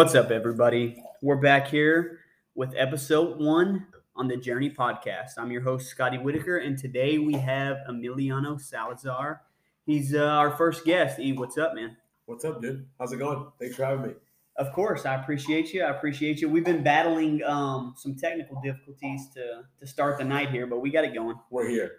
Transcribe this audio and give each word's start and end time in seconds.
What's 0.00 0.14
up, 0.14 0.30
everybody? 0.30 1.04
We're 1.20 1.36
back 1.36 1.68
here 1.68 2.20
with 2.54 2.72
episode 2.74 3.38
one 3.38 3.86
on 4.16 4.28
the 4.28 4.36
Journey 4.38 4.70
podcast. 4.70 5.32
I'm 5.36 5.52
your 5.52 5.60
host, 5.60 5.90
Scottie 5.90 6.16
Whitaker, 6.16 6.56
and 6.56 6.78
today 6.78 7.18
we 7.18 7.34
have 7.34 7.80
Emiliano 7.86 8.58
Salazar. 8.58 9.42
He's 9.84 10.14
uh, 10.14 10.20
our 10.24 10.52
first 10.52 10.86
guest. 10.86 11.20
E, 11.20 11.34
what's 11.34 11.58
up, 11.58 11.74
man? 11.74 11.98
What's 12.24 12.46
up, 12.46 12.62
dude? 12.62 12.86
How's 12.98 13.12
it 13.12 13.18
going? 13.18 13.46
Thanks 13.60 13.76
for 13.76 13.84
having 13.84 14.06
me. 14.06 14.14
Of 14.56 14.72
course, 14.72 15.04
I 15.04 15.16
appreciate 15.16 15.74
you. 15.74 15.82
I 15.82 15.90
appreciate 15.90 16.40
you. 16.40 16.48
We've 16.48 16.64
been 16.64 16.82
battling 16.82 17.42
um, 17.44 17.92
some 17.94 18.16
technical 18.16 18.58
difficulties 18.62 19.28
to 19.34 19.64
to 19.80 19.86
start 19.86 20.16
the 20.16 20.24
night 20.24 20.48
here, 20.48 20.66
but 20.66 20.80
we 20.80 20.88
got 20.88 21.04
it 21.04 21.12
going. 21.12 21.38
We're 21.50 21.68
here. 21.68 21.96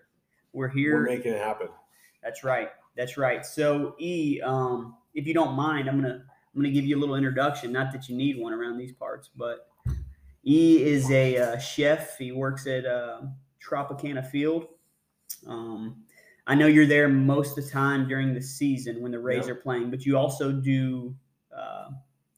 We're 0.54 0.70
here. 0.70 0.96
We're 0.96 1.06
making 1.18 1.34
it 1.34 1.40
happen. 1.40 1.68
That's 2.24 2.44
right. 2.44 2.70
That's 2.98 3.16
right. 3.16 3.46
So, 3.46 3.96
E, 4.00 4.42
um, 4.42 4.96
if 5.14 5.28
you 5.28 5.36
don't 5.36 5.54
mind, 5.54 5.88
I'm 5.88 6.02
gonna 6.02 6.24
I'm 6.54 6.62
gonna 6.62 6.74
give 6.74 6.86
you 6.86 6.98
a 6.98 7.00
little 7.00 7.16
introduction. 7.16 7.72
Not 7.72 7.92
that 7.94 8.10
you 8.10 8.16
need 8.16 8.38
one 8.38 8.54
around 8.54 8.78
these 8.78 8.92
parts, 8.92 9.30
but 9.36 9.68
he 10.42 10.84
is 10.84 11.10
a 11.12 11.38
uh, 11.38 11.58
chef. 11.58 12.18
He 12.18 12.32
works 12.32 12.68
at 12.68 12.86
uh, 12.86 13.22
Tropicana 13.66 14.26
Field. 14.30 14.68
Um, 15.48 16.04
I 16.48 16.56
know 16.56 16.68
you're 16.68 16.88
there 16.88 17.08
most 17.08 17.58
of 17.58 17.64
the 17.64 17.70
time 17.70 18.08
during 18.08 18.34
the 18.34 18.42
season 18.42 19.02
when 19.02 19.12
the 19.12 19.20
Rays 19.20 19.48
Yep. 19.48 19.58
are 19.58 19.60
playing, 19.62 19.92
but 19.92 20.06
you 20.06 20.18
also 20.18 20.52
do 20.52 21.16
uh, 21.56 21.90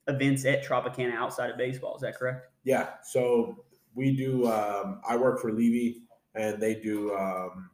events 0.08 0.46
at 0.46 0.64
Tropicana 0.64 1.14
outside 1.16 1.50
of 1.50 1.58
baseball. 1.58 1.96
Is 1.96 2.02
that 2.02 2.18
correct? 2.18 2.52
Yeah. 2.64 2.90
So 3.04 3.64
we 3.96 4.16
do. 4.16 4.48
Um, 4.52 5.02
I 5.08 5.16
work 5.16 5.40
for 5.40 5.52
Levy, 5.52 6.04
and 6.36 6.62
they 6.62 6.76
do 6.76 7.16
um, 7.16 7.70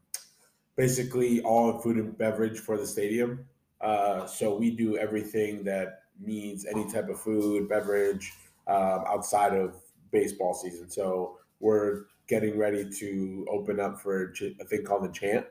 basically 0.77 1.41
all 1.41 1.79
food 1.79 1.97
and 1.97 2.17
beverage 2.17 2.59
for 2.59 2.77
the 2.77 2.87
stadium. 2.87 3.45
Uh, 3.81 4.25
so 4.25 4.55
we 4.55 4.71
do 4.71 4.97
everything 4.97 5.63
that 5.63 6.03
needs 6.19 6.65
any 6.65 6.89
type 6.91 7.09
of 7.09 7.19
food, 7.19 7.69
beverage 7.69 8.33
um, 8.67 9.03
outside 9.07 9.53
of 9.53 9.75
baseball 10.11 10.53
season. 10.53 10.89
So 10.89 11.37
we're 11.59 12.05
getting 12.27 12.57
ready 12.57 12.89
to 12.99 13.45
open 13.49 13.79
up 13.79 13.99
for 13.99 14.33
a 14.59 14.65
thing 14.65 14.83
called 14.83 15.05
Enchant. 15.05 15.45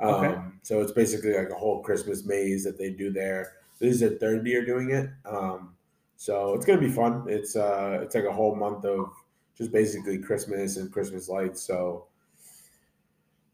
Um, 0.00 0.14
Okay. 0.14 0.40
So 0.62 0.80
it's 0.80 0.92
basically 0.92 1.36
like 1.36 1.50
a 1.50 1.54
whole 1.54 1.82
Christmas 1.82 2.24
maze 2.24 2.64
that 2.64 2.78
they 2.78 2.90
do 2.90 3.12
there. 3.12 3.52
This 3.78 3.94
is 3.94 4.00
their 4.00 4.18
third 4.18 4.46
year 4.46 4.64
doing 4.64 4.90
it. 4.90 5.10
Um, 5.24 5.74
so 6.16 6.54
it's 6.54 6.64
gonna 6.64 6.80
be 6.80 6.90
fun. 6.90 7.24
It's 7.28 7.56
uh, 7.56 8.00
it's 8.02 8.14
like 8.14 8.24
a 8.24 8.32
whole 8.32 8.54
month 8.54 8.84
of 8.84 9.12
just 9.56 9.72
basically 9.72 10.18
Christmas 10.18 10.76
and 10.76 10.90
Christmas 10.92 11.28
lights. 11.28 11.62
So 11.62 12.06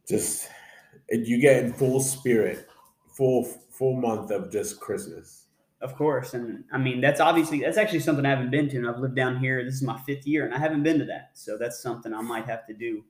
just 0.09 0.49
and 1.11 1.27
you 1.27 1.41
get 1.41 1.65
in 1.65 1.73
full 1.73 2.01
spirit, 2.01 2.69
full 3.09 3.45
full 3.45 3.97
month 3.97 4.31
of 4.31 4.51
just 4.51 4.81
Christmas. 4.81 5.47
Of 5.83 5.97
course, 5.97 6.35
and 6.35 6.65
I 6.73 6.77
mean 6.77 7.01
that's 7.01 7.21
obviously 7.21 7.61
that's 7.61 7.79
actually 7.79 8.01
something 8.01 8.27
I 8.27 8.31
haven't 8.31 8.51
been 8.51 8.69
to, 8.69 8.77
and 8.77 8.87
I've 8.87 8.99
lived 8.99 9.17
down 9.17 9.39
here. 9.39 9.65
This 9.65 9.75
is 9.75 9.83
my 9.83 9.99
fifth 10.01 10.27
year, 10.27 10.45
and 10.45 10.55
I 10.55 10.59
haven't 10.59 10.83
been 10.83 10.99
to 10.99 11.07
that, 11.07 11.31
so 11.33 11.57
that's 11.57 11.83
something 11.83 12.13
I 12.13 12.21
might 12.21 12.45
have 12.45 12.67
to 12.67 12.75
do. 12.75 13.03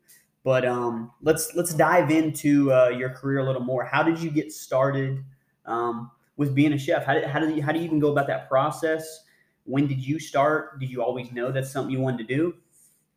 But 0.44 0.64
um, 0.64 1.10
let's 1.20 1.54
let's 1.56 1.74
dive 1.74 2.12
into 2.12 2.72
uh, 2.72 2.90
your 2.90 3.10
career 3.10 3.40
a 3.40 3.44
little 3.44 3.64
more. 3.64 3.84
How 3.84 4.04
did 4.04 4.20
you 4.20 4.30
get 4.30 4.52
started 4.52 5.24
um, 5.66 6.12
with 6.36 6.54
being 6.54 6.72
a 6.72 6.78
chef? 6.78 7.04
How 7.04 7.14
did, 7.14 7.24
how 7.24 7.40
did 7.40 7.56
you, 7.56 7.62
how 7.62 7.72
do 7.72 7.80
you 7.80 7.84
even 7.84 7.98
go 7.98 8.12
about 8.12 8.28
that 8.28 8.48
process? 8.48 9.24
When 9.64 9.88
did 9.88 10.06
you 10.06 10.20
start? 10.20 10.78
Did 10.78 10.90
you 10.90 11.02
always 11.02 11.32
know 11.32 11.50
that's 11.50 11.72
something 11.72 11.92
you 11.92 12.00
wanted 12.00 12.28
to 12.28 12.34
do? 12.36 12.54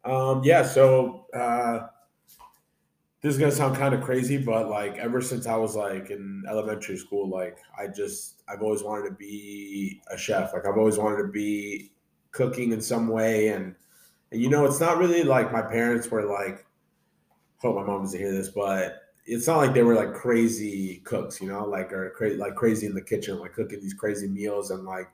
Um, 0.03 0.41
yeah, 0.43 0.63
so 0.63 1.27
uh, 1.33 1.87
this 3.23 3.35
is 3.35 3.39
gonna 3.39 3.51
sound 3.51 3.77
kind 3.77 3.95
of 3.95 4.01
crazy, 4.01 4.37
but 4.37 4.69
like 4.69 4.97
ever 4.97 5.21
since 5.21 5.47
I 5.47 5.55
was 5.55 5.77
like 5.77 6.11
in 6.11 6.43
elementary 6.47 6.97
school, 6.97 7.29
like 7.29 7.57
I 7.79 7.87
just 7.87 8.43
I've 8.49 8.61
always 8.61 8.83
wanted 8.83 9.07
to 9.09 9.15
be 9.15 10.01
a 10.11 10.17
chef. 10.17 10.53
Like 10.53 10.67
I've 10.67 10.77
always 10.77 10.97
wanted 10.97 11.23
to 11.23 11.29
be 11.29 11.91
cooking 12.31 12.73
in 12.73 12.81
some 12.81 13.07
way, 13.07 13.47
and 13.47 13.75
and 14.31 14.41
you 14.41 14.49
know 14.49 14.65
it's 14.65 14.81
not 14.81 14.97
really 14.97 15.23
like 15.23 15.51
my 15.51 15.61
parents 15.61 16.11
were 16.11 16.23
like. 16.23 16.65
Hope 17.59 17.77
my 17.77 17.83
mom 17.83 18.03
doesn't 18.03 18.19
hear 18.19 18.33
this, 18.33 18.49
but 18.49 19.03
it's 19.25 19.47
not 19.47 19.55
like 19.55 19.73
they 19.73 19.83
were 19.83 19.95
like 19.95 20.13
crazy 20.13 20.97
cooks, 21.05 21.39
you 21.39 21.47
know, 21.47 21.63
like 21.63 21.93
or 21.93 22.09
crazy 22.09 22.35
like 22.35 22.55
crazy 22.55 22.87
in 22.87 22.93
the 22.93 23.01
kitchen, 23.01 23.39
like 23.39 23.53
cooking 23.53 23.79
these 23.79 23.93
crazy 23.93 24.27
meals 24.27 24.69
and 24.71 24.83
like, 24.83 25.07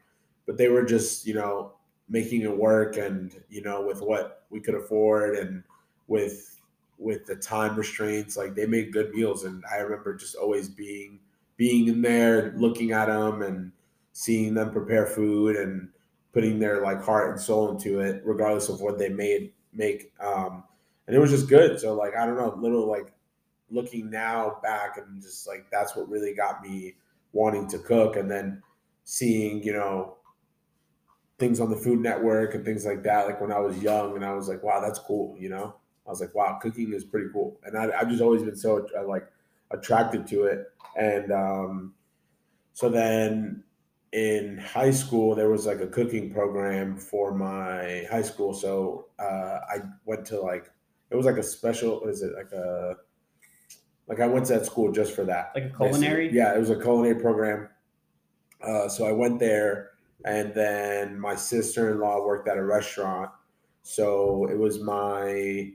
but 0.47 0.57
they 0.57 0.67
were 0.67 0.83
just 0.83 1.27
you 1.27 1.35
know 1.35 1.73
making 2.09 2.41
it 2.41 2.57
work 2.57 2.97
and 2.97 3.39
you 3.49 3.61
know 3.61 3.85
with 3.85 4.01
what 4.01 4.45
we 4.49 4.59
could 4.59 4.73
afford 4.73 5.37
and 5.37 5.63
with 6.07 6.58
with 6.99 7.25
the 7.25 7.35
time 7.35 7.75
restraints 7.75 8.37
like 8.37 8.53
they 8.55 8.65
made 8.65 8.93
good 8.93 9.13
meals 9.13 9.45
and 9.45 9.63
i 9.71 9.77
remember 9.77 10.13
just 10.15 10.35
always 10.35 10.69
being 10.69 11.19
being 11.57 11.87
in 11.87 12.01
there 12.01 12.53
looking 12.57 12.91
at 12.91 13.07
them 13.07 13.41
and 13.41 13.71
seeing 14.11 14.53
them 14.53 14.71
prepare 14.71 15.07
food 15.07 15.55
and 15.55 15.89
putting 16.33 16.59
their 16.59 16.83
like 16.83 17.01
heart 17.01 17.31
and 17.31 17.39
soul 17.39 17.71
into 17.71 17.99
it 18.01 18.21
regardless 18.25 18.69
of 18.69 18.81
what 18.81 18.99
they 18.99 19.09
made 19.09 19.51
make 19.73 20.11
um 20.19 20.63
and 21.07 21.15
it 21.15 21.19
was 21.19 21.31
just 21.31 21.47
good 21.47 21.79
so 21.79 21.93
like 21.93 22.15
i 22.15 22.25
don't 22.25 22.37
know 22.37 22.53
little 22.59 22.87
like 22.87 23.13
looking 23.71 24.09
now 24.09 24.59
back 24.61 24.97
and 24.97 25.21
just 25.21 25.47
like 25.47 25.65
that's 25.71 25.95
what 25.95 26.09
really 26.09 26.33
got 26.33 26.61
me 26.61 26.95
wanting 27.31 27.67
to 27.67 27.79
cook 27.79 28.15
and 28.15 28.29
then 28.29 28.61
seeing 29.05 29.63
you 29.63 29.73
know 29.73 30.17
things 31.39 31.59
on 31.59 31.69
the 31.69 31.75
Food 31.75 31.99
Network 31.99 32.53
and 32.53 32.63
things 32.63 32.85
like 32.85 33.01
that. 33.03 33.25
Like 33.25 33.41
when 33.41 33.51
I 33.51 33.59
was 33.59 33.81
young, 33.81 34.15
and 34.15 34.25
I 34.25 34.33
was 34.33 34.47
like, 34.47 34.61
wow, 34.61 34.81
that's 34.81 34.99
cool. 34.99 35.35
You 35.39 35.49
know, 35.49 35.75
I 36.09 36.11
was 36.11 36.21
like, 36.21 36.33
wow, 36.33 36.57
cooking 36.59 36.91
is 36.91 37.03
pretty 37.03 37.27
cool. 37.31 37.59
And 37.63 37.77
I, 37.77 37.91
I've 37.95 38.09
just 38.09 38.19
always 38.19 38.41
been 38.41 38.55
so 38.55 38.87
uh, 38.97 39.07
like 39.07 39.27
attracted 39.69 40.25
to 40.29 40.45
it. 40.45 40.65
And 40.97 41.31
um, 41.31 41.93
so 42.73 42.89
then 42.89 43.63
in 44.11 44.57
high 44.57 44.89
school, 44.89 45.35
there 45.35 45.51
was 45.51 45.67
like 45.67 45.81
a 45.81 45.87
cooking 45.87 46.33
program 46.33 46.97
for 46.97 47.31
my 47.31 48.07
high 48.09 48.23
school. 48.23 48.55
So 48.55 49.05
uh, 49.19 49.59
I 49.69 49.81
went 50.05 50.25
to 50.27 50.41
like 50.41 50.71
it 51.11 51.15
was 51.15 51.27
like 51.27 51.37
a 51.37 51.43
special. 51.43 51.99
What 51.99 52.09
is 52.09 52.23
it 52.23 52.33
like 52.35 52.51
a 52.53 52.95
like 54.07 54.19
I 54.19 54.25
went 54.25 54.47
to 54.47 54.53
that 54.53 54.65
school 54.65 54.91
just 54.91 55.13
for 55.13 55.25
that. 55.25 55.51
Like 55.53 55.65
a 55.65 55.69
culinary? 55.69 56.29
Basically. 56.29 56.39
Yeah, 56.39 56.55
it 56.55 56.59
was 56.59 56.71
a 56.71 56.81
culinary 56.81 57.21
program. 57.21 57.69
Uh, 58.63 58.89
so 58.89 59.05
I 59.05 59.11
went 59.11 59.39
there 59.39 59.91
and 60.25 60.55
then 60.55 61.19
my 61.19 61.35
sister-in-law 61.35 62.25
worked 62.25 62.49
at 62.49 62.57
a 62.57 62.63
restaurant 62.63 63.29
so 63.83 64.47
it 64.51 64.57
was 64.57 64.79
my 64.79 65.71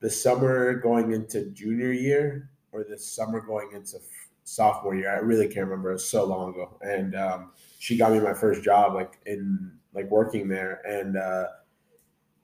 the 0.00 0.10
summer 0.10 0.74
going 0.74 1.12
into 1.12 1.46
junior 1.50 1.92
year 1.92 2.50
or 2.72 2.84
the 2.84 2.98
summer 2.98 3.40
going 3.40 3.70
into 3.72 3.98
sophomore 4.44 4.94
year. 4.94 5.10
I 5.10 5.18
really 5.18 5.46
can't 5.46 5.66
remember. 5.66 5.90
It 5.90 5.94
was 5.94 6.08
so 6.08 6.24
long 6.24 6.50
ago. 6.50 6.78
And 6.82 7.14
um, 7.14 7.52
she 7.78 7.96
got 7.96 8.12
me 8.12 8.20
my 8.20 8.34
first 8.34 8.62
job 8.62 8.94
like 8.94 9.18
in 9.26 9.72
like 9.92 10.10
working 10.10 10.48
there. 10.48 10.82
And 10.86 11.16
uh, 11.16 11.46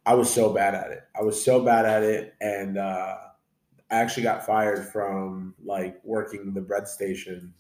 i 0.04 0.14
was 0.14 0.32
so 0.32 0.52
bad 0.52 0.74
at 0.74 0.90
it. 0.90 1.02
I 1.18 1.22
was 1.22 1.42
so 1.42 1.64
bad 1.64 1.84
at 1.84 2.02
it. 2.02 2.34
And 2.40 2.78
uh, 2.78 3.16
i 3.90 3.96
actually 3.96 4.24
got 4.24 4.44
fired 4.44 4.88
from 4.88 5.54
like 5.64 6.00
working 6.02 6.52
the 6.52 6.60
bread 6.60 6.88
station 6.88 7.52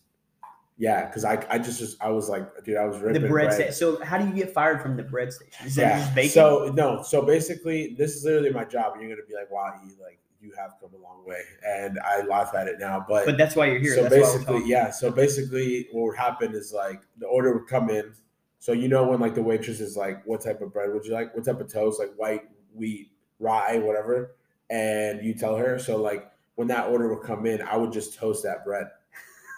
yeah, 0.78 1.06
because 1.06 1.24
I, 1.24 1.44
I 1.50 1.58
just 1.58 1.80
was 1.80 1.96
I 2.00 2.08
was 2.08 2.28
like, 2.28 2.64
dude, 2.64 2.76
I 2.76 2.84
was 2.86 2.96
The 3.00 3.18
bread. 3.20 3.28
bread. 3.28 3.52
Sta- 3.52 3.70
so 3.72 4.02
how 4.04 4.18
do 4.18 4.26
you 4.26 4.32
get 4.34 4.52
fired 4.52 4.80
from 4.82 4.96
the 4.96 5.02
bread 5.02 5.32
station? 5.32 5.66
Is 5.66 5.76
Yeah. 5.76 5.98
just 5.98 6.14
baking? 6.14 6.30
So 6.30 6.72
no. 6.74 7.02
So 7.02 7.22
basically, 7.22 7.94
this 7.98 8.16
is 8.16 8.24
literally 8.24 8.50
my 8.50 8.64
job, 8.64 8.94
and 8.94 9.02
you're 9.02 9.14
gonna 9.14 9.26
be 9.26 9.34
like, 9.34 9.50
"Wow, 9.50 9.74
you 9.84 9.90
like 10.02 10.18
you 10.40 10.52
have 10.58 10.72
come 10.80 10.90
a 10.94 11.02
long 11.02 11.24
way," 11.24 11.42
and 11.66 11.98
I 12.04 12.22
laugh 12.22 12.52
at 12.54 12.66
it 12.68 12.80
now. 12.80 13.04
But, 13.08 13.26
but 13.26 13.38
that's 13.38 13.54
why 13.54 13.66
you're 13.66 13.78
here. 13.78 13.94
so 13.94 14.02
that's 14.02 14.14
basically, 14.14 14.62
yeah. 14.66 14.90
So 14.90 15.10
basically, 15.10 15.88
what 15.92 16.02
would 16.08 16.16
happen 16.16 16.52
is 16.54 16.72
like 16.72 17.00
the 17.18 17.26
order 17.26 17.52
would 17.56 17.68
come 17.68 17.90
in. 17.90 18.12
So 18.58 18.72
you 18.72 18.88
know 18.88 19.04
when 19.08 19.20
like 19.20 19.34
the 19.34 19.42
waitress 19.42 19.80
is 19.80 19.96
like, 19.96 20.24
"What 20.26 20.40
type 20.40 20.60
of 20.62 20.72
bread 20.72 20.92
would 20.92 21.04
you 21.04 21.12
like? 21.12 21.34
What 21.34 21.44
type 21.44 21.60
of 21.60 21.70
toast? 21.72 22.00
Like 22.00 22.12
white, 22.16 22.42
wheat, 22.74 23.10
rye, 23.38 23.78
whatever," 23.78 24.36
and 24.70 25.22
you 25.24 25.34
tell 25.34 25.56
her. 25.56 25.78
So 25.78 25.96
like 25.96 26.28
when 26.56 26.68
that 26.68 26.88
order 26.88 27.12
would 27.14 27.24
come 27.24 27.46
in, 27.46 27.60
I 27.62 27.76
would 27.76 27.92
just 27.92 28.14
toast 28.18 28.42
that 28.44 28.64
bread. 28.64 28.86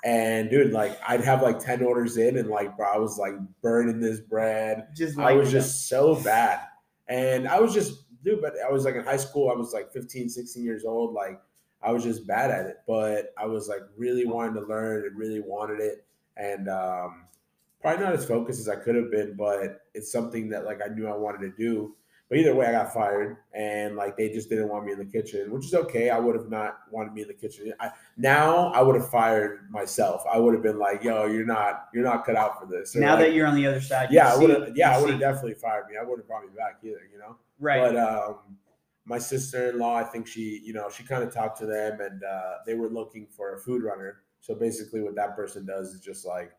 And 0.04 0.50
dude, 0.50 0.72
like 0.72 0.98
I'd 1.08 1.24
have 1.24 1.42
like 1.42 1.58
10 1.58 1.82
orders 1.82 2.18
in 2.18 2.36
and 2.36 2.50
like 2.50 2.76
bro, 2.76 2.86
I 2.86 2.98
was 2.98 3.18
like 3.18 3.34
burning 3.62 4.00
this 4.00 4.20
bread. 4.20 4.88
Just 4.94 5.18
I 5.18 5.32
was 5.32 5.50
just 5.50 5.88
so 5.88 6.14
bad. 6.22 6.60
And 7.08 7.48
I 7.48 7.58
was 7.58 7.72
just, 7.72 8.04
dude, 8.22 8.42
but 8.42 8.52
I 8.64 8.70
was 8.70 8.84
like 8.84 8.96
in 8.96 9.04
high 9.04 9.16
school, 9.16 9.50
I 9.50 9.54
was 9.54 9.72
like 9.72 9.92
15, 9.92 10.28
16 10.28 10.62
years 10.62 10.84
old. 10.84 11.14
Like 11.14 11.40
I 11.82 11.90
was 11.90 12.02
just 12.02 12.26
bad 12.26 12.50
at 12.50 12.66
it. 12.66 12.76
But 12.86 13.32
I 13.38 13.46
was 13.46 13.66
like 13.68 13.82
really 13.96 14.26
wanting 14.26 14.54
to 14.54 14.68
learn 14.68 15.06
and 15.06 15.18
really 15.18 15.40
wanted 15.40 15.80
it. 15.80 16.04
And 16.36 16.68
um 16.68 17.24
probably 17.80 18.04
not 18.04 18.14
as 18.14 18.26
focused 18.26 18.60
as 18.60 18.68
I 18.68 18.76
could 18.76 18.94
have 18.96 19.10
been, 19.10 19.36
but 19.36 19.86
it's 19.94 20.12
something 20.12 20.50
that 20.50 20.66
like 20.66 20.80
I 20.84 20.92
knew 20.92 21.06
I 21.06 21.16
wanted 21.16 21.40
to 21.40 21.56
do. 21.56 21.94
But 22.34 22.40
either 22.40 22.54
way, 22.56 22.66
I 22.66 22.72
got 22.72 22.92
fired, 22.92 23.36
and 23.52 23.94
like 23.94 24.16
they 24.16 24.28
just 24.28 24.48
didn't 24.48 24.68
want 24.68 24.84
me 24.84 24.90
in 24.90 24.98
the 24.98 25.04
kitchen, 25.04 25.52
which 25.52 25.66
is 25.66 25.72
okay. 25.72 26.10
I 26.10 26.18
would 26.18 26.34
have 26.34 26.50
not 26.50 26.78
wanted 26.90 27.12
me 27.12 27.22
in 27.22 27.28
the 27.28 27.34
kitchen. 27.34 27.72
I, 27.78 27.90
now 28.16 28.72
I 28.72 28.82
would 28.82 28.96
have 28.96 29.08
fired 29.08 29.70
myself. 29.70 30.24
I 30.28 30.40
would 30.40 30.52
have 30.52 30.62
been 30.64 30.80
like, 30.80 31.04
"Yo, 31.04 31.26
you're 31.26 31.46
not, 31.46 31.90
you're 31.94 32.02
not 32.02 32.26
cut 32.26 32.34
out 32.34 32.58
for 32.58 32.66
this." 32.66 32.96
Or, 32.96 32.98
now 32.98 33.10
like, 33.10 33.26
that 33.26 33.34
you're 33.34 33.46
on 33.46 33.54
the 33.54 33.64
other 33.68 33.80
side. 33.80 34.08
yeah, 34.10 34.34
I 34.34 34.36
would 34.36 34.50
have, 34.50 34.76
yeah, 34.76 34.90
I 34.90 35.00
would 35.00 35.10
have 35.10 35.20
definitely 35.20 35.54
fired 35.54 35.84
me. 35.88 35.94
I 35.96 36.02
wouldn't 36.02 36.22
have 36.22 36.26
brought 36.26 36.42
me 36.42 36.48
back 36.56 36.80
either, 36.82 37.02
you 37.12 37.20
know. 37.20 37.36
Right. 37.60 37.78
But 37.78 37.96
um, 37.96 38.38
my 39.04 39.18
sister-in-law, 39.18 39.94
I 39.94 40.02
think 40.02 40.26
she, 40.26 40.60
you 40.64 40.72
know, 40.72 40.90
she 40.90 41.04
kind 41.04 41.22
of 41.22 41.32
talked 41.32 41.60
to 41.60 41.66
them, 41.66 42.00
and 42.00 42.24
uh, 42.24 42.54
they 42.66 42.74
were 42.74 42.88
looking 42.88 43.28
for 43.28 43.54
a 43.54 43.60
food 43.60 43.84
runner. 43.84 44.22
So 44.40 44.56
basically, 44.56 45.02
what 45.02 45.14
that 45.14 45.36
person 45.36 45.64
does 45.64 45.94
is 45.94 46.00
just 46.00 46.26
like 46.26 46.50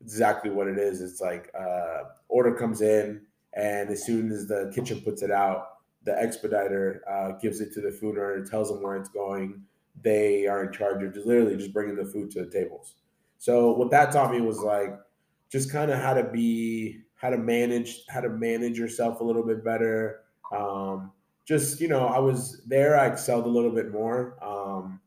exactly 0.00 0.50
what 0.50 0.66
it 0.66 0.76
is. 0.76 1.00
It's 1.00 1.20
like 1.20 1.52
uh, 1.56 1.98
order 2.28 2.52
comes 2.52 2.80
in, 2.80 3.26
And 3.54 3.90
as 3.90 4.04
soon 4.04 4.30
as 4.30 4.46
the 4.46 4.70
kitchen 4.74 5.00
puts 5.00 5.22
it 5.22 5.30
out, 5.30 5.66
the 6.04 6.12
expediter 6.12 7.02
uh, 7.10 7.32
gives 7.40 7.60
it 7.60 7.72
to 7.74 7.80
the 7.80 7.90
food 7.90 8.16
order, 8.16 8.44
tells 8.44 8.68
them 8.68 8.82
where 8.82 8.96
it's 8.96 9.08
going. 9.08 9.62
They 10.02 10.46
are 10.46 10.64
in 10.64 10.72
charge 10.72 11.02
of 11.02 11.12
just 11.12 11.26
literally 11.26 11.56
just 11.56 11.72
bringing 11.72 11.96
the 11.96 12.04
food 12.04 12.30
to 12.32 12.44
the 12.44 12.50
tables. 12.50 12.94
So 13.38 13.72
what 13.72 13.90
that 13.90 14.12
taught 14.12 14.32
me 14.32 14.40
was 14.40 14.60
like 14.60 14.98
just 15.50 15.70
kind 15.70 15.90
of 15.90 15.98
how 15.98 16.14
to 16.14 16.24
be, 16.24 17.00
how 17.14 17.30
to 17.30 17.38
manage, 17.38 18.02
how 18.08 18.20
to 18.20 18.30
manage 18.30 18.78
yourself 18.78 19.20
a 19.20 19.24
little 19.24 19.44
bit 19.44 19.64
better. 19.64 20.20
Um, 20.52 21.12
just 21.46 21.80
you 21.80 21.88
know, 21.88 22.06
I 22.06 22.18
was 22.18 22.62
there. 22.66 22.98
I 22.98 23.06
excelled 23.06 23.46
a 23.46 23.48
little 23.48 23.72
bit 23.72 23.90
more. 23.90 24.38
Um, 24.42 25.00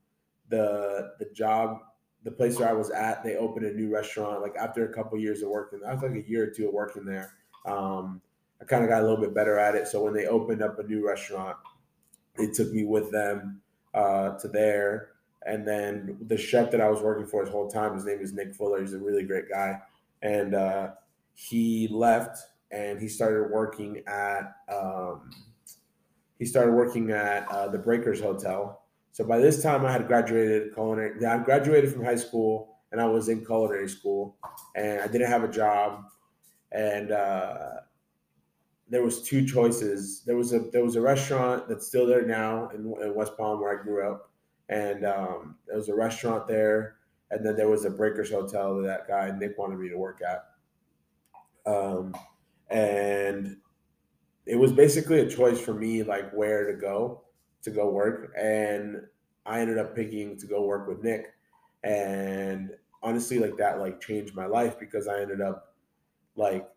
the 0.50 1.14
the 1.20 1.26
job, 1.34 1.80
the 2.24 2.32
place 2.32 2.60
where 2.60 2.70
I 2.70 2.74
was 2.74 2.90
at, 2.92 3.24
they 3.24 3.38
opened 3.38 3.66
a 3.66 3.74
new 3.74 3.92
restaurant. 3.92 4.42
Like 4.42 4.56
after 4.58 4.90
a 4.90 4.94
couple 4.94 5.18
years 5.18 5.42
of 5.42 5.50
working, 5.50 5.80
after 5.88 6.10
like 6.10 6.26
a 6.26 6.30
year 6.30 6.44
or 6.44 6.52
two 6.52 6.68
of 6.68 6.74
working 6.74 7.06
there, 7.06 7.32
um, 7.66 8.22
I 8.62 8.66
kind 8.66 8.84
of 8.84 8.90
got 8.90 9.02
a 9.02 9.04
little 9.04 9.22
bit 9.22 9.34
better 9.34 9.58
at 9.60 9.76
it. 9.76 9.88
So 9.88 10.04
when 10.04 10.14
they 10.14 10.26
opened 10.26 10.62
up 10.62 10.80
a 10.80 10.84
new 10.84 11.06
restaurant, 11.06 11.58
they 12.38 12.48
took 12.48 12.72
me 12.72 12.86
with 12.86 13.12
them 13.12 13.62
uh, 13.94 14.38
to 14.40 14.48
there. 14.48 15.10
And 15.46 15.68
then 15.68 16.18
the 16.28 16.38
chef 16.38 16.72
that 16.72 16.82
I 16.82 16.90
was 16.90 17.02
working 17.02 17.28
for 17.28 17.42
his 17.42 17.50
whole 17.50 17.70
time, 17.70 17.94
his 17.94 18.06
name 18.06 18.22
is 18.22 18.34
Nick 18.34 18.56
Fuller. 18.56 18.80
He's 18.80 18.94
a 18.94 19.00
really 19.00 19.24
great 19.24 19.50
guy, 19.50 19.82
and 20.22 20.56
uh, 20.56 20.92
he 21.34 21.90
left 21.92 22.38
and 22.72 23.00
he 23.00 23.08
started 23.08 23.52
working 23.52 24.02
at 24.08 24.56
um, 24.74 25.30
he 26.40 26.46
started 26.46 26.74
working 26.74 27.12
at 27.12 27.48
uh, 27.50 27.68
the 27.68 27.78
Breakers 27.78 28.20
Hotel. 28.20 28.82
So 29.12 29.24
by 29.24 29.38
this 29.38 29.62
time, 29.62 29.86
I 29.86 29.92
had 29.92 30.08
graduated 30.08 30.74
culinary. 30.74 31.24
I 31.26 31.38
graduated 31.38 31.94
from 31.94 32.04
high 32.04 32.16
school, 32.16 32.80
and 32.92 33.00
I 33.00 33.06
was 33.06 33.30
in 33.30 33.46
culinary 33.46 33.88
school, 33.88 34.36
and 34.76 35.02
I 35.02 35.08
didn't 35.08 35.30
have 35.30 35.44
a 35.44 35.48
job, 35.48 36.06
and 36.72 37.12
uh, 37.12 37.70
there 38.94 39.04
was 39.04 39.24
two 39.24 39.44
choices. 39.44 40.22
There 40.24 40.38
was 40.38 40.54
a 40.54 40.60
there 40.60 40.84
was 40.84 40.96
a 40.96 41.02
restaurant 41.02 41.68
that's 41.68 41.88
still 41.88 42.06
there 42.06 42.28
now 42.28 42.70
in, 42.70 42.82
in 43.02 43.16
West 43.16 43.36
Palm 43.36 43.60
where 43.60 43.80
I 43.80 43.82
grew 43.82 44.08
up, 44.08 44.30
and 44.70 45.04
um, 45.04 45.56
there 45.66 45.78
was 45.78 45.90
a 45.90 45.96
restaurant 45.96 46.48
there, 46.48 46.98
and 47.32 47.44
then 47.44 47.56
there 47.56 47.70
was 47.70 47.86
a 47.86 47.90
Breakers 47.90 48.30
Hotel 48.30 48.76
that 48.76 48.84
that 48.84 49.08
guy 49.08 49.36
Nick 49.36 49.58
wanted 49.58 49.80
me 49.80 49.90
to 49.90 49.98
work 49.98 50.22
at. 50.22 50.46
Um, 51.66 52.16
and 52.70 53.58
it 54.46 54.58
was 54.58 54.72
basically 54.72 55.22
a 55.22 55.30
choice 55.30 55.60
for 55.60 55.74
me, 55.74 56.04
like 56.04 56.32
where 56.32 56.72
to 56.72 56.78
go 56.78 57.24
to 57.64 57.72
go 57.72 57.90
work, 57.90 58.32
and 58.38 59.02
I 59.44 59.62
ended 59.62 59.80
up 59.80 59.96
picking 59.96 60.38
to 60.38 60.46
go 60.46 60.68
work 60.68 60.88
with 60.88 61.02
Nick, 61.04 61.34
and 61.84 62.70
honestly, 63.02 63.40
like 63.40 63.58
that, 63.58 63.80
like 63.80 64.00
changed 64.02 64.36
my 64.36 64.46
life 64.46 64.80
because 64.80 65.08
I 65.08 65.20
ended 65.20 65.42
up 65.42 65.74
like 66.36 66.70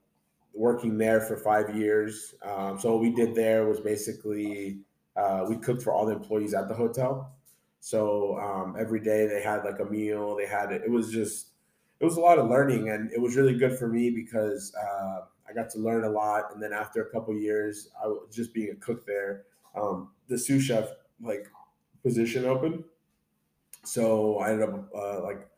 working 0.56 0.96
there 0.96 1.20
for 1.20 1.36
five 1.36 1.76
years. 1.76 2.34
Um, 2.42 2.78
so 2.80 2.92
what 2.92 3.02
we 3.02 3.12
did 3.12 3.34
there 3.34 3.66
was 3.66 3.78
basically 3.80 4.78
uh, 5.16 5.44
we 5.48 5.56
cooked 5.56 5.82
for 5.82 5.92
all 5.92 6.06
the 6.06 6.14
employees 6.14 6.54
at 6.54 6.68
the 6.68 6.74
hotel. 6.74 7.32
So 7.80 8.38
um, 8.38 8.76
every 8.78 9.00
day 9.00 9.26
they 9.26 9.42
had 9.42 9.64
like 9.64 9.78
a 9.80 9.84
meal. 9.84 10.36
They 10.36 10.46
had 10.46 10.72
it. 10.72 10.82
It 10.84 10.90
was 10.90 11.10
just 11.10 11.48
it 12.00 12.04
was 12.04 12.16
a 12.16 12.20
lot 12.20 12.38
of 12.38 12.50
learning, 12.50 12.90
and 12.90 13.12
it 13.12 13.20
was 13.20 13.36
really 13.36 13.54
good 13.54 13.78
for 13.78 13.88
me 13.88 14.10
because 14.10 14.74
uh, 14.74 15.20
I 15.48 15.52
got 15.54 15.70
to 15.70 15.78
learn 15.78 16.04
a 16.04 16.10
lot. 16.10 16.52
And 16.52 16.62
then 16.62 16.72
after 16.72 17.02
a 17.02 17.10
couple 17.10 17.34
years, 17.34 17.88
I 18.02 18.06
was 18.08 18.34
just 18.34 18.52
being 18.52 18.70
a 18.70 18.74
cook 18.74 19.06
there. 19.06 19.44
Um, 19.74 20.10
the 20.28 20.38
sous 20.38 20.62
chef 20.62 20.88
like 21.20 21.46
position 22.02 22.44
open, 22.44 22.84
so 23.84 24.38
I 24.38 24.50
ended 24.50 24.68
up 24.68 24.88
uh, 24.94 25.22
like 25.22 25.48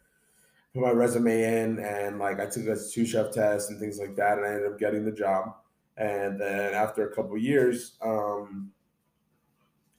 put 0.79 0.87
my 0.87 0.93
resume 0.93 1.43
in 1.43 1.79
and 1.81 2.19
like 2.19 2.41
I 2.41 2.47
took 2.47 2.67
a 2.67 2.77
sous 2.77 3.11
chef 3.11 3.33
test 3.33 3.71
and 3.71 3.81
things 3.81 3.99
like 3.99 4.17
that, 4.17 4.39
and 4.39 4.47
I 4.47 4.51
ended 4.51 4.73
up 4.73 4.79
getting 4.79 5.05
the 5.05 5.13
job. 5.13 5.55
And 5.97 6.41
then 6.41 6.75
after 6.75 7.09
a 7.09 7.15
couple 7.15 7.37
years, 7.37 7.97
um, 8.03 8.71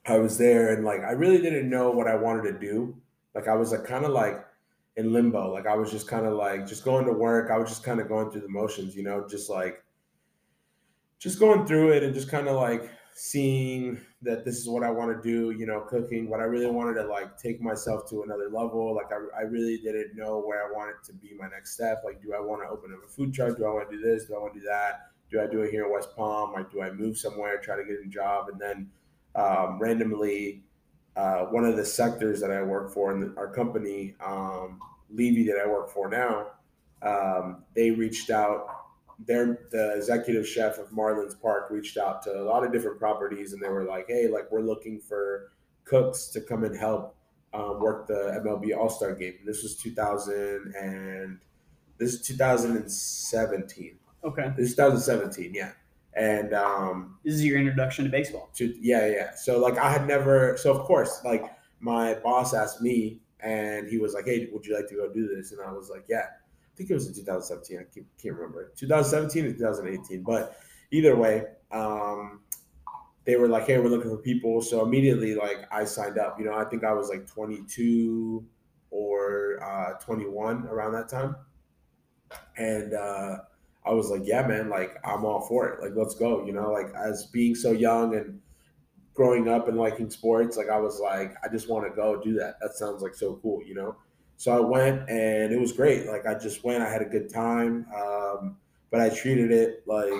I 0.05 0.17
was 0.17 0.37
there 0.37 0.73
and 0.73 0.85
like 0.85 1.01
I 1.01 1.11
really 1.11 1.41
didn't 1.41 1.69
know 1.69 1.91
what 1.91 2.07
I 2.07 2.15
wanted 2.15 2.51
to 2.51 2.59
do. 2.59 2.95
Like 3.35 3.47
I 3.47 3.55
was 3.55 3.71
like 3.71 3.83
kind 3.83 4.05
of 4.05 4.11
like 4.11 4.45
in 4.95 5.13
limbo. 5.13 5.51
Like 5.53 5.67
I 5.67 5.75
was 5.75 5.91
just 5.91 6.07
kind 6.07 6.25
of 6.25 6.33
like 6.33 6.65
just 6.65 6.83
going 6.83 7.05
to 7.05 7.13
work. 7.13 7.51
I 7.51 7.57
was 7.57 7.69
just 7.69 7.83
kind 7.83 7.99
of 7.99 8.07
going 8.07 8.31
through 8.31 8.41
the 8.41 8.49
motions, 8.49 8.95
you 8.95 9.03
know, 9.03 9.27
just 9.29 9.49
like 9.49 9.83
just 11.19 11.39
going 11.39 11.65
through 11.67 11.91
it 11.91 12.03
and 12.03 12.13
just 12.13 12.29
kind 12.29 12.47
of 12.47 12.55
like 12.55 12.89
seeing 13.13 13.99
that 14.21 14.43
this 14.43 14.57
is 14.57 14.67
what 14.67 14.83
I 14.83 14.91
want 14.91 15.15
to 15.15 15.21
do, 15.21 15.51
you 15.51 15.65
know, 15.65 15.79
cooking, 15.81 16.27
but 16.27 16.41
I 16.41 16.43
really 16.43 16.69
wanted 16.69 16.95
to 16.95 17.07
like 17.07 17.37
take 17.37 17.61
myself 17.61 18.09
to 18.09 18.23
another 18.23 18.49
level. 18.49 18.93
Like 18.93 19.11
I, 19.13 19.39
I 19.39 19.41
really 19.43 19.77
didn't 19.77 20.15
know 20.15 20.39
where 20.39 20.65
I 20.65 20.71
wanted 20.71 20.95
to 21.05 21.13
be 21.13 21.33
my 21.39 21.47
next 21.47 21.73
step. 21.73 22.01
Like, 22.03 22.21
do 22.21 22.33
I 22.33 22.39
want 22.39 22.61
to 22.63 22.67
open 22.67 22.91
up 22.93 22.99
a 23.05 23.07
food 23.07 23.33
truck? 23.33 23.57
Do 23.57 23.65
I 23.65 23.69
want 23.69 23.89
to 23.89 23.95
do 23.95 24.03
this? 24.03 24.25
Do 24.25 24.35
I 24.35 24.39
want 24.39 24.53
to 24.55 24.59
do 24.59 24.65
that? 24.65 25.11
Do 25.31 25.39
I 25.39 25.47
do 25.47 25.61
it 25.61 25.71
here 25.71 25.85
in 25.85 25.93
West 25.93 26.15
Palm? 26.17 26.51
Like, 26.51 26.69
do 26.69 26.81
I 26.81 26.91
move 26.91 27.17
somewhere, 27.17 27.59
try 27.59 27.77
to 27.77 27.85
get 27.85 27.97
a 28.05 28.09
job? 28.09 28.49
And 28.49 28.59
then 28.59 28.89
um, 29.35 29.79
randomly, 29.79 30.63
uh, 31.15 31.45
one 31.45 31.63
of 31.63 31.77
the 31.77 31.85
sectors 31.85 32.41
that 32.41 32.51
I 32.51 32.61
work 32.61 32.93
for 32.93 33.13
in 33.13 33.21
the, 33.21 33.33
our 33.37 33.51
company, 33.53 34.15
um, 34.25 34.79
Levy, 35.09 35.45
that 35.47 35.59
I 35.63 35.67
work 35.67 35.89
for 35.91 36.09
now, 36.09 36.47
um, 37.01 37.63
they 37.73 37.91
reached 37.91 38.29
out 38.29 38.78
their 39.25 39.67
the 39.71 39.95
executive 39.95 40.47
chef 40.47 40.77
of 40.77 40.89
Marlins 40.89 41.39
Park 41.39 41.69
reached 41.69 41.97
out 41.97 42.21
to 42.23 42.41
a 42.41 42.43
lot 42.43 42.63
of 42.63 42.71
different 42.71 42.99
properties, 42.99 43.53
and 43.53 43.61
they 43.61 43.69
were 43.69 43.83
like, 43.83 44.07
"Hey, 44.07 44.27
like 44.27 44.51
we're 44.51 44.61
looking 44.61 44.99
for 44.99 45.51
cooks 45.83 46.27
to 46.27 46.41
come 46.41 46.63
and 46.63 46.75
help 46.75 47.15
um, 47.53 47.79
work 47.79 48.07
the 48.07 48.41
MLB 48.43 48.75
All 48.77 48.89
Star 48.89 49.13
Game." 49.13 49.35
This 49.45 49.63
was 49.63 49.75
2000 49.75 50.73
and 50.79 51.39
this 51.99 52.13
is 52.13 52.21
2017. 52.21 53.99
Okay. 54.23 54.53
This 54.57 54.69
is 54.69 54.75
2017, 54.75 55.53
yeah. 55.53 55.71
And 56.13 56.53
um, 56.53 57.19
this 57.23 57.35
is 57.35 57.45
your 57.45 57.59
introduction 57.59 58.05
to 58.05 58.11
baseball. 58.11 58.49
To 58.55 58.73
yeah, 58.79 59.05
yeah. 59.07 59.35
So 59.35 59.59
like 59.59 59.77
I 59.77 59.91
had 59.91 60.07
never. 60.07 60.57
So 60.57 60.73
of 60.73 60.85
course, 60.85 61.21
like 61.23 61.45
my 61.79 62.15
boss 62.15 62.53
asked 62.53 62.81
me, 62.81 63.21
and 63.41 63.87
he 63.87 63.97
was 63.99 64.13
like, 64.13 64.25
"Hey, 64.25 64.49
would 64.51 64.65
you 64.65 64.75
like 64.75 64.87
to 64.87 64.95
go 64.95 65.11
do 65.13 65.27
this?" 65.27 65.51
And 65.51 65.61
I 65.61 65.71
was 65.71 65.89
like, 65.89 66.05
"Yeah." 66.09 66.25
Think 66.79 66.91
it 66.91 66.93
was 66.93 67.07
in 67.07 67.13
2017. 67.13 67.77
I 67.77 67.83
can't, 68.21 68.35
remember 68.35 68.71
2017 68.77 69.45
or 69.45 69.51
2018, 69.51 70.23
but 70.23 70.57
either 70.91 71.13
way, 71.17 71.43
um, 71.71 72.39
they 73.25 73.35
were 73.35 73.49
like, 73.49 73.67
"Hey, 73.67 73.77
we're 73.77 73.89
looking 73.89 74.09
for 74.09 74.17
people." 74.17 74.61
So 74.61 74.85
immediately, 74.85 75.35
like, 75.35 75.67
I 75.71 75.83
signed 75.83 76.17
up. 76.17 76.39
You 76.39 76.45
know, 76.45 76.53
I 76.53 76.63
think 76.63 76.85
I 76.85 76.93
was 76.93 77.09
like 77.09 77.27
22 77.27 78.45
or 78.91 79.61
uh, 79.61 79.99
21 80.01 80.67
around 80.67 80.93
that 80.93 81.09
time, 81.09 81.35
and 82.57 82.93
uh, 82.93 83.39
I 83.85 83.91
was 83.91 84.09
like, 84.09 84.21
"Yeah, 84.23 84.47
man, 84.47 84.69
like, 84.69 84.95
I'm 85.03 85.25
all 85.25 85.41
for 85.41 85.67
it. 85.67 85.83
Like, 85.83 85.91
let's 85.97 86.15
go." 86.15 86.45
You 86.45 86.53
know, 86.53 86.71
like 86.71 86.93
as 86.95 87.25
being 87.25 87.55
so 87.55 87.73
young 87.73 88.15
and 88.15 88.39
growing 89.13 89.49
up 89.49 89.67
and 89.67 89.77
liking 89.77 90.09
sports, 90.09 90.55
like 90.55 90.69
I 90.69 90.79
was 90.79 91.01
like, 91.01 91.35
I 91.43 91.49
just 91.49 91.69
want 91.69 91.85
to 91.85 91.93
go 91.93 92.21
do 92.21 92.35
that. 92.35 92.55
That 92.61 92.75
sounds 92.75 93.01
like 93.01 93.15
so 93.15 93.37
cool, 93.43 93.61
you 93.65 93.75
know. 93.75 93.97
So 94.39 94.55
I 94.55 94.61
went 94.61 95.09
and 95.09 95.51
it 95.51 95.59
was 95.59 95.73
great. 95.73 96.07
Like 96.07 96.25
I 96.25 96.33
just 96.33 96.63
went, 96.63 96.81
I 96.81 96.89
had 96.89 97.01
a 97.01 97.05
good 97.05 97.29
time. 97.29 97.85
Um, 97.93 98.55
but 98.89 99.01
I 99.01 99.09
treated 99.09 99.51
it 99.51 99.83
like 99.85 100.13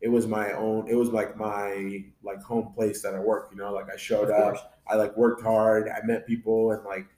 it 0.00 0.06
was 0.06 0.28
my 0.28 0.52
own, 0.52 0.86
it 0.88 0.94
was 0.94 1.08
like 1.08 1.36
my 1.36 2.04
like 2.22 2.40
home 2.40 2.72
place 2.72 3.02
that 3.02 3.16
I 3.16 3.18
work, 3.18 3.48
you 3.50 3.56
know, 3.56 3.72
like 3.72 3.90
I 3.92 3.96
showed 3.96 4.30
up, 4.30 4.80
I 4.86 4.94
like 4.94 5.16
worked 5.16 5.42
hard, 5.42 5.88
I 5.88 6.06
met 6.06 6.24
people 6.24 6.70
and 6.70 6.84
like 6.84 7.08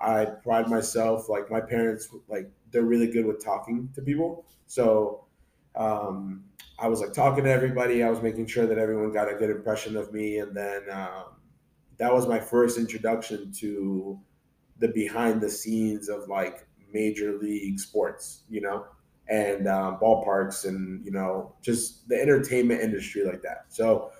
I 0.00 0.24
pride 0.24 0.70
myself, 0.70 1.28
like 1.28 1.50
my 1.50 1.60
parents, 1.60 2.08
like 2.28 2.50
they're 2.70 2.80
really 2.80 3.12
good 3.12 3.26
with 3.26 3.44
talking 3.44 3.90
to 3.94 4.00
people. 4.00 4.46
So 4.68 5.26
um, 5.76 6.44
I 6.78 6.88
was 6.88 7.02
like 7.02 7.12
talking 7.12 7.44
to 7.44 7.50
everybody. 7.50 8.02
I 8.02 8.08
was 8.08 8.22
making 8.22 8.46
sure 8.46 8.66
that 8.66 8.78
everyone 8.78 9.12
got 9.12 9.30
a 9.30 9.34
good 9.34 9.50
impression 9.50 9.98
of 9.98 10.14
me. 10.14 10.38
And 10.38 10.56
then 10.56 10.80
um, 10.90 11.36
that 11.98 12.10
was 12.10 12.26
my 12.26 12.40
first 12.40 12.78
introduction 12.78 13.52
to 13.58 14.18
the 14.80 14.88
behind 14.88 15.40
the 15.40 15.48
scenes 15.48 16.08
of 16.08 16.28
like 16.28 16.66
major 16.92 17.38
league 17.38 17.78
sports, 17.78 18.42
you 18.50 18.60
know, 18.60 18.86
and 19.28 19.68
um, 19.68 19.98
ballparks 19.98 20.66
and, 20.66 21.04
you 21.04 21.12
know, 21.12 21.54
just 21.62 22.08
the 22.08 22.20
entertainment 22.20 22.80
industry 22.80 23.24
like 23.24 23.42
that. 23.42 23.66
So 23.68 24.10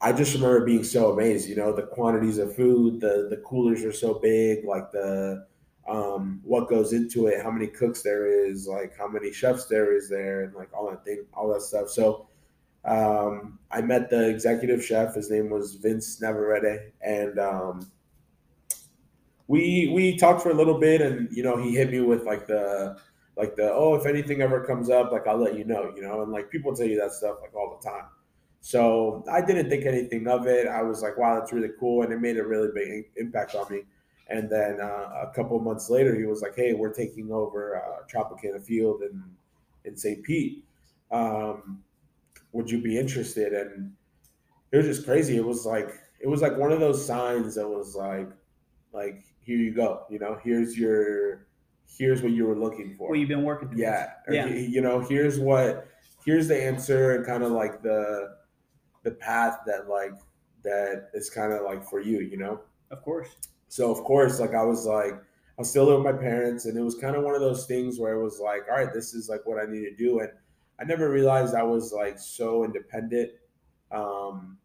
I 0.00 0.12
just 0.12 0.34
remember 0.34 0.64
being 0.64 0.82
so 0.82 1.12
amazed, 1.12 1.48
you 1.48 1.56
know, 1.56 1.72
the 1.72 1.82
quantities 1.82 2.38
of 2.38 2.56
food, 2.56 3.00
the, 3.00 3.28
the 3.30 3.36
coolers 3.46 3.84
are 3.84 3.92
so 3.92 4.14
big, 4.14 4.64
like 4.64 4.90
the, 4.90 5.46
um, 5.88 6.40
what 6.42 6.68
goes 6.68 6.92
into 6.92 7.26
it, 7.26 7.42
how 7.42 7.50
many 7.50 7.66
cooks 7.66 8.02
there 8.02 8.26
is, 8.26 8.66
like 8.66 8.96
how 8.96 9.08
many 9.08 9.32
chefs 9.32 9.66
there 9.66 9.94
is 9.94 10.08
there, 10.08 10.42
and 10.42 10.54
like 10.54 10.68
all 10.72 10.88
that 10.90 11.04
thing, 11.04 11.24
all 11.34 11.52
that 11.52 11.62
stuff. 11.62 11.88
So 11.90 12.28
um, 12.84 13.58
I 13.70 13.82
met 13.82 14.08
the 14.08 14.28
executive 14.28 14.84
chef. 14.84 15.14
His 15.14 15.30
name 15.30 15.50
was 15.50 15.74
Vince 15.74 16.20
Navarrete, 16.20 16.92
and 17.02 17.38
um, 17.38 17.90
we 19.50 19.90
we 19.92 20.16
talked 20.16 20.42
for 20.42 20.50
a 20.50 20.54
little 20.54 20.78
bit, 20.78 21.00
and 21.00 21.28
you 21.36 21.42
know 21.42 21.56
he 21.60 21.74
hit 21.74 21.90
me 21.90 22.00
with 22.00 22.22
like 22.24 22.46
the 22.46 22.96
like 23.36 23.56
the 23.56 23.68
oh 23.72 23.96
if 23.96 24.06
anything 24.06 24.42
ever 24.42 24.64
comes 24.64 24.88
up 24.88 25.10
like 25.10 25.26
I'll 25.26 25.38
let 25.38 25.58
you 25.58 25.64
know, 25.64 25.92
you 25.96 26.02
know, 26.02 26.22
and 26.22 26.30
like 26.30 26.50
people 26.50 26.72
tell 26.72 26.86
you 26.86 27.00
that 27.00 27.10
stuff 27.12 27.38
like 27.42 27.52
all 27.52 27.76
the 27.76 27.90
time. 27.90 28.04
So 28.60 29.24
I 29.28 29.40
didn't 29.40 29.68
think 29.68 29.86
anything 29.86 30.28
of 30.28 30.46
it. 30.46 30.68
I 30.68 30.82
was 30.82 31.02
like, 31.02 31.18
wow, 31.18 31.34
that's 31.34 31.52
really 31.52 31.70
cool, 31.80 32.02
and 32.02 32.12
it 32.12 32.20
made 32.20 32.36
a 32.36 32.46
really 32.46 32.68
big 32.72 33.06
impact 33.16 33.56
on 33.56 33.66
me. 33.72 33.82
And 34.28 34.48
then 34.48 34.80
uh, 34.80 35.26
a 35.28 35.32
couple 35.34 35.58
months 35.58 35.90
later, 35.90 36.14
he 36.14 36.26
was 36.26 36.42
like, 36.42 36.54
"Hey, 36.54 36.72
we're 36.72 36.92
taking 36.92 37.32
over 37.32 37.82
uh, 37.82 38.06
Tropicana 38.06 38.62
Field 38.62 39.02
in 39.02 39.20
in 39.84 39.96
St. 39.96 40.22
Pete." 40.22 40.64
Um, 41.10 41.82
would 42.52 42.70
you 42.70 42.80
be 42.80 42.96
interested? 42.96 43.52
And 43.52 43.94
it 44.70 44.76
was 44.76 44.86
just 44.86 45.04
crazy. 45.04 45.36
It 45.36 45.44
was 45.44 45.66
like 45.66 45.90
it 46.20 46.28
was 46.28 46.40
like 46.40 46.56
one 46.56 46.70
of 46.70 46.78
those 46.78 47.04
signs 47.04 47.56
that 47.56 47.68
was 47.68 47.96
like 47.96 48.30
like 48.92 49.24
here 49.50 49.58
you 49.58 49.74
go. 49.74 50.04
You 50.08 50.20
know, 50.20 50.38
here's 50.44 50.78
your 50.78 51.46
here's 51.98 52.22
what 52.22 52.30
you 52.30 52.46
were 52.46 52.54
looking 52.54 52.94
for. 52.96 53.10
Well, 53.10 53.18
you've 53.18 53.28
been 53.28 53.42
working. 53.42 53.66
Towards. 53.66 53.80
Yeah. 53.80 54.10
Or, 54.28 54.32
Yeah. 54.32 54.46
You 54.46 54.80
know, 54.80 55.00
here's 55.00 55.40
what 55.40 55.88
here's 56.24 56.46
the 56.46 56.62
answer 56.62 57.16
and 57.16 57.26
kind 57.26 57.42
of 57.42 57.50
like 57.50 57.82
the 57.82 58.36
the 59.02 59.10
path 59.10 59.62
that 59.66 59.88
like 59.88 60.12
that 60.62 61.10
is 61.14 61.30
kind 61.30 61.52
of 61.52 61.62
like 61.62 61.82
for 61.82 62.00
you, 62.00 62.20
you 62.20 62.36
know? 62.36 62.60
Of 62.92 63.02
course. 63.02 63.28
So 63.66 63.90
of 63.90 64.04
course, 64.04 64.38
like 64.38 64.54
I 64.54 64.62
was 64.62 64.86
like 64.86 65.14
I 65.14 65.58
was 65.58 65.68
still 65.68 65.86
living 65.86 66.04
with 66.04 66.14
my 66.14 66.20
parents 66.20 66.66
and 66.66 66.78
it 66.78 66.82
was 66.82 66.94
kind 66.94 67.16
of 67.16 67.24
one 67.24 67.34
of 67.34 67.40
those 67.40 67.66
things 67.66 67.98
where 67.98 68.12
it 68.12 68.22
was 68.22 68.38
like, 68.38 68.62
all 68.70 68.76
right, 68.76 68.94
this 68.94 69.14
is 69.14 69.28
like 69.28 69.44
what 69.46 69.60
I 69.60 69.68
need 69.68 69.82
to 69.82 69.96
do. 69.96 70.20
And 70.20 70.30
I 70.80 70.84
never 70.84 71.10
realized 71.10 71.56
I 71.56 71.64
was 71.64 71.92
like 71.92 72.20
so 72.20 72.64
independent. 72.64 73.32
Um 73.90 74.58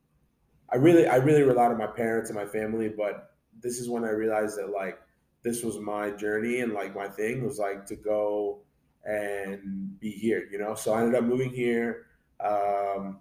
I 0.70 0.76
really 0.78 1.08
I 1.08 1.16
really 1.16 1.42
relied 1.42 1.72
on 1.72 1.80
my 1.80 1.88
parents 1.88 2.30
and 2.30 2.38
my 2.38 2.46
family, 2.46 2.90
but 2.90 3.35
this 3.66 3.80
is 3.80 3.90
when 3.90 4.04
I 4.04 4.12
realized 4.12 4.60
that 4.60 4.70
like 4.70 5.00
this 5.42 5.64
was 5.64 5.80
my 5.80 6.12
journey 6.12 6.60
and 6.60 6.72
like 6.72 6.96
my 6.96 7.08
thing 7.08 7.44
was 7.44 7.58
like 7.58 7.88
to 7.88 7.96
go 7.96 8.60
and 9.04 10.00
be 10.00 10.12
here, 10.12 10.48
you 10.52 10.60
know. 10.60 10.76
So 10.76 10.94
I 10.94 11.02
ended 11.02 11.16
up 11.16 11.24
moving 11.24 11.50
here. 11.50 12.06
Um, 12.40 13.20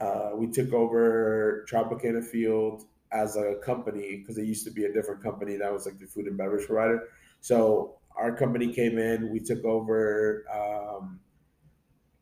uh, 0.00 0.30
we 0.34 0.46
took 0.46 0.72
over 0.72 1.66
Tropicana 1.68 2.24
Field 2.24 2.84
as 3.10 3.36
a 3.36 3.56
company 3.64 4.18
because 4.18 4.38
it 4.38 4.44
used 4.44 4.64
to 4.64 4.70
be 4.70 4.84
a 4.84 4.92
different 4.92 5.22
company 5.22 5.56
that 5.56 5.72
was 5.72 5.86
like 5.86 5.98
the 5.98 6.06
food 6.06 6.26
and 6.26 6.38
beverage 6.38 6.66
provider. 6.66 7.08
So 7.40 7.96
our 8.16 8.36
company 8.36 8.72
came 8.72 8.96
in, 8.96 9.30
we 9.32 9.40
took 9.40 9.64
over. 9.64 10.44
Um, 10.54 11.18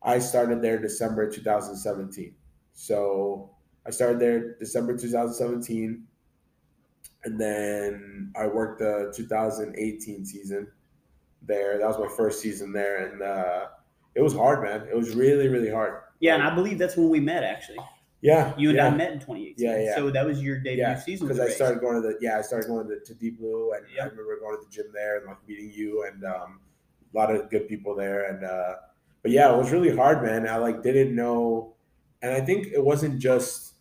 I 0.01 0.17
started 0.17 0.63
there 0.63 0.79
December 0.79 1.29
2017. 1.29 2.33
So 2.73 3.51
I 3.85 3.91
started 3.91 4.19
there 4.19 4.55
December 4.57 4.97
2017 4.97 6.07
and 7.25 7.39
then 7.39 8.31
I 8.35 8.47
worked 8.47 8.79
the 8.79 9.11
2018 9.15 10.25
season 10.25 10.67
there. 11.41 11.77
That 11.77 11.87
was 11.87 11.97
my 11.99 12.07
first 12.15 12.41
season 12.41 12.71
there, 12.71 13.07
and 13.07 13.21
uh, 13.21 13.67
it 14.15 14.21
was 14.21 14.33
hard, 14.33 14.63
man. 14.63 14.87
It 14.89 14.95
was 14.95 15.15
really, 15.15 15.47
really 15.47 15.69
hard. 15.71 16.01
Yeah, 16.19 16.35
and 16.35 16.43
I 16.43 16.53
believe 16.55 16.77
that's 16.77 16.95
when 16.95 17.09
we 17.09 17.19
met. 17.19 17.43
Actually, 17.43 17.79
Yeah, 18.21 18.53
you 18.57 18.69
and 18.69 18.77
yeah. 18.77 18.87
I 18.87 18.89
met 18.91 19.11
in 19.11 19.19
2018. 19.19 19.55
Yeah, 19.57 19.79
yeah. 19.83 19.95
So 19.95 20.09
that 20.11 20.25
was 20.25 20.41
your 20.41 20.59
debut 20.59 20.81
Yeah, 20.83 20.99
season. 20.99 21.27
because 21.27 21.39
I 21.39 21.45
Rays. 21.45 21.55
started 21.55 21.81
going 21.81 22.01
to 22.01 22.07
the 22.07 22.17
yeah 22.21 22.37
I 22.37 22.41
started 22.41 22.67
going 22.67 22.87
to, 22.87 22.99
to 22.99 23.13
Deep 23.15 23.39
Blue, 23.39 23.73
and 23.73 23.85
I 23.99 24.05
remember 24.05 24.39
going 24.39 24.57
to 24.57 24.63
the 24.65 24.71
gym 24.71 24.85
there 24.93 25.17
and 25.17 25.25
like 25.27 25.45
meeting 25.47 25.71
you 25.73 26.05
and 26.05 26.23
um, 26.23 26.59
a 27.13 27.17
lot 27.17 27.33
of 27.35 27.49
good 27.49 27.67
people 27.67 27.95
there, 27.95 28.29
and 28.31 28.43
uh, 28.45 28.75
but 29.21 29.31
yeah, 29.31 29.51
it 29.53 29.57
was 29.57 29.71
really 29.71 29.95
hard, 29.95 30.23
man. 30.23 30.47
I 30.47 30.57
like 30.57 30.81
didn't 30.83 31.15
know, 31.15 31.73
and 32.21 32.31
I 32.31 32.41
think 32.41 32.67
it 32.67 32.83
wasn't 32.83 33.19
just 33.19 33.73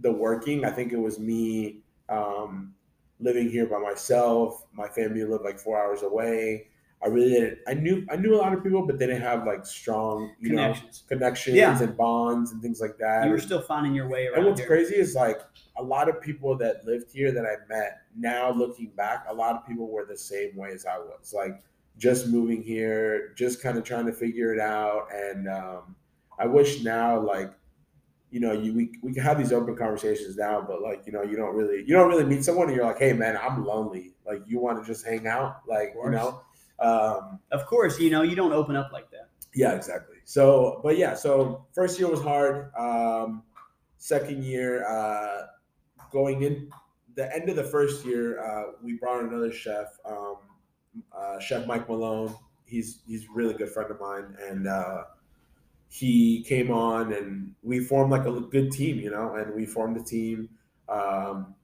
the 0.00 0.10
working. 0.12 0.64
I 0.64 0.70
think 0.70 0.92
it 0.92 0.98
was 0.98 1.18
me 1.18 1.80
um, 2.08 2.74
living 3.22 3.48
here 3.50 3.66
by 3.66 3.78
myself. 3.78 4.64
My 4.72 4.88
family 4.88 5.24
lived 5.24 5.44
like 5.44 5.58
four 5.58 5.78
hours 5.82 6.02
away. 6.02 6.68
I 7.04 7.08
really 7.08 7.30
didn't. 7.30 7.58
I 7.66 7.74
knew 7.74 8.06
I 8.12 8.16
knew 8.16 8.34
a 8.34 8.38
lot 8.38 8.52
of 8.52 8.62
people, 8.62 8.86
but 8.86 8.98
they 8.98 9.06
didn't 9.06 9.22
have 9.22 9.44
like 9.44 9.66
strong 9.66 10.34
you 10.38 10.50
know 10.50 10.56
connections. 10.72 11.04
connections 11.08 11.56
Yeah. 11.56 11.82
and 11.82 11.96
bonds 11.96 12.52
and 12.52 12.62
things 12.62 12.80
like 12.80 12.96
that. 12.98 13.24
You 13.24 13.32
were 13.32 13.40
still 13.40 13.60
finding 13.62 13.92
your 13.94 14.08
way 14.08 14.26
around. 14.28 14.38
and 14.38 14.46
what's 14.46 14.60
here. 14.60 14.68
crazy 14.68 14.94
is 14.94 15.14
like 15.16 15.40
a 15.76 15.82
lot 15.82 16.08
of 16.08 16.20
people 16.20 16.56
that 16.58 16.84
lived 16.84 17.10
here 17.12 17.32
that 17.32 17.44
I 17.44 17.56
met 17.68 18.02
now 18.16 18.52
looking 18.52 18.92
back, 18.96 19.24
a 19.28 19.34
lot 19.34 19.56
of 19.56 19.66
people 19.66 19.88
were 19.90 20.04
the 20.04 20.16
same 20.16 20.54
way 20.54 20.70
as 20.70 20.86
I 20.86 20.98
was. 20.98 21.32
Like 21.34 21.62
just 21.98 22.28
moving 22.28 22.62
here, 22.62 23.32
just 23.36 23.60
kind 23.60 23.76
of 23.76 23.82
trying 23.84 24.06
to 24.06 24.12
figure 24.12 24.54
it 24.54 24.60
out. 24.60 25.08
And 25.12 25.48
um, 25.48 25.96
I 26.38 26.46
wish 26.46 26.84
now 26.84 27.18
like 27.20 27.52
you 28.32 28.40
know, 28.40 28.52
you 28.52 28.74
we, 28.74 28.90
we 29.02 29.12
can 29.12 29.22
have 29.22 29.38
these 29.38 29.52
open 29.52 29.76
conversations 29.76 30.36
now, 30.36 30.64
but 30.66 30.80
like, 30.82 31.06
you 31.06 31.12
know, 31.12 31.22
you 31.22 31.36
don't 31.36 31.54
really 31.54 31.78
you 31.86 31.94
don't 31.94 32.08
really 32.08 32.24
meet 32.24 32.42
someone 32.44 32.66
and 32.68 32.76
you're 32.76 32.86
like, 32.86 32.98
hey 32.98 33.12
man, 33.12 33.38
I'm 33.40 33.64
lonely. 33.64 34.14
Like 34.26 34.42
you 34.46 34.58
want 34.58 34.82
to 34.82 34.84
just 34.92 35.06
hang 35.06 35.26
out, 35.26 35.60
like, 35.68 35.94
you 35.94 36.10
know. 36.10 36.42
Um 36.80 37.38
Of 37.52 37.66
course, 37.66 38.00
you 38.00 38.10
know 38.10 38.22
you 38.22 38.34
don't 38.34 38.52
open 38.52 38.74
up 38.74 38.90
like 38.92 39.08
that. 39.10 39.28
yeah, 39.54 39.72
exactly. 39.72 40.16
So, 40.24 40.80
but 40.82 40.96
yeah, 40.96 41.14
so 41.14 41.66
first 41.74 41.98
year 41.98 42.08
was 42.08 42.22
hard. 42.22 42.72
Um, 42.74 43.42
second 43.98 44.42
year, 44.44 44.84
uh, 44.86 45.46
going 46.10 46.42
in 46.42 46.70
the 47.14 47.26
end 47.34 47.48
of 47.50 47.56
the 47.56 47.64
first 47.64 48.04
year, 48.06 48.40
uh, 48.40 48.72
we 48.82 48.94
brought 48.94 49.22
another 49.24 49.52
chef, 49.52 49.98
um, 50.06 50.36
uh, 51.16 51.38
Chef 51.38 51.66
Mike 51.66 51.86
Malone. 51.88 52.34
He's 52.64 53.02
he's 53.06 53.24
a 53.24 53.32
really 53.34 53.54
good 53.54 53.68
friend 53.68 53.90
of 53.90 54.00
mine, 54.00 54.34
and 54.48 54.66
uh, 54.66 55.02
he 55.92 56.42
came 56.44 56.70
on, 56.70 57.12
and 57.12 57.54
we 57.62 57.80
formed 57.84 58.10
like 58.10 58.24
a 58.24 58.40
good 58.40 58.72
team, 58.72 58.98
you 58.98 59.10
know. 59.10 59.34
And 59.34 59.54
we 59.54 59.66
formed 59.66 59.98
a 59.98 60.02
team. 60.02 60.48
Um, 60.88 61.54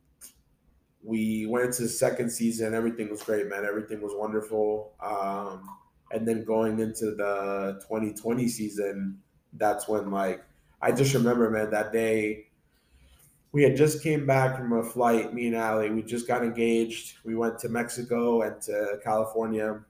we 1.03 1.47
went 1.47 1.67
into 1.67 1.83
the 1.83 1.89
second 1.89 2.31
season. 2.31 2.75
Everything 2.75 3.09
was 3.09 3.23
great, 3.23 3.47
man. 3.49 3.65
Everything 3.65 4.01
was 4.03 4.13
wonderful. 4.15 4.95
Um, 5.01 5.69
and 6.11 6.27
then 6.27 6.45
going 6.45 6.79
into 6.81 7.15
the 7.15 7.81
2020 7.87 8.49
season, 8.49 9.23
that's 9.55 9.89
when 9.89 10.11
like 10.11 10.45
I 10.83 10.93
just 10.93 11.15
remember, 11.15 11.51
man, 11.51 11.71
that 11.71 11.93
day 11.93 12.49
we 13.53 13.63
had 13.63 13.77
just 13.77 14.03
came 14.03 14.27
back 14.27 14.57
from 14.57 14.73
a 14.73 14.83
flight. 14.85 15.33
Me 15.33 15.47
and 15.47 15.57
Ali, 15.57 15.91
we 15.91 16.03
just 16.03 16.27
got 16.29 16.45
engaged. 16.45 17.19
We 17.25 17.35
went 17.35 17.59
to 17.61 17.69
Mexico 17.69 18.43
and 18.43 18.61
to 18.63 18.99
California. 19.03 19.85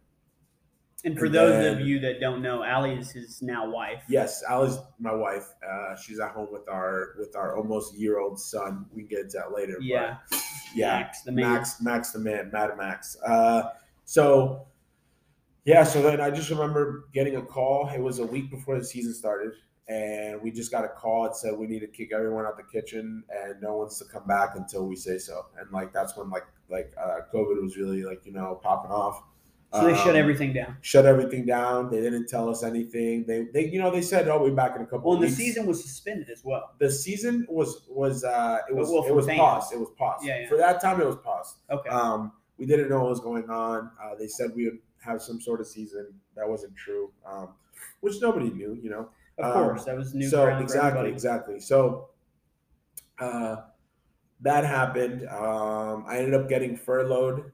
And 1.05 1.17
for 1.17 1.27
And 1.27 1.35
those 1.35 1.53
then- 1.65 1.81
of 1.81 1.87
you 1.87 2.01
that 2.01 2.19
don't 2.21 2.43
know, 2.43 2.65
Allie 2.65 2.95
is 2.99 3.13
his 3.13 3.41
now 3.41 3.71
wife. 3.71 4.03
Yes, 4.09 4.43
Ali's 4.49 4.79
my 4.99 5.15
wife. 5.15 5.49
Uh, 5.67 5.95
she's 5.97 6.19
at 6.19 6.33
home 6.33 6.49
with 6.51 6.69
our 6.69 7.15
with 7.19 7.37
our 7.37 7.57
almost 7.57 7.97
year 7.97 8.19
old 8.19 8.41
son. 8.41 8.87
We 8.93 9.03
can 9.03 9.09
get 9.09 9.21
into 9.21 9.37
that 9.39 9.53
later. 9.53 9.75
but- 9.75 9.85
Yeah. 9.85 10.17
yeah. 10.75 10.99
Max, 10.99 11.23
the 11.23 11.33
man. 11.33 11.53
Max, 11.55 11.81
Max 11.81 12.11
the 12.13 12.19
man, 12.19 12.51
Mad 12.53 12.77
Max. 12.77 13.17
Uh, 13.25 13.71
so, 14.05 14.67
yeah, 15.65 15.85
so 15.85 16.03
then 16.03 16.21
I 16.21 16.31
just 16.31 16.51
remember 16.51 17.05
getting 17.13 17.37
a 17.37 17.43
call. 17.43 17.89
It 17.95 18.01
was 18.01 18.19
a 18.19 18.27
week 18.27 18.51
before 18.51 18.77
the 18.79 18.85
season 18.85 19.15
started, 19.15 19.53
and 19.89 20.43
we 20.43 20.51
just 20.51 20.71
got 20.73 20.85
a 20.85 20.89
call 20.89 21.27
and 21.27 21.37
said 21.37 21.57
we 21.57 21.67
need 21.69 21.81
to 21.81 21.87
kick 21.87 22.13
everyone 22.13 22.45
out 22.45 22.57
the 22.57 22.63
kitchen, 22.65 23.23
and 23.31 23.61
no 23.63 23.77
one's 23.77 23.99
to 23.99 24.05
come 24.07 24.27
back 24.27 24.57
until 24.57 24.87
we 24.89 24.97
say 24.97 25.19
so. 25.19 25.47
And 25.61 25.71
like 25.71 25.93
that's 25.93 26.17
when 26.17 26.29
like 26.29 26.47
like 26.69 26.93
uh, 27.01 27.19
COVID 27.33 27.63
was 27.63 27.77
really 27.77 28.03
like 28.03 28.27
you 28.27 28.33
know 28.33 28.59
popping 28.63 28.91
off. 28.91 29.23
So 29.75 29.85
they 29.85 29.95
shut 29.95 30.11
Um, 30.11 30.17
everything 30.17 30.55
down. 30.55 30.79
Shut 30.81 31.05
everything 31.05 31.45
down. 31.45 31.91
They 31.91 32.01
didn't 32.01 32.27
tell 32.27 32.49
us 32.49 32.63
anything. 32.63 33.27
They, 33.27 33.49
they, 33.53 33.67
you 33.67 33.79
know, 33.79 33.91
they 33.91 34.01
said, 34.01 34.27
"Oh, 34.27 34.41
we'll 34.41 34.49
be 34.51 34.57
back 34.57 34.75
in 34.77 34.81
a 34.81 34.87
couple." 34.87 35.11
Well, 35.11 35.23
and 35.23 35.31
the 35.31 35.35
season 35.35 35.67
was 35.67 35.83
suspended 35.83 36.31
as 36.31 36.43
well. 36.43 36.75
the 36.79 36.91
season 36.91 37.47
was 37.51 37.83
was 37.89 38.25
uh 38.25 38.61
it 38.69 38.75
was 38.75 38.89
Well, 38.91 39.05
it 39.05 39.15
was 39.15 39.27
fans. 39.27 39.39
paused. 39.39 39.73
It 39.75 39.79
was 39.79 39.91
paused. 39.99 40.25
Yeah, 40.25 40.41
yeah. 40.41 40.49
For 40.49 40.57
that 40.57 40.81
time, 40.81 41.01
it 41.01 41.07
was 41.07 41.17
paused. 41.17 41.57
Okay. 41.71 41.91
Um, 41.91 42.33
we 42.57 42.65
didn't 42.65 42.89
know 42.89 43.01
what 43.01 43.11
was 43.11 43.21
going 43.21 43.51
on. 43.51 43.91
Uh, 44.03 44.15
they 44.19 44.27
said 44.27 44.53
we 44.57 44.65
would 44.65 44.79
have 45.05 45.21
some 45.21 45.39
sort 45.41 45.61
of 45.61 45.67
season. 45.67 46.15
That 46.35 46.49
wasn't 46.49 46.75
true. 46.75 47.13
Um, 47.27 47.51
which 48.01 48.15
nobody 48.23 48.51
knew, 48.51 48.75
you 48.83 48.89
know. 48.91 49.11
of 49.39 49.45
um, 49.45 49.53
course, 49.53 49.85
that 49.85 49.97
was 49.97 50.15
new 50.15 50.29
so 50.29 50.47
exactly, 50.47 51.11
exactly. 51.11 51.61
So 51.61 52.09
uh, 53.19 53.57
that 54.41 54.65
happened. 54.65 55.29
Um, 55.29 56.05
I 56.09 56.19
ended 56.19 56.35
up 56.35 56.49
getting 56.49 56.77
furloughed. 56.77 57.53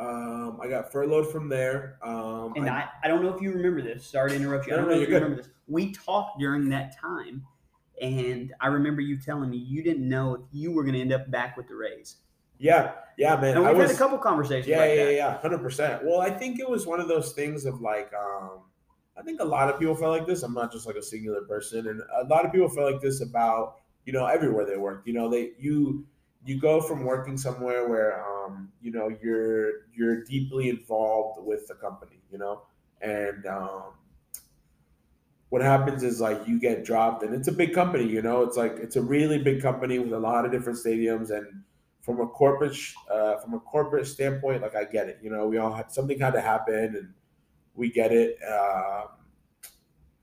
Um, 0.00 0.58
I 0.62 0.68
got 0.68 0.90
furloughed 0.90 1.30
from 1.30 1.48
there. 1.48 1.98
Um, 2.02 2.54
And 2.56 2.68
I, 2.70 2.88
I 3.04 3.08
don't 3.08 3.22
know 3.22 3.34
if 3.34 3.42
you 3.42 3.52
remember 3.52 3.82
this. 3.82 4.06
Sorry 4.06 4.30
to 4.30 4.36
interrupt 4.36 4.66
you. 4.66 4.72
I 4.72 4.76
don't 4.76 4.86
no, 4.88 4.94
know 4.94 5.00
if 5.00 5.08
you 5.08 5.14
good. 5.14 5.22
remember 5.22 5.42
this. 5.42 5.50
We 5.68 5.92
talked 5.92 6.38
during 6.38 6.70
that 6.70 6.96
time, 6.98 7.44
and 8.00 8.52
I 8.60 8.68
remember 8.68 9.02
you 9.02 9.18
telling 9.20 9.50
me 9.50 9.58
you 9.58 9.82
didn't 9.82 10.08
know 10.08 10.34
if 10.34 10.40
you 10.52 10.72
were 10.72 10.82
going 10.84 10.94
to 10.94 11.00
end 11.00 11.12
up 11.12 11.30
back 11.30 11.56
with 11.56 11.68
the 11.68 11.74
Rays. 11.74 12.16
yeah, 12.58 12.92
yeah, 13.18 13.36
man. 13.36 13.58
And 13.58 13.66
I 13.66 13.70
we've 13.72 13.78
was, 13.82 13.90
had 13.90 13.96
a 13.96 13.98
couple 13.98 14.16
conversations 14.18 14.66
Yeah, 14.68 14.78
like 14.78 14.96
yeah, 14.96 15.04
that. 15.04 15.14
yeah, 15.14 15.38
hundred 15.40 15.58
percent. 15.58 16.02
Well, 16.04 16.20
I 16.20 16.30
think 16.30 16.58
it 16.58 16.68
was 16.68 16.86
one 16.86 16.98
of 17.00 17.08
those 17.08 17.32
things 17.32 17.66
of 17.66 17.80
like, 17.82 18.10
um, 18.14 18.60
I 19.18 19.22
think 19.22 19.40
a 19.40 19.44
lot 19.44 19.68
of 19.68 19.78
people 19.78 19.94
felt 19.94 20.12
like 20.18 20.26
this. 20.26 20.42
I'm 20.42 20.54
not 20.54 20.72
just 20.72 20.86
like 20.86 20.96
a 20.96 21.02
singular 21.02 21.42
person, 21.42 21.88
and 21.88 22.00
a 22.22 22.24
lot 22.24 22.46
of 22.46 22.52
people 22.52 22.68
felt 22.70 22.90
like 22.92 23.02
this 23.02 23.20
about 23.20 23.76
you 24.06 24.14
know 24.14 24.24
everywhere 24.26 24.64
they 24.64 24.78
work. 24.78 25.02
You 25.04 25.12
know, 25.12 25.28
they 25.28 25.50
you 25.58 26.06
you 26.44 26.60
go 26.60 26.80
from 26.80 27.04
working 27.04 27.36
somewhere 27.36 27.88
where 27.88 28.24
um, 28.24 28.72
you 28.80 28.90
know 28.90 29.14
you're 29.22 29.86
you're 29.94 30.24
deeply 30.24 30.68
involved 30.70 31.44
with 31.44 31.66
the 31.66 31.74
company. 31.74 32.20
You 32.30 32.38
know, 32.38 32.62
and 33.00 33.46
um, 33.46 33.94
what 35.50 35.62
happens 35.62 36.02
is 36.02 36.20
like 36.20 36.46
you 36.46 36.58
get 36.58 36.84
dropped, 36.84 37.22
and 37.22 37.34
it's 37.34 37.48
a 37.48 37.52
big 37.52 37.74
company. 37.74 38.04
You 38.06 38.22
know, 38.22 38.42
it's 38.42 38.56
like 38.56 38.72
it's 38.76 38.96
a 38.96 39.02
really 39.02 39.42
big 39.42 39.60
company 39.60 39.98
with 39.98 40.12
a 40.12 40.18
lot 40.18 40.44
of 40.44 40.52
different 40.52 40.78
stadiums 40.78 41.30
and 41.30 41.64
from 42.00 42.20
a 42.20 42.26
corporate 42.26 42.76
uh, 43.10 43.36
from 43.38 43.54
a 43.54 43.60
corporate 43.60 44.06
standpoint, 44.06 44.62
like 44.62 44.74
I 44.74 44.84
get 44.84 45.08
it. 45.08 45.18
You 45.22 45.30
know, 45.30 45.46
we 45.46 45.58
all 45.58 45.72
had 45.72 45.90
something 45.92 46.18
had 46.18 46.32
to 46.32 46.40
happen, 46.40 46.96
and 46.96 47.14
we 47.74 47.90
get 47.90 48.12
it. 48.12 48.38
Um, 48.48 49.08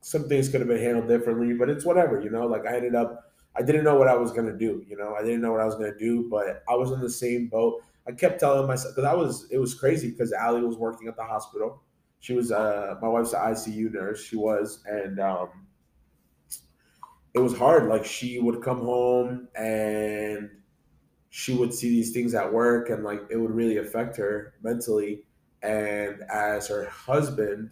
some 0.01 0.29
things 0.29 0.47
could 0.49 0.61
have 0.61 0.69
been 0.69 0.81
handled 0.81 1.07
differently, 1.09 1.53
but 1.53 1.69
it's 1.69 1.85
whatever. 1.85 2.21
You 2.21 2.29
know, 2.29 2.47
like 2.47 2.65
I 2.65 2.77
ended 2.77 2.95
up, 2.95 3.33
I 3.57 3.61
didn't 3.63 3.83
know 3.83 3.95
what 3.95 4.07
I 4.07 4.15
was 4.15 4.31
gonna 4.31 4.57
do. 4.57 4.83
You 4.87 4.97
know, 4.97 5.15
I 5.15 5.23
didn't 5.23 5.41
know 5.41 5.51
what 5.51 5.61
I 5.61 5.65
was 5.65 5.75
gonna 5.75 5.97
do, 5.97 6.27
but 6.29 6.63
I 6.69 6.75
was 6.75 6.91
in 6.91 6.99
the 6.99 7.09
same 7.09 7.47
boat. 7.47 7.81
I 8.07 8.11
kept 8.11 8.39
telling 8.39 8.67
myself 8.67 8.95
because 8.95 9.09
I 9.09 9.15
was, 9.15 9.47
it 9.51 9.57
was 9.57 9.73
crazy 9.73 10.11
because 10.11 10.31
Allie 10.31 10.61
was 10.61 10.77
working 10.77 11.07
at 11.07 11.15
the 11.15 11.23
hospital. 11.23 11.81
She 12.19 12.33
was, 12.33 12.51
uh, 12.51 12.95
my 13.01 13.07
wife's 13.07 13.33
an 13.33 13.39
ICU 13.39 13.91
nurse. 13.91 14.23
She 14.23 14.35
was, 14.35 14.83
and 14.85 15.19
um, 15.19 15.49
it 17.33 17.39
was 17.39 17.57
hard. 17.57 17.87
Like 17.87 18.05
she 18.05 18.39
would 18.39 18.61
come 18.61 18.79
home 18.79 19.47
and 19.55 20.49
she 21.29 21.53
would 21.53 21.73
see 21.73 21.89
these 21.89 22.11
things 22.11 22.33
at 22.33 22.51
work 22.51 22.89
and 22.89 23.03
like 23.03 23.21
it 23.29 23.37
would 23.37 23.51
really 23.51 23.77
affect 23.77 24.17
her 24.17 24.53
mentally. 24.63 25.23
And 25.61 26.21
as 26.31 26.67
her 26.67 26.85
husband, 26.85 27.69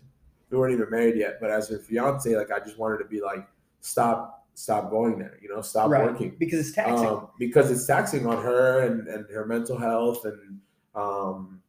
we 0.50 0.58
weren't 0.58 0.74
even 0.74 0.90
married 0.90 1.18
yet, 1.18 1.38
but 1.42 1.50
as 1.50 1.70
her 1.70 1.80
fiance, 1.80 2.36
like 2.36 2.52
I 2.52 2.60
just 2.60 2.78
wanted 2.78 3.00
to 3.00 3.06
be 3.06 3.22
like, 3.22 3.48
stop, 3.82 4.45
stop 4.56 4.90
going 4.90 5.20
there, 5.20 5.38
you 5.42 5.50
know, 5.50 5.62
stop 5.62 5.90
right. 5.90 6.06
working. 6.06 6.36
because 6.40 6.60
it's 6.60 6.72
taxing. 6.72 7.08
Um, 7.08 7.28
because 7.38 7.70
it's 7.70 7.86
taxing 7.86 8.26
on 8.26 8.42
her 8.42 8.80
and, 8.80 9.08
and 9.08 9.30
her 9.30 9.46
mental 9.46 9.78
health 9.78 10.26
and 10.26 10.60
um, 10.96 11.62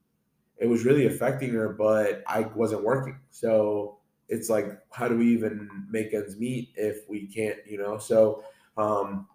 it 0.59 0.67
was 0.67 0.85
really 0.85 1.07
affecting 1.07 1.53
her, 1.53 1.69
but 1.69 2.23
I 2.27 2.43
wasn't 2.55 2.85
working. 2.85 3.19
So 3.31 3.99
it's 4.29 4.49
like, 4.49 4.79
how 4.91 5.09
do 5.09 5.17
we 5.17 5.27
even 5.33 5.69
make 5.91 6.15
ends 6.15 6.39
meet 6.39 6.71
if 6.77 7.09
we 7.09 7.27
can't, 7.27 7.59
you 7.67 7.79
know? 7.79 7.99
So 7.99 8.45
um, 8.77 9.27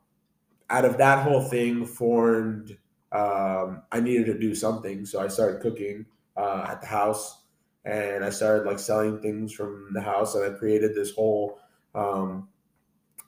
out 0.69 0.85
of 0.85 0.97
that 0.97 1.23
whole 1.23 1.43
thing 1.43 1.85
formed, 1.85 2.77
um, 3.11 3.83
I 3.91 3.99
needed 3.99 4.25
to 4.27 4.39
do 4.39 4.55
something. 4.55 5.05
So 5.05 5.21
I 5.21 5.27
started 5.27 5.61
cooking 5.61 6.05
uh, 6.37 6.65
at 6.69 6.81
the 6.81 6.87
house 6.87 7.43
and 7.83 8.23
I 8.23 8.29
started 8.29 8.65
like 8.65 8.79
selling 8.79 9.21
things 9.21 9.51
from 9.53 9.89
the 9.93 10.01
house 10.01 10.35
and 10.35 10.45
I 10.45 10.57
created 10.57 10.95
this 10.95 11.13
whole 11.13 11.59
um, 11.93 12.47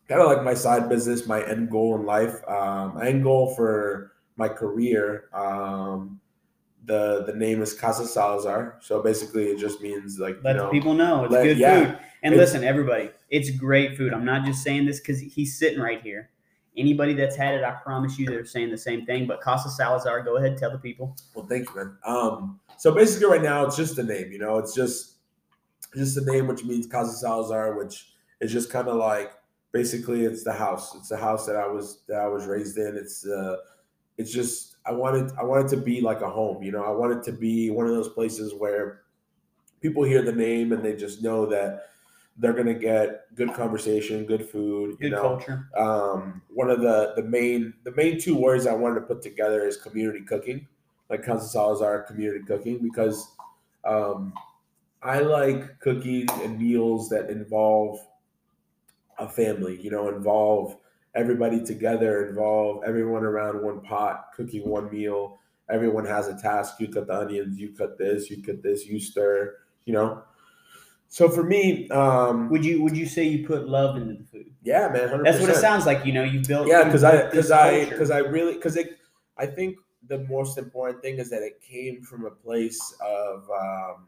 kind 0.07 0.22
of 0.22 0.27
like 0.27 0.43
my 0.43 0.53
side 0.53 0.89
business, 0.89 1.25
my 1.25 1.43
end 1.45 1.69
goal 1.69 1.95
in 1.95 2.05
life. 2.05 2.36
Um, 2.48 2.95
my 2.95 3.07
end 3.07 3.24
goal 3.24 3.53
for 3.55 4.13
my 4.36 4.48
career 4.48 5.25
um, 5.33 6.19
the 6.86 7.24
the 7.25 7.33
name 7.33 7.62
is 7.62 7.74
Casa 7.74 8.05
Salazar. 8.05 8.77
So 8.81 9.01
basically, 9.01 9.45
it 9.45 9.57
just 9.57 9.81
means 9.81 10.19
like 10.19 10.38
let 10.43 10.55
you 10.55 10.62
know, 10.62 10.69
people 10.69 10.93
know 10.93 11.25
it's 11.25 11.33
let- 11.33 11.43
good 11.43 11.57
yeah. 11.57 11.86
food. 11.86 12.00
And 12.24 12.38
listen, 12.38 12.63
everybody, 12.63 13.10
it's 13.29 13.50
great 13.50 13.98
food. 13.98 14.13
I'm 14.13 14.24
not 14.24 14.45
just 14.45 14.63
saying 14.63 14.86
this 14.86 15.01
because 15.01 15.19
he's 15.19 15.60
sitting 15.60 15.79
right 15.79 16.01
here. 16.01 16.29
Anybody 16.77 17.13
that's 17.13 17.36
had 17.36 17.53
it, 17.53 17.65
I 17.65 17.72
promise 17.72 18.17
you, 18.17 18.25
they're 18.25 18.45
saying 18.45 18.72
the 18.72 18.77
same 18.77 19.05
thing. 19.05 19.27
But 19.27 19.41
Casa 19.41 19.69
Salazar, 19.69 20.24
go 20.24 20.38
ahead, 20.38 20.57
tell 20.57 20.72
the 20.72 20.77
people. 20.77 21.17
Well, 21.36 21.45
thank 21.45 21.69
you, 21.69 21.75
man. 21.75 21.98
Um, 22.05 22.62
so 22.77 22.93
basically, 22.93 23.27
right 23.27 23.41
now, 23.41 23.65
it's 23.65 23.75
just 23.75 23.98
a 23.98 24.03
name. 24.03 24.31
You 24.31 24.39
know, 24.39 24.57
it's 24.57 24.74
just 24.74 25.15
just 25.95 26.17
a 26.17 26.24
name, 26.25 26.48
which 26.48 26.63
means 26.63 26.88
Casa 26.88 27.12
Salazar, 27.12 27.77
which 27.77 28.13
is 28.39 28.51
just 28.51 28.72
kind 28.72 28.88
of 28.88 28.95
like 28.95 29.33
basically 29.74 30.24
it's 30.24 30.44
the 30.44 30.53
house. 30.53 30.96
It's 30.96 31.10
the 31.10 31.18
house 31.18 31.46
that 31.48 31.58
I 31.58 31.68
was 31.68 32.03
that 32.08 32.22
I 32.22 32.27
was 32.27 32.46
raised 32.46 32.77
in. 32.77 32.96
It's 32.96 33.27
uh, 33.27 33.58
it's 34.18 34.32
just 34.32 34.77
I 34.86 34.94
wanted 34.94 35.32
I 35.38 35.44
wanted 35.44 35.68
to 35.70 35.77
be 35.77 36.00
like 36.00 36.22
a 36.22 36.30
home. 36.30 36.63
You 36.63 36.72
know, 36.72 36.86
I 36.86 36.92
wanted 36.92 37.24
to 37.24 37.34
be 37.34 37.72
one 37.72 37.88
of 37.88 37.94
those 37.94 38.10
places 38.10 38.53
where 38.53 39.01
people 39.82 40.03
hear 40.03 40.22
the 40.22 40.32
name 40.32 40.72
and 40.72 40.86
they 40.86 40.96
just 40.96 41.22
know 41.22 41.46
that 41.48 41.89
they're 42.38 42.53
gonna 42.53 42.74
get 42.74 43.36
good 43.36 43.53
conversation, 43.53 44.25
good 44.25 44.48
food. 44.48 44.98
Good 45.00 45.06
you 45.06 45.10
know, 45.12 45.22
culture. 45.22 45.68
um, 45.75 46.42
one 46.50 46.70
of 46.70 46.80
the 46.82 47.13
the 47.15 47.24
main 47.24 47.74
the 47.84 47.92
main 47.92 48.20
two 48.20 48.38
words 48.38 48.68
I 48.68 48.74
wanted 48.74 49.01
to 49.01 49.06
put 49.08 49.22
together 49.22 49.68
is 49.68 49.77
community 49.77 50.22
cooking, 50.22 50.68
like 51.10 51.25
Casa 51.25 51.48
Salazar 51.48 52.03
community 52.03 52.46
cooking, 52.46 52.80
because 52.80 53.27
um, 53.86 54.34
I 55.01 55.20
like 55.20 55.80
cooking 55.80 56.27
and 56.42 56.60
meals 56.60 57.10
that 57.10 57.30
involve 57.30 58.00
a 59.20 59.27
family. 59.27 59.79
You 59.82 59.91
know, 59.91 60.10
involve 60.10 60.77
everybody 61.15 61.63
together, 61.63 62.27
involve 62.29 62.84
everyone 62.86 63.24
around 63.24 63.62
one 63.62 63.82
pot, 63.82 64.29
cooking 64.36 64.67
one 64.67 64.91
meal. 64.91 65.39
Everyone 65.70 66.05
has 66.05 66.27
a 66.27 66.38
task. 66.38 66.75
You 66.79 66.88
cut 66.89 67.08
the 67.08 67.17
onions. 67.20 67.58
You 67.58 67.74
cut 67.74 67.98
this. 67.98 68.29
You 68.29 68.44
cut 68.44 68.61
this. 68.61 68.85
You 68.85 69.00
stir. 69.00 69.55
You 69.85 69.94
know. 69.94 70.24
So 71.07 71.29
for 71.29 71.44
me, 71.44 71.88
um, 71.90 72.50
Would 72.50 72.66
you 72.66 72.81
would 72.81 72.98
you 72.98 73.05
say 73.05 73.24
you 73.24 73.46
put 73.46 73.68
love 73.70 73.98
into 73.98 74.16
the 74.16 74.24
food? 74.24 74.51
yeah, 74.64 74.88
man, 74.88 75.09
100%. 75.09 75.24
That's 75.24 75.40
what 75.40 75.50
it 75.51 75.57
sounds 75.57 75.85
like. 75.85 76.05
You 76.05 76.11
know, 76.14 76.24
you 76.24 76.40
built. 76.42 76.68
yeah 76.68 76.83
because 76.85 77.03
i 77.03 77.25
because 77.29 77.51
i 77.51 77.85
because 77.85 78.09
i 78.09 78.18
really 78.18 78.53
because 78.55 78.75
it 78.77 78.98
i 79.38 79.46
think 79.46 79.77
the 80.07 80.20
most 80.27 80.57
important 80.57 81.03
thing 81.03 81.20
is 81.20 81.29
that 81.29 81.44
it 81.44 81.61
came 81.61 82.01
from 82.01 82.25
a 82.25 82.31
place 82.31 82.81
of 83.00 83.48
um, 83.51 84.07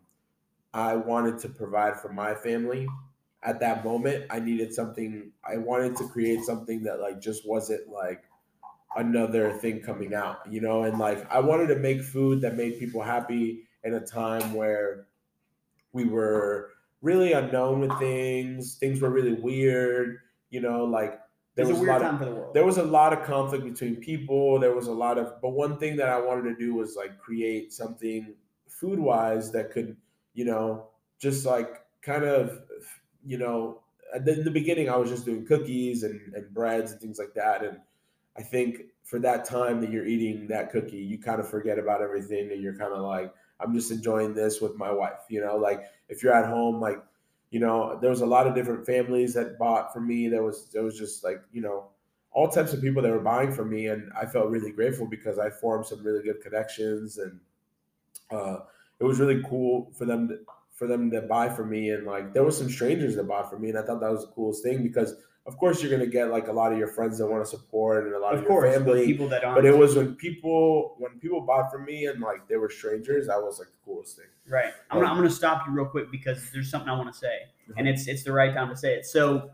i 0.73 0.95
wanted 0.95 1.37
to 1.39 1.47
provide 1.47 1.99
for 1.99 2.11
my 2.11 2.33
family 2.33 2.87
at 3.45 3.59
that 3.59 3.85
moment 3.85 4.25
i 4.29 4.39
needed 4.39 4.73
something 4.73 5.31
i 5.47 5.55
wanted 5.57 5.95
to 5.95 6.07
create 6.07 6.41
something 6.41 6.83
that 6.83 6.99
like 6.99 7.21
just 7.21 7.47
wasn't 7.47 7.87
like 7.89 8.23
another 8.97 9.53
thing 9.53 9.81
coming 9.81 10.13
out 10.13 10.39
you 10.49 10.61
know? 10.61 10.83
And 10.83 10.97
like 10.97 11.29
i 11.31 11.39
wanted 11.39 11.67
to 11.67 11.75
make 11.77 12.01
food 12.01 12.41
that 12.41 12.55
made 12.55 12.79
people 12.79 13.01
happy 13.01 13.67
in 13.83 13.93
a 13.93 13.99
time 13.99 14.53
where 14.53 15.07
we 15.93 16.05
were 16.05 16.71
really 17.01 17.33
unknown 17.33 17.81
with 17.81 17.97
things 17.99 18.77
things 18.77 19.01
were 19.01 19.09
really 19.09 19.33
weird 19.33 20.19
you 20.51 20.61
know? 20.61 20.85
Like 20.85 21.19
there 21.55 21.65
a 21.65 21.69
was 21.69 21.77
a 21.77 21.81
weird 21.81 22.01
lot 22.01 22.13
of 22.13 22.19
the 22.19 22.49
there 22.53 22.65
was 22.65 22.77
a 22.77 22.83
lot 22.83 23.13
of 23.13 23.23
conflict 23.23 23.63
between 23.63 23.95
people 23.95 24.59
there 24.59 24.73
was 24.73 24.87
a 24.87 24.91
lot 24.93 25.17
of 25.17 25.41
but 25.41 25.49
one 25.49 25.77
thing 25.77 25.95
that 25.95 26.09
i 26.09 26.19
wanted 26.19 26.43
to 26.43 26.55
do 26.55 26.73
was 26.73 26.95
like 26.95 27.17
create 27.17 27.73
something 27.73 28.35
food 28.67 28.99
wise 28.99 29.51
that 29.51 29.71
could 29.71 29.95
you 30.33 30.45
know 30.45 30.89
just 31.19 31.45
like 31.45 31.81
kind 32.01 32.23
of 32.23 32.63
you 33.25 33.37
know 33.37 33.81
in 34.15 34.43
the 34.43 34.51
beginning 34.51 34.89
i 34.89 34.95
was 34.95 35.09
just 35.09 35.25
doing 35.25 35.45
cookies 35.45 36.03
and, 36.03 36.33
and 36.33 36.53
breads 36.53 36.91
and 36.91 37.01
things 37.01 37.19
like 37.19 37.33
that. 37.33 37.63
And 37.63 37.79
i 38.37 38.41
think 38.41 38.83
for 39.03 39.19
that 39.19 39.45
time 39.45 39.81
that 39.81 39.91
you're 39.91 40.05
eating 40.05 40.47
that 40.47 40.71
cookie 40.71 40.97
you 40.97 41.17
kind 41.19 41.39
of 41.39 41.49
forget 41.49 41.79
about 41.79 42.01
everything 42.01 42.51
and 42.51 42.61
you're 42.61 42.77
kind 42.77 42.93
of 42.93 43.01
like 43.01 43.33
i'm 43.59 43.73
just 43.73 43.91
enjoying 43.91 44.33
this 44.33 44.61
with 44.61 44.75
my 44.75 44.91
wife 44.91 45.19
you 45.29 45.41
know? 45.41 45.57
Like 45.57 45.85
if 46.09 46.23
you're 46.23 46.33
at 46.33 46.49
home 46.49 46.79
like 46.79 47.03
you 47.51 47.59
know 47.59 47.97
there 48.01 48.09
was 48.09 48.21
a 48.21 48.25
lot 48.25 48.47
of 48.47 48.55
different 48.55 48.85
families 48.85 49.33
that 49.35 49.57
bought 49.57 49.93
from 49.93 50.07
me. 50.07 50.27
There 50.27 50.43
was 50.43 50.69
there 50.71 50.83
was 50.83 50.97
just 50.97 51.23
like 51.23 51.41
you 51.51 51.61
know 51.61 51.87
all 52.31 52.49
types 52.49 52.73
of 52.73 52.81
people 52.81 53.01
that 53.01 53.11
were 53.11 53.19
buying 53.19 53.51
from 53.51 53.69
me. 53.69 53.87
And 53.87 54.11
i 54.19 54.25
felt 54.25 54.49
really 54.49 54.71
grateful 54.71 55.07
because 55.07 55.39
i 55.39 55.49
formed 55.49 55.85
some 55.85 56.03
really 56.03 56.23
good 56.23 56.41
connections 56.41 57.17
and 57.17 57.39
uh, 58.31 58.57
it 58.99 59.03
was 59.03 59.19
really 59.19 59.41
cool 59.47 59.91
for 59.97 60.05
them 60.05 60.27
to, 60.29 60.39
for 60.75 60.87
them 60.87 61.09
to 61.09 61.21
buy 61.21 61.49
for 61.49 61.65
me 61.65 61.89
and 61.89 62.05
like 62.05 62.33
there 62.33 62.43
were 62.43 62.51
some 62.51 62.69
strangers 62.69 63.15
that 63.15 63.27
bought 63.27 63.49
for 63.49 63.57
me 63.57 63.69
and 63.69 63.77
i 63.77 63.81
thought 63.81 63.99
that 63.99 64.11
was 64.11 64.21
the 64.21 64.31
coolest 64.33 64.63
thing 64.63 64.83
because 64.83 65.15
of 65.47 65.57
course 65.57 65.81
you're 65.81 65.91
going 65.91 66.01
to 66.01 66.07
get 66.07 66.31
like 66.31 66.47
a 66.47 66.51
lot 66.51 66.71
of 66.71 66.77
your 66.77 66.87
friends 66.87 67.19
that 67.19 67.27
want 67.27 67.43
to 67.43 67.49
support 67.49 68.05
and 68.05 68.15
a 68.15 68.19
lot 68.19 68.33
of, 68.33 68.39
of 68.39 68.45
your 68.45 68.49
course, 68.49 68.73
family 68.73 69.05
people 69.05 69.29
that 69.29 69.43
aren't. 69.43 69.55
but 69.57 69.65
it 69.65 69.77
was 69.77 69.95
when 69.95 70.15
people 70.15 70.95
when 70.97 71.19
people 71.19 71.41
bought 71.41 71.71
for 71.71 71.79
me 71.79 72.05
and 72.07 72.19
like 72.19 72.47
they 72.47 72.57
were 72.57 72.69
strangers 72.69 73.27
that 73.27 73.41
was 73.41 73.59
like 73.59 73.67
the 73.71 73.77
coolest 73.85 74.17
thing 74.17 74.25
Right. 74.47 74.73
I'm 74.91 74.99
gonna, 74.99 75.11
I'm 75.11 75.17
gonna 75.17 75.29
stop 75.29 75.65
you 75.67 75.73
real 75.73 75.85
quick 75.85 76.11
because 76.11 76.51
there's 76.51 76.69
something 76.69 76.89
I 76.89 76.95
want 76.97 77.11
to 77.11 77.17
say, 77.17 77.27
uh-huh. 77.27 77.73
and 77.77 77.87
it's 77.87 78.07
it's 78.07 78.23
the 78.23 78.31
right 78.31 78.53
time 78.53 78.69
to 78.69 78.77
say 78.77 78.93
it. 78.93 79.05
So, 79.05 79.49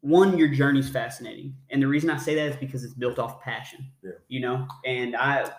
one, 0.00 0.36
your 0.36 0.48
journey's 0.48 0.90
fascinating, 0.90 1.54
and 1.70 1.82
the 1.82 1.86
reason 1.86 2.10
I 2.10 2.18
say 2.18 2.34
that 2.34 2.48
is 2.50 2.56
because 2.56 2.84
it's 2.84 2.94
built 2.94 3.18
off 3.18 3.40
passion. 3.40 3.90
Yeah. 4.02 4.10
You 4.28 4.40
know, 4.40 4.66
and 4.84 5.16
I, 5.16 5.50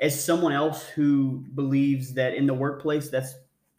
as 0.00 0.22
someone 0.22 0.52
else 0.52 0.86
who 0.86 1.44
believes 1.54 2.14
that 2.14 2.34
in 2.34 2.46
the 2.46 2.54
workplace, 2.54 3.08
that's 3.08 3.34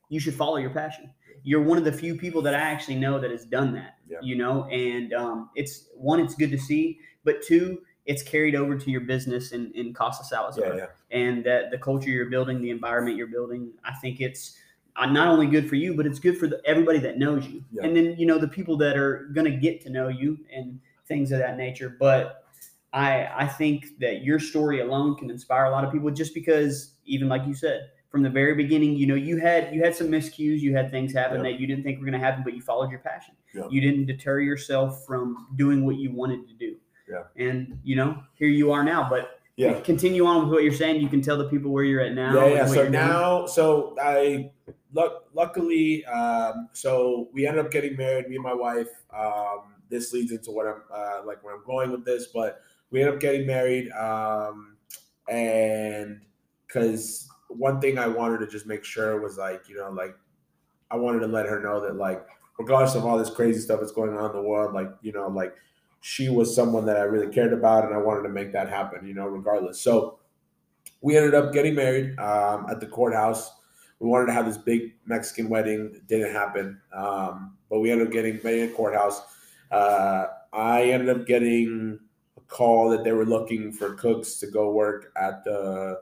you 0.10 0.20
should 0.20 0.34
follow 0.34 0.58
your 0.58 0.72
passion. 0.72 1.12
You're 1.44 1.62
one 1.64 1.78
of 1.78 1.86
the 1.86 1.92
few 1.92 2.16
people 2.18 2.42
that 2.42 2.54
I 2.54 2.60
actually 2.60 2.96
know 2.96 3.20
that 3.20 3.32
has 3.32 3.46
done 3.46 3.74
that. 3.76 3.96
Yeah. 4.10 4.18
You 4.22 4.36
know, 4.36 4.66
and 4.66 5.14
um, 5.14 5.50
it's 5.56 5.88
one, 5.96 6.20
it's 6.20 6.36
good 6.36 6.52
to 6.52 6.58
see, 6.58 7.00
but 7.24 7.42
two, 7.42 7.82
it's 8.06 8.24
carried 8.24 8.56
over 8.56 8.78
to 8.78 8.92
your 8.92 9.02
business 9.02 9.52
in 9.52 9.72
in 9.76 9.94
Casa 9.94 10.24
Salazar 10.24 10.66
yeah 10.66 10.76
yeah 10.76 10.86
and 11.12 11.44
that 11.44 11.72
the 11.72 11.78
culture 11.78 12.10
you're 12.10 12.30
building, 12.30 12.62
the 12.62 12.70
environment 12.70 13.18
you're 13.18 13.28
building, 13.28 13.72
I 13.84 13.94
think 13.96 14.22
it's 14.22 14.58
uh, 14.96 15.06
not 15.06 15.28
only 15.28 15.48
good 15.48 15.70
for 15.70 15.76
you, 15.76 15.96
but 15.96 16.06
it's 16.06 16.20
good 16.20 16.38
for 16.38 16.48
the, 16.48 16.62
everybody 16.66 17.00
that 17.00 17.18
knows 17.18 17.48
you, 17.48 17.64
Yeah. 17.72 17.84
and 17.86 17.96
then 17.96 18.16
you 18.18 18.26
know 18.26 18.38
the 18.38 18.48
people 18.48 18.78
that 18.78 18.98
are 18.98 19.30
going 19.34 19.50
to 19.52 19.58
get 19.58 19.82
to 19.82 19.90
know 19.90 20.08
you 20.08 20.38
and 20.54 20.80
things 21.08 21.32
of 21.32 21.40
that 21.40 21.58
nature. 21.58 21.96
But 22.00 22.44
I 22.94 23.30
I 23.44 23.48
think 23.48 24.00
that 24.00 24.24
your 24.24 24.40
story 24.40 24.82
alone 24.82 25.16
can 25.16 25.30
inspire 25.30 25.66
a 25.66 25.72
lot 25.72 25.84
of 25.86 25.92
people, 25.92 26.10
just 26.12 26.34
because 26.34 26.96
even 27.06 27.28
like 27.30 27.46
you 27.46 27.54
said 27.54 27.90
from 28.10 28.24
the 28.24 28.30
very 28.30 28.56
beginning, 28.56 28.96
you 28.96 29.06
know 29.08 29.16
you 29.16 29.38
had 29.38 29.74
you 29.74 29.84
had 29.84 29.96
some 29.96 30.08
miscues, 30.08 30.60
you 30.60 30.76
had 30.76 30.90
things 30.90 31.14
happen 31.14 31.38
Yeah. 31.38 31.52
that 31.52 31.60
you 31.60 31.68
didn't 31.68 31.84
think 31.84 32.00
were 32.00 32.06
going 32.06 32.20
to 32.20 32.26
happen, 32.26 32.44
but 32.44 32.54
you 32.54 32.62
followed 32.62 32.90
your 32.90 33.00
passion. 33.00 33.36
Yeah. 33.54 33.64
You 33.70 33.82
didn't 33.82 34.06
deter 34.08 34.40
yourself 34.40 35.06
from 35.06 35.48
doing 35.56 35.86
what 35.86 35.96
you 35.98 36.12
wanted 36.12 36.48
to 36.48 36.54
do. 36.56 36.76
Yeah. 37.10 37.24
And 37.38 37.80
you 37.84 37.96
know 37.96 38.24
here 38.36 38.48
you 38.50 38.72
are 38.72 38.84
now, 38.84 39.08
but 39.10 39.40
yeah 39.56 39.80
continue 39.82 40.26
on 40.26 40.44
with 40.44 40.52
what 40.54 40.64
you're 40.64 40.74
saying. 40.74 41.02
You 41.02 41.10
can 41.10 41.22
tell 41.22 41.38
the 41.38 41.50
people 41.50 41.72
where 41.72 41.84
you're 41.84 42.02
at 42.02 42.14
now. 42.14 42.34
yeah, 42.34 42.54
yeah. 42.54 42.66
So 42.66 42.74
you're 42.74 42.84
doing. 42.84 42.92
now, 42.94 43.46
so 43.46 43.96
I 44.02 44.52
luck, 44.94 45.26
luckily, 45.34 46.06
um, 46.06 46.70
so 46.74 47.30
we 47.34 47.46
ended 47.46 47.64
up 47.66 47.72
getting 47.72 47.96
married, 47.96 48.28
me 48.30 48.36
and 48.36 48.44
my 48.44 48.54
wife. 48.54 48.88
Um, 49.16 49.76
this 49.90 50.14
leads 50.14 50.32
into 50.32 50.52
what 50.52 50.68
I'm 50.68 50.82
uh, 50.94 51.22
like 51.26 51.44
where 51.44 51.56
I'm 51.56 51.64
going 51.66 51.92
with 51.92 52.06
this, 52.06 52.28
but 52.28 52.62
we 52.92 53.02
ended 53.02 53.16
up 53.16 53.22
getting 53.22 53.46
married, 53.46 53.92
um, 53.92 54.78
and 55.30 56.22
because 56.68 57.28
one 57.50 57.80
thing 57.82 57.98
I 57.98 58.08
wanted 58.08 58.40
to 58.40 58.48
just 58.48 58.66
make 58.66 58.84
sure 58.84 59.20
was 59.20 59.38
like, 59.38 59.68
you 59.68 59.76
know, 59.78 59.90
like 59.90 60.16
I 60.92 60.96
wanted 60.96 61.20
to 61.20 61.28
let 61.28 61.46
her 61.48 61.60
know 61.60 61.80
that 61.82 61.96
like, 61.96 62.26
regardless 62.58 62.96
of 62.96 63.06
all 63.06 63.18
this 63.18 63.30
crazy 63.30 63.60
stuff 63.60 63.80
that's 63.80 63.92
going 63.92 64.16
on 64.16 64.30
in 64.30 64.36
the 64.36 64.42
world, 64.42 64.74
like, 64.74 64.92
you 65.02 65.12
know, 65.12 65.28
like 65.28 65.56
she 66.02 66.30
was 66.30 66.54
someone 66.56 66.86
that 66.86 66.98
I 66.98 67.02
really 67.02 67.32
cared 67.34 67.54
about, 67.54 67.86
and 67.86 67.94
I 67.94 67.98
wanted 67.98 68.24
to 68.24 68.30
make 68.30 68.52
that 68.54 68.70
happen, 68.70 69.06
you 69.06 69.14
know, 69.14 69.28
regardless. 69.28 69.82
So 69.82 70.20
we 71.02 71.18
ended 71.18 71.34
up 71.34 71.54
getting 71.54 71.76
married 71.76 72.18
um, 72.20 72.68
at 72.70 72.80
the 72.80 72.88
courthouse. 72.88 73.52
We 74.00 74.08
wanted 74.08 74.28
to 74.28 74.34
have 74.34 74.46
this 74.46 74.58
big 74.58 74.96
Mexican 75.06 75.50
wedding. 75.50 75.92
It 75.94 76.08
didn't 76.08 76.34
happen, 76.34 76.80
um, 76.94 77.58
but 77.70 77.80
we 77.80 77.92
ended 77.92 78.08
up 78.08 78.14
getting 78.14 78.40
married 78.44 78.70
at 78.70 78.76
courthouse. 78.76 79.22
uh, 79.72 80.28
I 80.52 80.84
ended 80.84 81.10
up 81.10 81.28
getting 81.28 82.00
call 82.50 82.90
that 82.90 83.04
they 83.04 83.14
were 83.14 83.26
looking 83.26 83.72
for 83.72 83.94
cooks 83.94 84.36
to 84.40 84.48
go 84.48 84.72
work 84.72 85.12
at 85.16 85.44
the 85.44 86.02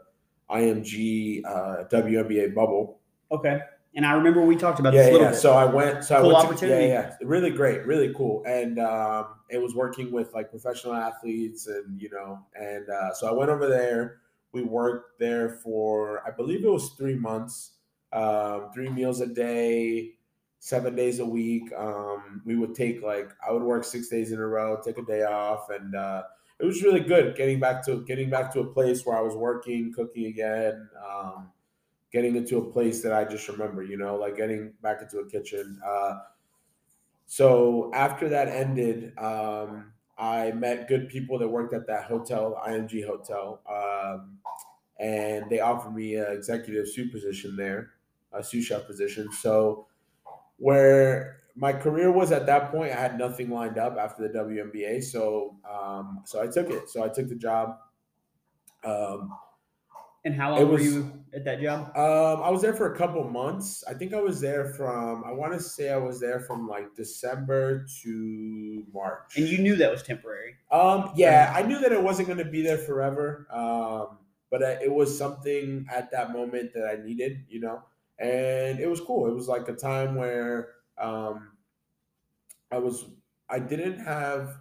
IMG 0.49 1.45
uh, 1.45 1.83
WNBA 1.91 2.55
bubble. 2.55 2.99
Okay. 3.31 3.59
And 3.95 4.05
I 4.05 4.13
remember 4.13 4.41
we 4.41 4.55
talked 4.55 4.79
about 4.79 4.93
yeah, 4.93 5.01
this 5.01 5.09
a 5.09 5.11
little 5.11 5.25
yeah. 5.27 5.31
bit. 5.31 5.39
So 5.39 5.53
I 5.53 5.65
went. 5.65 6.03
So 6.03 6.21
Cool 6.21 6.29
I 6.29 6.33
went 6.33 6.45
opportunity. 6.45 6.87
To, 6.87 6.87
yeah, 6.87 7.15
yeah. 7.19 7.27
Really 7.27 7.49
great, 7.49 7.85
really 7.85 8.13
cool. 8.13 8.43
And 8.45 8.79
um, 8.79 9.27
it 9.49 9.57
was 9.57 9.73
working 9.75 10.11
with 10.11 10.33
like 10.33 10.51
professional 10.51 10.93
athletes, 10.93 11.67
and 11.67 11.99
you 11.99 12.09
know, 12.11 12.39
and 12.55 12.87
uh, 12.89 13.13
so 13.13 13.27
I 13.27 13.31
went 13.31 13.49
over 13.49 13.67
there. 13.67 14.19
We 14.51 14.63
worked 14.63 15.19
there 15.19 15.49
for 15.49 16.21
I 16.27 16.31
believe 16.31 16.63
it 16.63 16.69
was 16.69 16.91
three 16.91 17.15
months, 17.15 17.71
um, 18.13 18.69
three 18.73 18.89
meals 18.89 19.19
a 19.21 19.27
day, 19.27 20.11
seven 20.59 20.95
days 20.95 21.19
a 21.19 21.25
week. 21.25 21.63
Um, 21.75 22.41
we 22.45 22.55
would 22.55 22.75
take 22.75 23.01
like 23.01 23.31
I 23.47 23.51
would 23.51 23.63
work 23.63 23.83
six 23.83 24.09
days 24.09 24.31
in 24.31 24.39
a 24.39 24.45
row, 24.45 24.79
take 24.83 24.99
a 24.99 25.03
day 25.03 25.23
off, 25.23 25.69
and 25.71 25.95
uh, 25.95 26.23
it 26.59 26.65
was 26.65 26.81
really 26.83 27.01
good 27.01 27.35
getting 27.35 27.59
back 27.59 27.85
to 27.85 28.03
getting 28.05 28.29
back 28.29 28.51
to 28.53 28.61
a 28.61 28.73
place 28.73 29.05
where 29.05 29.17
I 29.17 29.21
was 29.21 29.35
working, 29.35 29.93
cooking 29.93 30.25
again. 30.25 30.89
Um, 31.07 31.51
getting 32.11 32.35
into 32.35 32.57
a 32.57 32.71
place 32.71 33.03
that 33.03 33.13
I 33.13 33.25
just 33.25 33.47
remember, 33.47 33.83
you 33.83 33.97
know, 33.97 34.15
like 34.15 34.37
getting 34.37 34.73
back 34.81 35.01
into 35.01 35.19
a 35.19 35.29
kitchen. 35.29 35.79
Uh, 35.85 36.19
so 37.25 37.91
after 37.93 38.29
that 38.29 38.47
ended, 38.47 39.17
um, 39.17 39.91
I 40.17 40.51
met 40.51 40.87
good 40.87 41.09
people 41.09 41.37
that 41.39 41.47
worked 41.47 41.73
at 41.73 41.85
that 41.87 42.05
hotel, 42.05 42.59
IMG 42.65 43.05
Hotel, 43.05 43.61
um, 43.69 44.39
and 44.99 45.49
they 45.49 45.59
offered 45.59 45.93
me 45.93 46.15
an 46.15 46.31
executive 46.31 46.87
sous 46.87 47.11
position 47.11 47.55
there, 47.55 47.91
a 48.31 48.43
sous 48.43 48.65
chef 48.65 48.87
position. 48.87 49.31
So 49.31 49.87
where 50.57 51.41
my 51.57 51.73
career 51.73 52.11
was 52.11 52.31
at 52.31 52.45
that 52.45 52.71
point, 52.71 52.91
I 52.91 52.99
had 52.99 53.17
nothing 53.17 53.49
lined 53.49 53.77
up 53.77 53.97
after 53.97 54.27
the 54.27 54.39
WNBA. 54.39 55.03
So 55.03 55.57
um, 55.69 56.21
so 56.25 56.41
I 56.41 56.47
took 56.47 56.69
it. 56.69 56.89
So 56.89 57.03
I 57.03 57.09
took 57.09 57.27
the 57.27 57.35
job. 57.35 57.77
Um, 58.83 59.33
and 60.23 60.35
how 60.35 60.55
long 60.55 60.69
were 60.69 60.79
you 60.79 61.23
at 61.33 61.45
that 61.45 61.61
job? 61.61 61.95
um, 61.95 62.43
I 62.43 62.49
was 62.49 62.61
there 62.61 62.73
for 62.73 62.93
a 62.93 62.97
couple 62.97 63.23
months. 63.23 63.83
I 63.87 63.93
think 63.93 64.13
I 64.13 64.21
was 64.21 64.39
there 64.39 64.65
from 64.73 65.23
I 65.25 65.31
want 65.31 65.53
to 65.53 65.59
say 65.59 65.89
I 65.89 65.97
was 65.97 66.19
there 66.19 66.39
from 66.39 66.67
like 66.67 66.95
December 66.95 67.85
to 68.03 68.83
March. 68.93 69.37
And 69.37 69.47
you 69.47 69.59
knew 69.59 69.75
that 69.77 69.89
was 69.89 70.03
temporary. 70.03 70.55
Um, 70.69 71.11
yeah, 71.15 71.53
I 71.55 71.63
knew 71.63 71.79
that 71.79 71.91
it 71.91 72.01
wasn't 72.01 72.27
going 72.27 72.39
to 72.39 72.45
be 72.45 72.61
there 72.61 72.77
forever. 72.77 73.47
Um, 73.51 74.17
but 74.49 74.61
it 74.61 74.91
was 74.91 75.17
something 75.17 75.85
at 75.91 76.11
that 76.11 76.31
moment 76.31 76.73
that 76.73 76.87
I 76.87 77.03
needed, 77.03 77.45
you 77.49 77.59
know, 77.59 77.83
and 78.19 78.79
it 78.79 78.89
was 78.89 79.01
cool. 79.01 79.27
It 79.27 79.33
was 79.33 79.47
like 79.47 79.67
a 79.67 79.73
time 79.73 80.15
where 80.15 80.69
um, 80.99 81.51
I 82.71 82.77
was 82.79 83.05
I 83.49 83.59
didn't 83.59 83.99
have 83.99 84.57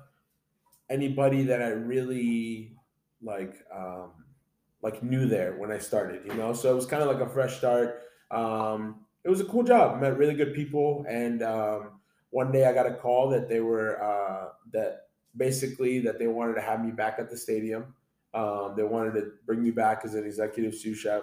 anybody 0.89 1.43
that 1.45 1.63
I 1.63 1.69
really 1.69 2.77
like 3.23 3.55
um, 3.75 4.13
like 4.83 5.03
knew 5.03 5.27
there 5.27 5.55
when 5.55 5.71
I 5.73 5.79
started, 5.79 6.23
you 6.27 6.35
know. 6.35 6.53
So 6.53 6.71
it 6.71 6.75
was 6.75 6.87
kind 6.87 7.03
of 7.03 7.09
like 7.09 7.27
a 7.27 7.33
fresh 7.33 7.57
start. 7.59 8.03
Um, 8.31 9.01
it 9.25 9.29
was 9.29 9.41
a 9.41 9.45
cool 9.45 9.65
job. 9.65 10.01
Met 10.01 10.17
really 10.17 10.35
good 10.35 10.55
people, 10.55 11.05
and 11.09 11.43
um, 11.43 12.01
one 12.31 12.53
day 12.53 12.67
I 12.67 12.73
got 12.73 12.87
a 12.87 12.95
call 12.95 13.29
that 13.31 13.49
they 13.49 13.61
were 13.61 14.03
uh, 14.03 14.49
that 14.73 15.09
basically 15.37 16.01
that 16.01 16.19
they 16.19 16.27
wanted 16.27 16.55
to 16.55 16.61
have 16.61 16.85
me 16.85 16.93
back 16.93 17.17
at 17.19 17.31
the 17.31 17.37
stadium. 17.37 17.95
Um, 18.35 18.75
they 18.77 18.83
wanted 18.83 19.15
to 19.15 19.33
bring 19.47 19.63
me 19.63 19.71
back 19.71 20.03
as 20.05 20.15
an 20.15 20.25
executive 20.25 20.75
sous 20.75 20.99
chef, 20.99 21.23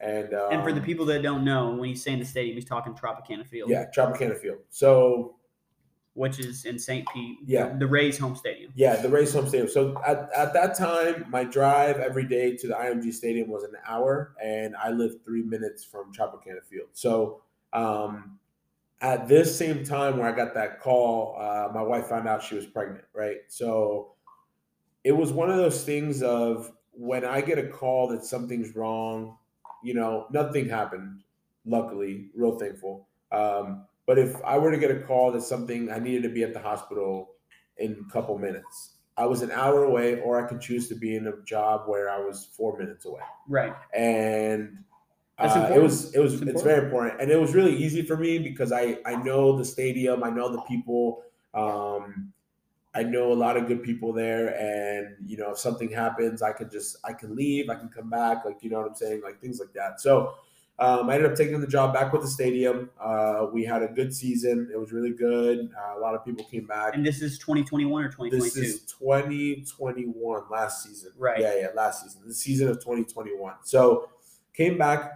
and 0.00 0.34
um, 0.34 0.52
and 0.52 0.62
for 0.62 0.72
the 0.72 0.80
people 0.80 1.06
that 1.06 1.22
don't 1.22 1.44
know, 1.44 1.74
when 1.74 1.88
he's 1.88 2.02
saying 2.02 2.18
the 2.18 2.24
stadium, 2.24 2.54
he's 2.56 2.64
talking 2.64 2.94
Tropicana 2.94 3.46
Field, 3.46 3.70
yeah, 3.70 3.86
Tropicana 3.94 4.36
Field. 4.36 4.58
So 4.70 5.36
which 6.16 6.38
is 6.38 6.64
in 6.64 6.78
St. 6.78 7.06
Pete, 7.12 7.38
Yeah. 7.44 7.76
the 7.76 7.86
Rays 7.86 8.16
home 8.16 8.34
stadium. 8.36 8.72
Yeah, 8.74 8.96
the 8.96 9.08
Rays' 9.10 9.34
home 9.34 9.46
stadium. 9.46 9.68
So 9.68 10.00
at, 10.06 10.30
at 10.34 10.54
that 10.54 10.74
time, 10.74 11.26
my 11.28 11.44
drive 11.44 11.98
every 11.98 12.26
day 12.26 12.56
to 12.56 12.66
the 12.66 12.72
IMG 12.72 13.12
Stadium 13.12 13.50
was 13.50 13.64
an 13.64 13.74
hour, 13.86 14.34
and 14.42 14.74
I 14.82 14.92
lived 14.92 15.22
three 15.26 15.42
minutes 15.42 15.84
from 15.84 16.14
Tropicana 16.14 16.64
Field. 16.64 16.88
So 16.94 17.42
um, 17.74 18.38
at 19.02 19.28
this 19.28 19.54
same 19.58 19.84
time 19.84 20.16
where 20.16 20.26
I 20.26 20.34
got 20.34 20.54
that 20.54 20.80
call, 20.80 21.36
uh, 21.38 21.68
my 21.74 21.82
wife 21.82 22.06
found 22.06 22.26
out 22.26 22.42
she 22.42 22.54
was 22.54 22.64
pregnant, 22.64 23.04
right? 23.12 23.40
So 23.48 24.12
it 25.04 25.12
was 25.12 25.32
one 25.34 25.50
of 25.50 25.58
those 25.58 25.84
things 25.84 26.22
of 26.22 26.72
when 26.92 27.26
I 27.26 27.42
get 27.42 27.58
a 27.58 27.68
call 27.68 28.08
that 28.08 28.24
something's 28.24 28.74
wrong, 28.74 29.36
you 29.86 29.94
know, 29.94 30.26
nothing 30.32 30.68
happened, 30.68 31.22
luckily, 31.64 32.30
real 32.34 32.58
thankful. 32.58 33.06
Um, 33.30 33.84
but 34.06 34.18
if 34.18 34.34
I 34.44 34.58
were 34.58 34.70
to 34.70 34.78
get 34.78 34.90
a 34.90 35.00
call 35.00 35.32
that 35.32 35.42
something 35.42 35.90
I 35.90 35.98
needed 35.98 36.22
to 36.24 36.28
be 36.28 36.42
at 36.42 36.52
the 36.52 36.60
hospital 36.60 37.30
in 37.78 38.04
a 38.08 38.12
couple 38.12 38.36
minutes, 38.38 38.94
I 39.16 39.26
was 39.26 39.42
an 39.42 39.50
hour 39.50 39.84
away, 39.84 40.20
or 40.20 40.44
I 40.44 40.48
could 40.48 40.60
choose 40.60 40.88
to 40.88 40.94
be 40.94 41.16
in 41.16 41.26
a 41.28 41.32
job 41.44 41.82
where 41.86 42.10
I 42.10 42.18
was 42.18 42.48
four 42.56 42.76
minutes 42.78 43.06
away. 43.06 43.22
Right. 43.48 43.74
And 43.94 44.78
uh, 45.38 45.70
it 45.74 45.82
was 45.82 46.14
it 46.14 46.18
was 46.18 46.34
It's 46.34 46.50
it's, 46.50 46.62
very 46.62 46.84
important, 46.84 47.20
and 47.20 47.30
it 47.30 47.38
was 47.40 47.54
really 47.54 47.76
easy 47.76 48.02
for 48.02 48.16
me 48.16 48.38
because 48.38 48.72
I 48.72 48.98
I 49.06 49.16
know 49.22 49.56
the 49.56 49.64
stadium, 49.64 50.24
I 50.24 50.30
know 50.30 50.50
the 50.50 50.62
people. 50.62 51.22
Um, 51.54 52.32
I 52.96 53.02
know 53.02 53.30
a 53.30 53.34
lot 53.34 53.58
of 53.58 53.68
good 53.68 53.82
people 53.82 54.12
there, 54.14 54.58
and 54.58 55.16
you 55.28 55.36
know 55.36 55.50
if 55.50 55.58
something 55.58 55.90
happens, 55.90 56.40
I 56.40 56.52
could 56.52 56.70
just 56.70 56.96
I 57.04 57.12
can 57.12 57.36
leave, 57.36 57.68
I 57.68 57.74
can 57.74 57.90
come 57.90 58.08
back, 58.08 58.46
like 58.46 58.62
you 58.62 58.70
know 58.70 58.78
what 58.78 58.88
I'm 58.88 58.94
saying, 58.94 59.20
like 59.22 59.38
things 59.38 59.60
like 59.60 59.74
that. 59.74 60.00
So 60.00 60.34
um, 60.78 61.10
I 61.10 61.16
ended 61.16 61.30
up 61.30 61.36
taking 61.36 61.60
the 61.60 61.66
job 61.66 61.92
back 61.92 62.14
with 62.14 62.22
the 62.22 62.28
stadium. 62.28 62.88
Uh, 62.98 63.48
we 63.52 63.64
had 63.64 63.82
a 63.82 63.88
good 63.88 64.14
season; 64.14 64.70
it 64.72 64.78
was 64.78 64.92
really 64.92 65.12
good. 65.12 65.70
Uh, 65.76 65.98
a 65.98 66.00
lot 66.00 66.14
of 66.14 66.24
people 66.24 66.46
came 66.46 66.66
back. 66.66 66.94
And 66.94 67.04
this 67.04 67.20
is 67.20 67.38
2021 67.38 68.02
or 68.02 68.08
2022. 68.08 68.60
This 68.60 68.74
is 68.74 68.80
2021, 68.92 70.42
last 70.50 70.82
season. 70.82 71.12
Right. 71.18 71.40
Yeah, 71.40 71.54
yeah, 71.54 71.66
last 71.74 72.02
season. 72.02 72.22
The 72.26 72.32
season 72.34 72.68
of 72.68 72.76
2021. 72.76 73.56
So 73.62 74.08
came 74.54 74.78
back. 74.78 75.12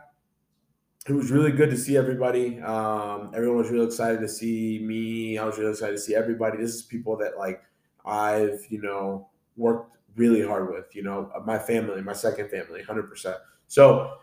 It 1.09 1.14
was 1.14 1.31
really 1.31 1.53
good 1.53 1.71
to 1.71 1.79
see 1.79 1.97
everybody. 1.97 2.61
Um, 2.61 3.33
everyone 3.35 3.57
was 3.57 3.71
really 3.71 3.87
excited 3.87 4.21
to 4.21 4.29
see 4.29 4.81
me. 4.83 5.38
I 5.38 5.47
was 5.47 5.57
really 5.57 5.71
excited 5.71 5.93
to 5.93 6.01
see 6.01 6.14
everybody. 6.14 6.59
This 6.59 6.75
is 6.75 6.83
people 6.83 7.16
that 7.16 7.38
like 7.38 7.62
I've, 8.05 8.67
you 8.69 8.81
know, 8.81 9.29
worked 9.57 9.97
really 10.17 10.47
hard 10.47 10.71
with, 10.71 10.95
you 10.95 11.03
know, 11.03 11.31
my 11.45 11.59
family, 11.59 12.03
my 12.03 12.13
second 12.13 12.51
family, 12.51 12.83
100%. 12.83 13.37
So 13.69 14.19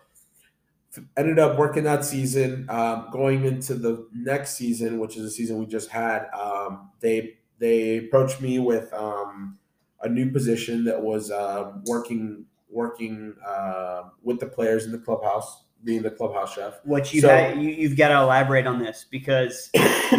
ended 1.16 1.40
up 1.40 1.58
working 1.58 1.84
that 1.84 2.06
season. 2.06 2.66
Um, 2.70 3.10
going 3.12 3.46
into 3.46 3.76
the 3.76 4.08
next 4.14 4.56
season, 4.56 5.00
which 5.00 5.18
is 5.18 5.24
the 5.24 5.32
season 5.32 5.58
we 5.58 5.66
just 5.66 5.90
had, 5.90 6.28
um, 6.30 6.92
they 7.00 7.38
they 7.60 7.98
approached 7.98 8.42
me 8.42 8.60
with 8.60 8.94
um, 8.94 9.58
a 10.02 10.10
new 10.10 10.32
position 10.32 10.84
that 10.86 11.02
was 11.02 11.32
uh, 11.32 11.74
working 11.86 12.46
working 12.70 13.36
uh, 13.46 14.04
with 14.24 14.40
the 14.40 14.46
players 14.46 14.86
in 14.86 14.92
the 14.92 14.98
clubhouse, 14.98 15.64
being 15.84 16.02
the 16.02 16.12
clubhouse 16.12 16.54
chef. 16.56 16.80
What 16.84 17.14
you 17.14 17.22
So- 17.22 17.30
had, 17.30 17.58
you, 17.62 17.70
you've 17.70 17.98
got 17.98 18.10
to 18.10 18.16
elaborate 18.16 18.68
on 18.68 18.80
this 18.80 19.06
because 19.10 19.70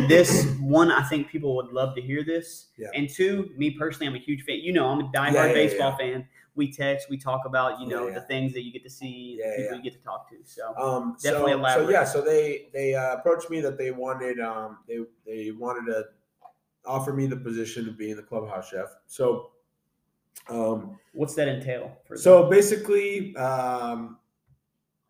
this 0.09 0.47
one, 0.61 0.91
I 0.91 1.03
think 1.03 1.29
people 1.29 1.57
would 1.57 1.73
love 1.73 1.95
to 1.97 2.01
hear 2.01 2.25
this. 2.25 2.67
Yeah. 2.77 2.89
And 2.95 3.09
two, 3.09 3.51
me 3.57 3.73
personally, 3.73 4.07
I'm 4.07 4.15
a 4.15 4.19
huge 4.19 4.45
fan. 4.45 4.57
You 4.61 4.73
know, 4.73 4.89
I'm 4.89 5.01
a 5.01 5.09
diehard 5.09 5.33
Yeah, 5.35 5.47
yeah, 5.47 5.53
baseball 5.53 5.97
fan. 5.97 6.27
We 6.55 6.73
text, 6.73 7.09
we 7.09 7.17
talk 7.17 7.43
about, 7.45 7.81
you 7.81 7.87
know, 7.87 8.13
the 8.13 8.23
things 8.23 8.53
that 8.55 8.63
you 8.65 8.73
get 8.73 8.83
to 8.83 8.91
see, 8.91 9.39
the 9.41 9.49
Yeah, 9.49 9.57
people 9.57 9.77
you 9.77 9.83
get 9.85 9.93
to 9.93 10.05
talk 10.05 10.29
to. 10.31 10.37
So 10.43 10.75
Um, 10.77 11.17
Definitely 11.23 11.53
so, 11.53 11.85
so 11.85 11.89
yeah, 11.91 12.05
so 12.05 12.21
they 12.21 12.69
they 12.73 12.95
uh, 12.95 13.15
approached 13.15 13.49
me 13.49 13.61
that 13.61 13.79
they 13.79 13.93
wanted 13.93 14.41
um, 14.41 14.79
they 14.89 14.99
they 15.25 15.53
wanted 15.53 15.89
to 15.93 16.05
offer 16.85 17.13
me 17.13 17.27
the 17.27 17.37
position 17.37 17.87
of 17.89 17.97
being 17.97 18.17
the 18.17 18.23
clubhouse 18.23 18.71
chef. 18.71 18.89
So 19.07 19.51
um, 20.49 20.99
what's 21.13 21.35
that 21.35 21.47
entail? 21.47 21.97
For 22.07 22.17
so 22.17 22.49
basically, 22.51 23.37
um, 23.37 24.19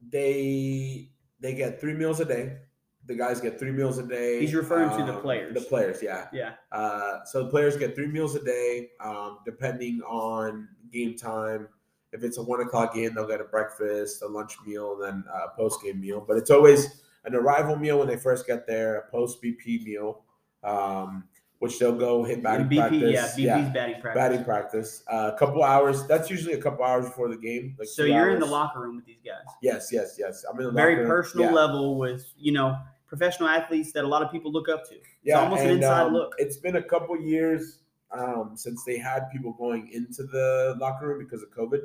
they 0.01 1.11
they 1.41 1.55
get 1.55 1.81
three 1.81 1.95
meals 1.95 2.21
a 2.21 2.25
day. 2.25 2.59
The 3.07 3.15
guys 3.15 3.41
get 3.41 3.59
three 3.59 3.71
meals 3.73 3.97
a 3.99 4.03
day. 4.07 4.41
He's 4.41 4.55
referring 4.55 4.91
to 4.91 5.05
the 5.05 5.15
Um, 5.15 5.23
players. 5.23 5.55
The 5.55 5.63
players, 5.63 6.03
yeah. 6.03 6.27
yeah, 6.33 6.55
Uh, 6.71 7.25
so 7.25 7.45
the 7.45 7.49
players 7.51 7.77
get 7.77 7.95
three 7.95 8.09
meals 8.09 8.35
a 8.35 8.45
day, 8.45 8.91
um, 9.01 9.39
depending 9.47 10.03
on 10.03 10.69
game 10.93 11.17
time. 11.17 11.69
If 12.13 12.23
it's 12.23 12.37
a 12.39 12.43
one 12.43 12.61
o'clock 12.61 12.95
game, 12.95 13.15
they'll 13.15 13.27
get 13.27 13.41
a 13.41 13.45
breakfast, 13.45 14.21
a 14.23 14.27
lunch 14.27 14.57
meal, 14.67 14.95
and 14.95 15.03
then 15.03 15.25
a 15.33 15.57
post 15.57 15.83
game 15.83 16.01
meal. 16.01 16.23
But 16.27 16.37
it's 16.37 16.51
always 16.51 17.03
an 17.25 17.35
arrival 17.35 17.77
meal 17.77 17.99
when 17.99 18.09
they 18.09 18.17
first 18.17 18.47
get 18.47 18.67
there, 18.67 18.97
a 18.97 19.11
post 19.11 19.43
BP 19.43 19.85
meal, 19.85 20.25
um, 20.63 21.25
which 21.61 21.79
they'll 21.79 21.94
go 21.97 22.23
hit 22.23 22.42
batting 22.42 22.62
And 22.62 22.71
BP, 22.71 22.77
practice. 22.79 23.38
yeah, 23.38 23.59
BP's 23.59 23.73
batting 23.75 24.01
practice. 24.01 24.14
batting 24.14 24.44
practice. 24.44 25.03
Uh, 25.12 25.33
a 25.35 25.38
couple 25.38 25.62
hours. 25.64 26.07
That's 26.07 26.31
usually 26.31 26.55
a 26.55 26.62
couple 26.62 26.85
hours 26.85 27.07
before 27.07 27.29
the 27.29 27.37
game. 27.37 27.75
Like 27.79 27.88
so 27.88 28.05
you're 28.05 28.31
in 28.31 28.38
the 28.40 28.47
locker 28.47 28.81
room 28.81 28.97
with 28.97 29.07
these 29.07 29.21
guys. 29.25 29.42
Yes, 29.62 29.88
yes, 29.92 30.16
yes. 30.18 30.44
I'm 30.49 30.59
in 30.61 30.66
the 30.66 30.71
Very 30.73 30.92
locker 30.94 31.03
room. 31.03 31.11
personal 31.11 31.47
Yeah. 31.47 31.53
level 31.53 31.99
with, 31.99 32.33
you 32.38 32.53
know, 32.53 32.77
professional 33.09 33.49
athletes 33.49 33.90
that 33.92 34.05
a 34.05 34.07
lot 34.07 34.23
of 34.23 34.31
people 34.31 34.53
look 34.53 34.68
up 34.68 34.88
to. 34.88 34.94
It's 34.94 35.07
Yeah, 35.25 35.40
almost 35.40 35.62
an 35.62 35.71
inside 35.71 36.03
um, 36.07 36.12
look. 36.12 36.35
It's 36.38 36.59
been 36.59 36.77
a 36.77 36.83
couple 36.83 37.16
years 37.21 37.81
um, 38.12 38.53
since 38.55 38.85
they 38.85 38.97
had 38.97 39.29
people 39.33 39.53
going 39.53 39.90
into 39.92 40.23
the 40.25 40.77
locker 40.79 41.09
room 41.09 41.18
because 41.25 41.42
of 41.42 41.51
COVID. 41.51 41.81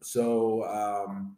So, 0.00 0.64
um, 0.64 1.36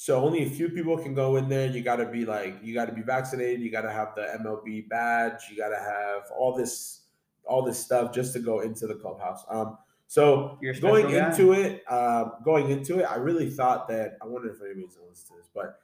so 0.00 0.24
only 0.24 0.44
a 0.44 0.48
few 0.48 0.68
people 0.68 0.96
can 0.96 1.12
go 1.12 1.34
in 1.38 1.48
there. 1.48 1.66
You 1.66 1.82
got 1.82 1.96
to 1.96 2.06
be 2.06 2.24
like, 2.24 2.54
you 2.62 2.72
got 2.72 2.84
to 2.84 2.92
be 2.92 3.02
vaccinated. 3.02 3.60
You 3.60 3.68
got 3.68 3.80
to 3.80 3.90
have 3.90 4.14
the 4.14 4.22
MLB 4.40 4.88
badge. 4.88 5.48
You 5.50 5.56
got 5.56 5.70
to 5.70 5.76
have 5.76 6.30
all 6.38 6.54
this, 6.54 7.00
all 7.44 7.62
this 7.62 7.80
stuff 7.80 8.14
just 8.14 8.32
to 8.34 8.38
go 8.38 8.60
into 8.60 8.86
the 8.86 8.94
clubhouse. 8.94 9.42
Um, 9.48 9.76
so 10.06 10.56
You're 10.60 10.74
going 10.74 11.10
guy. 11.10 11.28
into 11.28 11.50
it, 11.52 11.82
um, 11.90 12.34
going 12.44 12.70
into 12.70 13.00
it, 13.00 13.10
I 13.10 13.16
really 13.16 13.50
thought 13.50 13.88
that 13.88 14.18
I 14.22 14.26
wonder 14.26 14.50
if 14.50 14.62
anybody's 14.62 14.94
gonna 14.94 15.08
listen 15.08 15.36
to 15.36 15.42
this, 15.42 15.50
but 15.52 15.80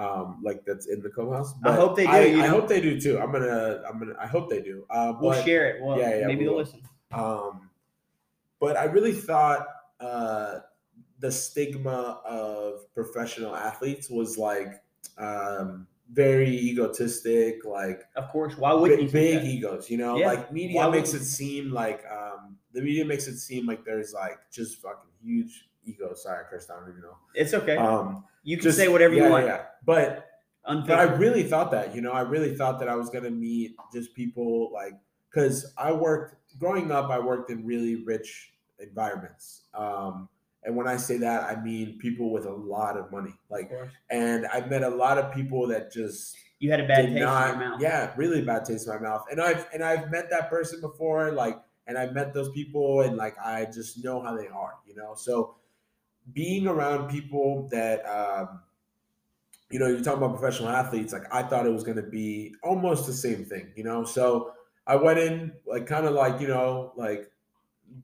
um, 0.00 0.40
like 0.44 0.64
that's 0.64 0.86
in 0.86 1.02
the 1.02 1.10
clubhouse. 1.10 1.52
I 1.64 1.74
hope 1.74 1.96
they 1.96 2.04
do, 2.04 2.10
I, 2.12 2.24
you 2.24 2.42
I 2.44 2.46
hope 2.46 2.68
they 2.68 2.80
do 2.80 3.00
too. 3.00 3.18
I'm 3.18 3.32
gonna, 3.32 3.82
I'm 3.86 3.98
gonna, 3.98 4.14
I 4.18 4.28
hope 4.28 4.48
they 4.48 4.62
do. 4.62 4.86
Uh, 4.88 5.14
We'll 5.20 5.32
but, 5.32 5.44
share 5.44 5.66
it. 5.66 5.82
Well, 5.82 5.98
yeah, 5.98 6.20
yeah, 6.20 6.26
maybe 6.28 6.40
we 6.40 6.44
they'll 6.44 6.56
listen. 6.56 6.82
Um, 7.10 7.68
but 8.60 8.76
I 8.76 8.84
really 8.84 9.12
thought 9.12 9.66
uh, 9.98 10.60
the 11.18 11.32
stigma 11.32 12.20
of 12.24 12.92
professional 12.94 13.54
athletes 13.54 14.10
was 14.10 14.36
like 14.36 14.82
um, 15.18 15.86
very 16.12 16.50
egotistic, 16.50 17.64
like 17.64 18.02
Of 18.16 18.28
course. 18.28 18.56
Why 18.56 18.72
wouldn't 18.72 19.02
you 19.02 19.08
big, 19.08 19.44
egos. 19.44 19.90
You 19.90 19.98
know, 19.98 20.16
Yeah. 20.16 20.26
like 20.26 20.52
media 20.52 20.90
makes 20.90 21.14
it 21.14 21.24
seem 21.24 21.72
like 21.72 22.04
um, 22.10 22.56
the 22.72 22.82
media 22.82 23.04
makes 23.04 23.26
it 23.26 23.38
seem 23.38 23.66
like 23.66 23.84
there's 23.84 24.12
like 24.12 24.38
just 24.52 24.80
fucking 24.80 25.10
huge 25.22 25.68
ego. 25.84 26.14
Sorry, 26.14 26.44
I 26.44 26.48
cursed. 26.48 26.70
I 26.70 26.78
don't 26.78 26.90
even 26.90 27.00
know. 27.02 27.16
It's 27.34 27.54
okay. 27.54 27.76
Um, 27.76 28.24
you 28.42 28.56
can 28.56 28.64
just 28.64 28.78
say 28.78 28.88
whatever 28.88 29.14
yeah, 29.14 29.24
you 29.26 29.30
want. 29.30 29.46
Yeah, 29.46 29.64
but 29.84 30.26
but 30.64 30.98
I 30.98 31.04
really 31.04 31.44
thought 31.44 31.70
that, 31.70 31.94
you 31.94 32.00
know, 32.00 32.12
I 32.12 32.22
really 32.22 32.56
thought 32.56 32.78
that 32.80 32.88
I 32.88 32.96
was 32.96 33.08
gonna 33.08 33.30
meet 33.30 33.76
just 33.92 34.14
people 34.14 34.72
like 34.72 34.94
because 35.30 35.72
I 35.76 35.92
worked 35.92 36.36
growing 36.58 36.90
up, 36.90 37.10
I 37.10 37.18
worked 37.18 37.50
in 37.50 37.64
really 37.64 38.04
rich 38.04 38.52
environments. 38.78 39.62
Um, 39.74 40.28
and 40.66 40.76
when 40.76 40.86
I 40.88 40.96
say 40.98 41.16
that, 41.18 41.44
I 41.44 41.62
mean 41.62 41.98
people 41.98 42.30
with 42.32 42.44
a 42.44 42.52
lot 42.52 42.98
of 42.98 43.10
money. 43.12 43.32
Like, 43.48 43.70
course. 43.70 43.92
and 44.10 44.46
I've 44.48 44.68
met 44.68 44.82
a 44.82 44.90
lot 44.90 45.16
of 45.16 45.32
people 45.32 45.66
that 45.68 45.92
just 45.92 46.36
You 46.58 46.70
had 46.70 46.80
a 46.80 46.86
bad 46.86 47.06
taste 47.06 47.20
not, 47.20 47.54
in 47.54 47.60
your 47.60 47.70
mouth. 47.70 47.80
yeah, 47.80 48.12
really 48.16 48.42
bad 48.42 48.64
taste 48.66 48.86
in 48.88 48.94
my 48.94 49.00
mouth. 49.00 49.24
And 49.30 49.40
I've 49.40 49.66
and 49.72 49.82
I've 49.84 50.10
met 50.10 50.28
that 50.30 50.50
person 50.50 50.80
before, 50.80 51.30
like, 51.32 51.58
and 51.86 51.96
I've 51.96 52.12
met 52.12 52.34
those 52.34 52.50
people, 52.50 53.02
and 53.02 53.16
like 53.16 53.38
I 53.38 53.66
just 53.66 54.04
know 54.04 54.20
how 54.20 54.36
they 54.36 54.48
are, 54.48 54.74
you 54.86 54.94
know. 54.96 55.14
So 55.14 55.56
being 56.32 56.66
around 56.66 57.08
people 57.10 57.68
that 57.70 58.04
um, 58.06 58.60
you 59.70 59.78
know, 59.78 59.86
you're 59.88 60.00
talking 60.02 60.22
about 60.22 60.38
professional 60.38 60.68
athletes, 60.70 61.12
like 61.12 61.32
I 61.32 61.42
thought 61.42 61.66
it 61.66 61.72
was 61.72 61.84
gonna 61.84 62.02
be 62.02 62.54
almost 62.62 63.06
the 63.06 63.12
same 63.12 63.44
thing, 63.44 63.72
you 63.76 63.84
know. 63.84 64.04
So 64.04 64.52
I 64.86 64.96
went 64.96 65.18
in 65.18 65.52
like 65.66 65.86
kind 65.86 66.06
of 66.06 66.14
like, 66.14 66.40
you 66.40 66.48
know, 66.48 66.92
like 66.96 67.30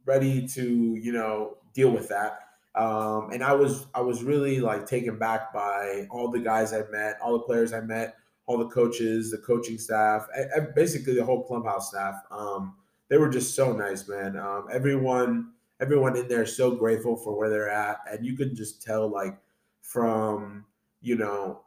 ready 0.04 0.46
to, 0.48 0.96
you 1.00 1.12
know, 1.12 1.58
deal 1.74 1.90
with 1.90 2.08
that. 2.08 2.41
Um, 2.74 3.30
and 3.32 3.44
I 3.44 3.52
was 3.52 3.86
I 3.94 4.00
was 4.00 4.22
really 4.22 4.60
like 4.60 4.86
taken 4.86 5.18
back 5.18 5.52
by 5.52 6.06
all 6.10 6.30
the 6.30 6.40
guys 6.40 6.72
I 6.72 6.82
met, 6.90 7.18
all 7.22 7.32
the 7.32 7.44
players 7.44 7.72
I 7.72 7.80
met, 7.80 8.16
all 8.46 8.56
the 8.56 8.68
coaches, 8.68 9.30
the 9.30 9.38
coaching 9.38 9.78
staff, 9.78 10.26
basically 10.74 11.14
the 11.14 11.24
whole 11.24 11.44
clubhouse 11.44 11.90
staff. 11.90 12.14
Um, 12.30 12.76
they 13.08 13.18
were 13.18 13.28
just 13.28 13.54
so 13.54 13.72
nice, 13.72 14.08
man. 14.08 14.38
Um, 14.38 14.68
everyone, 14.72 15.52
everyone 15.80 16.16
in 16.16 16.28
there 16.28 16.44
is 16.44 16.56
so 16.56 16.70
grateful 16.70 17.16
for 17.16 17.36
where 17.36 17.50
they're 17.50 17.70
at, 17.70 17.98
and 18.10 18.24
you 18.24 18.36
could 18.36 18.56
just 18.56 18.82
tell, 18.82 19.06
like, 19.06 19.38
from 19.82 20.64
you 21.02 21.16
know, 21.16 21.60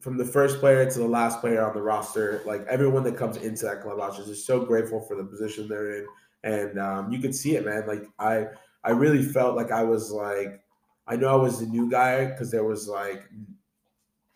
from 0.00 0.16
the 0.16 0.24
first 0.24 0.58
player 0.58 0.88
to 0.88 0.98
the 0.98 1.06
last 1.06 1.40
player 1.40 1.64
on 1.64 1.74
the 1.74 1.82
roster, 1.82 2.40
like 2.46 2.64
everyone 2.66 3.02
that 3.04 3.16
comes 3.16 3.36
into 3.36 3.66
that 3.66 3.82
clubhouse 3.82 4.18
is 4.18 4.26
just 4.26 4.46
so 4.46 4.64
grateful 4.64 5.00
for 5.00 5.16
the 5.16 5.24
position 5.24 5.68
they're 5.68 5.98
in, 5.98 6.06
and 6.44 6.78
um, 6.78 7.12
you 7.12 7.18
could 7.18 7.34
see 7.34 7.56
it, 7.56 7.64
man. 7.64 7.86
Like 7.86 8.04
I, 8.18 8.46
I 8.84 8.90
really 8.90 9.22
felt 9.22 9.56
like 9.56 9.70
I 9.70 9.84
was 9.84 10.10
like, 10.10 10.60
I 11.06 11.16
know 11.16 11.28
I 11.28 11.36
was 11.36 11.60
the 11.60 11.66
new 11.66 11.90
guy 11.90 12.26
because 12.26 12.50
there 12.50 12.64
was 12.64 12.88
like, 12.88 13.22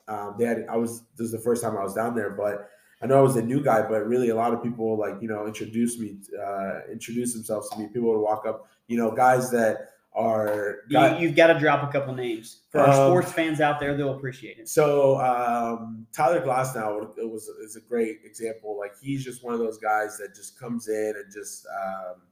um, 0.09 0.37
they 0.39 0.45
had 0.45 0.67
I 0.71 0.77
was 0.77 1.03
this 1.17 1.27
is 1.27 1.33
the 1.33 1.39
first 1.39 1.63
time 1.63 1.77
I 1.77 1.83
was 1.83 1.95
down 1.95 2.15
there, 2.15 2.31
but 2.31 2.69
I 3.03 3.07
know 3.07 3.19
I 3.19 3.23
was 3.23 3.37
a 3.37 3.43
new 3.43 3.63
guy, 3.63 3.83
but 3.83 4.07
really 4.07 4.31
a 4.31 4.37
lot 4.37 4.55
of 4.55 4.63
people 4.63 4.99
like 4.99 5.17
you 5.21 5.29
know 5.29 5.47
introduced 5.47 5.99
me, 6.01 6.19
uh, 6.41 6.81
introduced 6.91 7.35
themselves 7.35 7.69
to 7.71 7.79
me. 7.79 7.89
People 7.89 8.13
would 8.13 8.23
walk 8.23 8.47
up, 8.47 8.69
you 8.87 8.97
know, 8.97 9.11
guys 9.11 9.51
that 9.51 9.89
are 10.13 10.79
got, 10.91 11.21
you, 11.21 11.27
you've 11.27 11.37
got 11.37 11.49
to 11.49 11.59
drop 11.59 11.87
a 11.87 11.93
couple 11.93 12.15
names 12.15 12.63
for 12.71 12.81
our 12.81 12.89
Um, 12.89 13.11
sports 13.11 13.33
fans 13.33 13.61
out 13.61 13.79
there. 13.79 13.95
They'll 13.97 14.17
appreciate 14.17 14.59
it. 14.59 14.69
So 14.69 15.21
um, 15.21 16.07
Tyler 16.13 16.41
Glasnow 16.41 17.19
it 17.19 17.29
was 17.29 17.49
is 17.49 17.77
a 17.77 17.81
great 17.81 18.21
example. 18.25 18.79
Like 18.79 18.93
he's 19.01 19.23
just 19.23 19.45
one 19.45 19.53
of 19.53 19.61
those 19.61 19.77
guys 19.77 20.17
that 20.19 20.35
just 20.35 20.59
comes 20.59 20.89
in 20.89 21.15
and 21.17 21.33
just 21.33 21.67
um, 21.67 22.23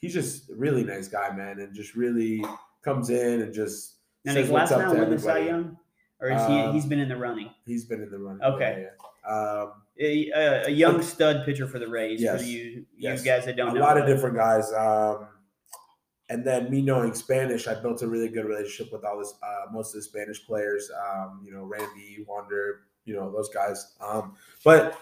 he's 0.00 0.12
just 0.14 0.50
a 0.50 0.54
really 0.54 0.84
nice 0.84 1.08
guy, 1.08 1.34
man, 1.34 1.60
and 1.60 1.74
just 1.74 1.94
really 1.94 2.44
comes 2.82 3.10
in 3.10 3.42
and 3.42 3.52
just 3.54 3.94
says 4.26 4.48
does 4.48 4.70
Glasnow 4.70 4.98
win 4.98 5.10
the 5.10 5.18
Cy. 5.18 5.38
Young, 5.40 5.76
or 6.20 6.30
is 6.30 6.40
Um, 6.42 6.52
he? 6.52 6.72
He's 6.72 6.86
been 6.86 6.98
in 7.00 7.08
the 7.08 7.16
running. 7.16 7.50
He's 7.64 7.84
been 7.84 8.02
in 8.02 8.10
the 8.10 8.18
running. 8.18 8.42
Okay. 8.42 8.82
Yeah, 8.84 8.88
yeah. 9.28 9.62
Um, 9.62 9.72
A, 9.98 10.30
a- 10.30 10.66
a 10.66 10.70
young 10.70 11.02
stud 11.02 11.44
pitcher 11.46 11.66
for 11.66 11.78
the 11.78 11.88
Rays. 11.88 12.20
Yes. 12.20 12.42
For 12.42 12.46
you, 12.46 12.62
you 12.62 12.86
Yes. 12.96 13.22
guys 13.24 13.44
that 13.46 13.56
don't 13.56 13.70
a 13.70 13.74
know. 13.74 13.80
lot 13.80 13.96
of 13.98 14.06
different 14.06 14.36
guys. 14.36 14.70
Um, 14.72 15.28
and 16.28 16.44
then 16.44 16.70
me 16.70 16.82
knowing 16.82 17.14
Spanish, 17.14 17.66
I 17.66 17.74
built 17.80 18.02
a 18.02 18.06
really 18.06 18.28
good 18.28 18.44
relationship 18.44 18.92
with 18.92 19.04
all 19.04 19.18
this, 19.18 19.32
uh, 19.42 19.72
most 19.72 19.94
of 19.94 20.00
the 20.00 20.02
Spanish 20.02 20.44
players. 20.44 20.90
Um, 20.90 21.40
you 21.44 21.52
know, 21.52 21.64
Randy, 21.64 22.24
Wander, 22.28 22.80
you 23.04 23.14
know 23.14 23.30
those 23.32 23.48
guys. 23.48 23.94
Um, 24.00 24.34
but 24.64 24.98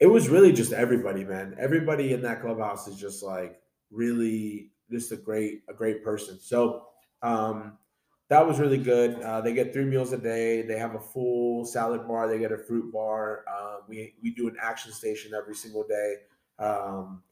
it 0.00 0.06
was 0.06 0.28
really 0.28 0.52
just 0.52 0.72
everybody, 0.72 1.24
man. 1.24 1.56
Everybody 1.58 2.12
in 2.12 2.22
that 2.22 2.40
clubhouse 2.40 2.86
is 2.86 2.96
just 2.96 3.22
like 3.22 3.60
really 3.94 4.70
just 4.90 5.12
a 5.12 5.16
great, 5.16 5.62
a 5.68 5.74
great 5.74 6.04
person. 6.04 6.38
So 6.40 6.86
um, 7.22 7.78
that 8.28 8.46
was 8.46 8.58
really 8.58 8.78
good. 8.78 9.20
Uh, 9.20 9.40
they 9.40 9.52
get 9.52 9.72
three 9.72 9.84
meals 9.84 10.12
a 10.12 10.18
day. 10.18 10.62
They 10.62 10.78
have 10.78 10.94
a 10.94 11.00
full 11.00 11.64
salad 11.64 12.06
bar. 12.06 12.28
They 12.28 12.38
get 12.38 12.52
a 12.52 12.58
fruit 12.58 12.92
bar. 12.92 13.44
Uh, 13.50 13.76
we 13.88 14.14
we 14.22 14.34
do 14.34 14.48
an 14.48 14.56
action 14.60 14.92
station 14.92 15.32
every 15.34 15.54
single 15.54 15.86
day. 15.86 16.16
Um, 16.58 17.22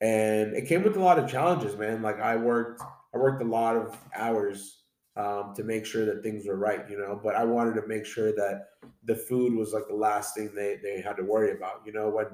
and 0.00 0.54
it 0.54 0.68
came 0.68 0.82
with 0.82 0.96
a 0.96 1.00
lot 1.00 1.18
of 1.18 1.30
challenges, 1.30 1.76
man. 1.76 2.02
Like 2.02 2.20
I 2.20 2.36
worked, 2.36 2.82
I 3.14 3.18
worked 3.18 3.42
a 3.42 3.46
lot 3.46 3.76
of 3.76 3.98
hours 4.14 4.82
um, 5.16 5.52
to 5.56 5.64
make 5.64 5.84
sure 5.84 6.04
that 6.06 6.22
things 6.22 6.46
were 6.46 6.56
right, 6.56 6.88
you 6.88 6.98
know. 6.98 7.18
But 7.22 7.34
I 7.34 7.44
wanted 7.44 7.74
to 7.80 7.86
make 7.88 8.06
sure 8.06 8.32
that 8.32 8.68
the 9.04 9.16
food 9.16 9.54
was 9.54 9.72
like 9.72 9.88
the 9.88 9.94
last 9.94 10.36
thing 10.36 10.52
they 10.54 10.78
they 10.82 11.00
had 11.00 11.16
to 11.16 11.24
worry 11.24 11.52
about, 11.52 11.82
you 11.84 11.92
know. 11.92 12.08
When 12.08 12.26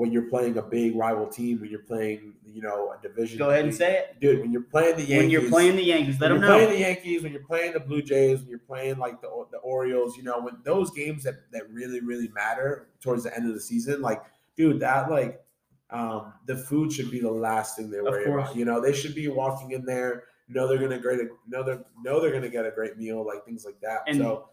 when 0.00 0.10
you're 0.10 0.30
playing 0.30 0.56
a 0.56 0.62
big 0.62 0.96
rival 0.96 1.26
team, 1.26 1.60
when 1.60 1.68
you're 1.68 1.82
playing, 1.82 2.32
you 2.46 2.62
know, 2.62 2.94
a 2.98 3.02
division. 3.02 3.36
Go 3.36 3.50
ahead 3.50 3.66
and 3.66 3.74
say 3.74 3.98
it. 3.98 4.16
dude. 4.18 4.40
When 4.40 4.50
you're 4.50 4.62
playing 4.62 4.96
the 4.96 5.02
Yankees, 5.02 5.18
When 5.18 5.30
you're 5.30 5.50
playing 5.50 5.76
the 5.76 5.84
Yankees, 5.84 6.18
let 6.18 6.30
when 6.30 6.40
them 6.40 6.48
you're 6.48 6.58
know. 6.58 6.64
playing 6.64 6.80
the 6.80 6.86
Yankees, 6.86 7.22
when 7.22 7.32
you're 7.32 7.42
playing 7.44 7.72
the 7.74 7.80
Blue 7.80 8.00
Jays, 8.00 8.40
when 8.40 8.48
you're 8.48 8.58
playing 8.60 8.96
like 8.96 9.20
the 9.20 9.28
the 9.50 9.58
Orioles, 9.58 10.16
you 10.16 10.22
know, 10.22 10.40
when 10.40 10.56
those 10.64 10.90
games 10.90 11.22
that 11.24 11.34
that 11.52 11.70
really 11.70 12.00
really 12.00 12.28
matter 12.28 12.88
towards 13.02 13.24
the 13.24 13.36
end 13.36 13.46
of 13.46 13.52
the 13.52 13.60
season, 13.60 14.00
like 14.00 14.22
dude, 14.56 14.80
that 14.80 15.10
like 15.10 15.44
um, 15.90 16.32
the 16.46 16.56
food 16.56 16.90
should 16.90 17.10
be 17.10 17.20
the 17.20 17.30
last 17.30 17.76
thing 17.76 17.90
they 17.90 18.00
worry 18.00 18.24
about. 18.24 18.56
You 18.56 18.64
know, 18.64 18.80
they 18.80 18.94
should 18.94 19.14
be 19.14 19.28
walking 19.28 19.72
in 19.72 19.84
there, 19.84 20.24
know 20.48 20.66
they're 20.66 20.78
gonna 20.78 20.98
great, 20.98 21.20
know 21.46 21.62
they're 21.62 21.84
know 22.02 22.22
they're 22.22 22.32
gonna 22.32 22.48
get 22.48 22.64
a 22.64 22.70
great 22.70 22.96
meal, 22.96 23.22
like 23.26 23.44
things 23.44 23.66
like 23.66 23.78
that. 23.82 23.98
And- 24.06 24.16
so 24.16 24.48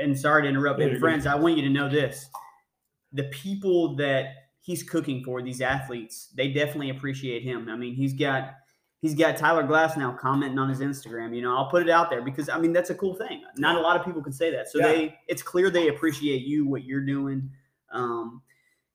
and 0.00 0.16
sorry 0.16 0.42
to 0.44 0.48
interrupt, 0.48 0.78
but 0.78 0.96
friends, 0.98 1.26
I 1.26 1.34
want 1.34 1.56
you 1.56 1.62
to 1.64 1.70
know 1.70 1.88
this: 1.88 2.30
the 3.12 3.24
people 3.24 3.96
that 3.96 4.26
he's 4.60 4.82
cooking 4.82 5.24
for, 5.24 5.42
these 5.42 5.60
athletes, 5.60 6.28
they 6.34 6.48
definitely 6.52 6.90
appreciate 6.90 7.42
him. 7.42 7.68
I 7.68 7.76
mean, 7.76 7.94
he's 7.94 8.12
got 8.12 8.54
he's 9.00 9.14
got 9.14 9.36
Tyler 9.36 9.64
Glasnow 9.64 10.18
commenting 10.18 10.58
on 10.58 10.68
his 10.68 10.80
Instagram. 10.80 11.34
You 11.34 11.42
know, 11.42 11.56
I'll 11.56 11.70
put 11.70 11.82
it 11.82 11.90
out 11.90 12.10
there 12.10 12.22
because 12.22 12.48
I 12.48 12.58
mean 12.58 12.72
that's 12.72 12.90
a 12.90 12.94
cool 12.94 13.14
thing. 13.14 13.42
Not 13.56 13.76
a 13.76 13.80
lot 13.80 13.98
of 13.98 14.04
people 14.04 14.22
can 14.22 14.32
say 14.32 14.50
that, 14.52 14.68
so 14.68 14.78
Yeah. 14.78 14.86
they 14.88 15.18
it's 15.28 15.42
clear 15.42 15.70
they 15.70 15.88
appreciate 15.88 16.42
you, 16.42 16.66
what 16.66 16.84
you're 16.84 17.00
doing. 17.04 17.50
Um, 17.92 18.42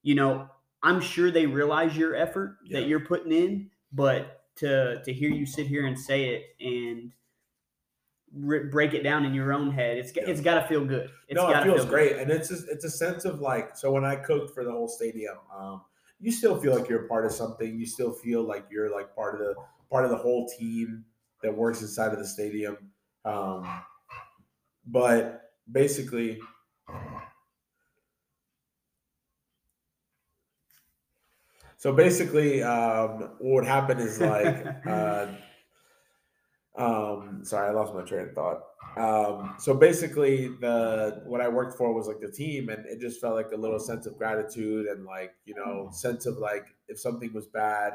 you 0.04 0.16
know, 0.16 0.48
I'm 0.84 1.02
sure 1.02 1.32
they 1.32 1.48
realize 1.48 1.98
your 1.98 2.16
effort 2.16 2.58
Yeah. 2.66 2.80
that 2.80 2.88
you're 2.88 3.00
putting 3.00 3.32
in, 3.32 3.72
but 3.92 4.44
to 4.58 5.02
to 5.04 5.12
hear 5.12 5.30
you 5.32 5.46
sit 5.46 5.68
here 5.68 5.86
and 5.88 6.00
say 6.00 6.30
it 6.36 6.44
and 6.60 7.12
break 8.36 8.94
it 8.94 9.04
down 9.04 9.26
in 9.26 9.34
your 9.34 9.54
own 9.54 9.72
head. 9.72 9.98
It's 9.98 10.16
Yeah. 10.16 10.24
it's 10.28 10.42
got 10.42 10.62
to 10.62 10.68
feel 10.68 10.86
good. 10.86 11.10
It's 11.28 11.36
no, 11.36 11.50
it 11.50 11.64
feels 11.64 11.76
feel 11.82 11.84
good. 11.86 11.90
great, 11.90 12.18
and 12.18 12.30
it's 12.30 12.50
just, 12.50 12.68
it's 12.68 12.84
a 12.84 12.90
sense 12.90 13.26
of 13.26 13.40
like 13.40 13.76
so 13.78 13.92
when 13.92 14.04
I 14.04 14.16
cooked 14.16 14.54
for 14.54 14.64
the 14.64 14.72
whole 14.72 14.88
stadium, 14.88 15.38
um, 15.56 15.82
you 16.20 16.32
still 16.32 16.60
feel 16.60 16.78
like 16.78 16.90
you're 16.90 17.08
part 17.08 17.26
of 17.26 17.32
something. 17.32 17.78
You 17.80 17.86
still 17.86 18.12
feel 18.12 18.44
like 18.44 18.66
you're 18.70 18.92
like 18.94 19.16
part 19.16 19.36
of 19.36 19.40
the 19.42 19.56
part 19.90 20.04
of 20.06 20.12
the 20.12 20.18
whole 20.18 20.48
team 20.50 21.06
that 21.42 21.56
works 21.56 21.82
inside 21.82 22.12
of 22.12 22.20
the 22.20 22.28
stadium. 22.28 22.92
Um, 23.24 23.82
but 24.86 25.52
basically, 25.72 26.40
so 31.78 31.94
basically, 31.94 32.62
um, 32.64 33.20
what 33.40 33.56
would 33.56 33.66
happen 33.66 34.00
is 34.00 34.20
like. 34.20 34.68
Uh, 34.86 35.28
um 36.78 37.40
sorry 37.44 37.70
i 37.70 37.72
lost 37.72 37.94
my 37.94 38.02
train 38.02 38.28
of 38.28 38.34
thought. 38.34 38.62
Um 38.98 39.56
so 39.60 39.74
basically 39.74 40.48
the 40.48 41.22
what 41.26 41.42
i 41.42 41.48
worked 41.48 41.78
for 41.78 41.94
was 41.94 42.08
like 42.08 42.20
the 42.20 42.32
team 42.32 42.70
and 42.70 42.86
it 42.86 43.00
just 43.00 43.22
felt 43.22 43.36
like 43.36 43.52
a 43.54 43.58
little 43.58 43.80
sense 43.80 44.06
of 44.06 44.18
gratitude 44.18 44.88
and 44.88 45.06
like 45.06 45.34
you 45.46 45.56
know 45.56 45.90
sense 45.92 46.26
of 46.26 46.38
like 46.38 46.68
if 46.88 47.00
something 47.00 47.34
was 47.34 47.48
bad 47.48 47.94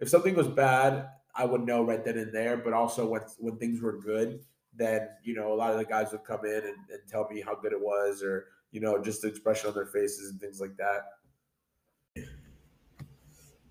if 0.00 0.08
something 0.08 0.34
was 0.34 0.48
bad 0.48 1.08
i 1.34 1.44
would 1.44 1.62
know 1.62 1.82
right 1.82 2.04
then 2.04 2.18
and 2.18 2.32
there 2.34 2.56
but 2.56 2.72
also 2.72 3.08
when 3.08 3.22
when 3.38 3.56
things 3.58 3.80
were 3.80 3.98
good 4.00 4.40
then 4.76 5.08
you 5.24 5.34
know 5.34 5.52
a 5.52 5.56
lot 5.56 5.72
of 5.72 5.78
the 5.78 5.84
guys 5.84 6.12
would 6.12 6.24
come 6.24 6.44
in 6.44 6.56
and, 6.64 6.76
and 6.90 7.00
tell 7.08 7.28
me 7.28 7.40
how 7.40 7.54
good 7.54 7.72
it 7.72 7.80
was 7.80 8.22
or 8.22 8.46
you 8.70 8.80
know 8.80 9.02
just 9.02 9.22
the 9.22 9.28
expression 9.28 9.68
on 9.68 9.74
their 9.74 9.86
faces 9.86 10.30
and 10.30 10.40
things 10.40 10.60
like 10.60 10.76
that. 10.76 11.02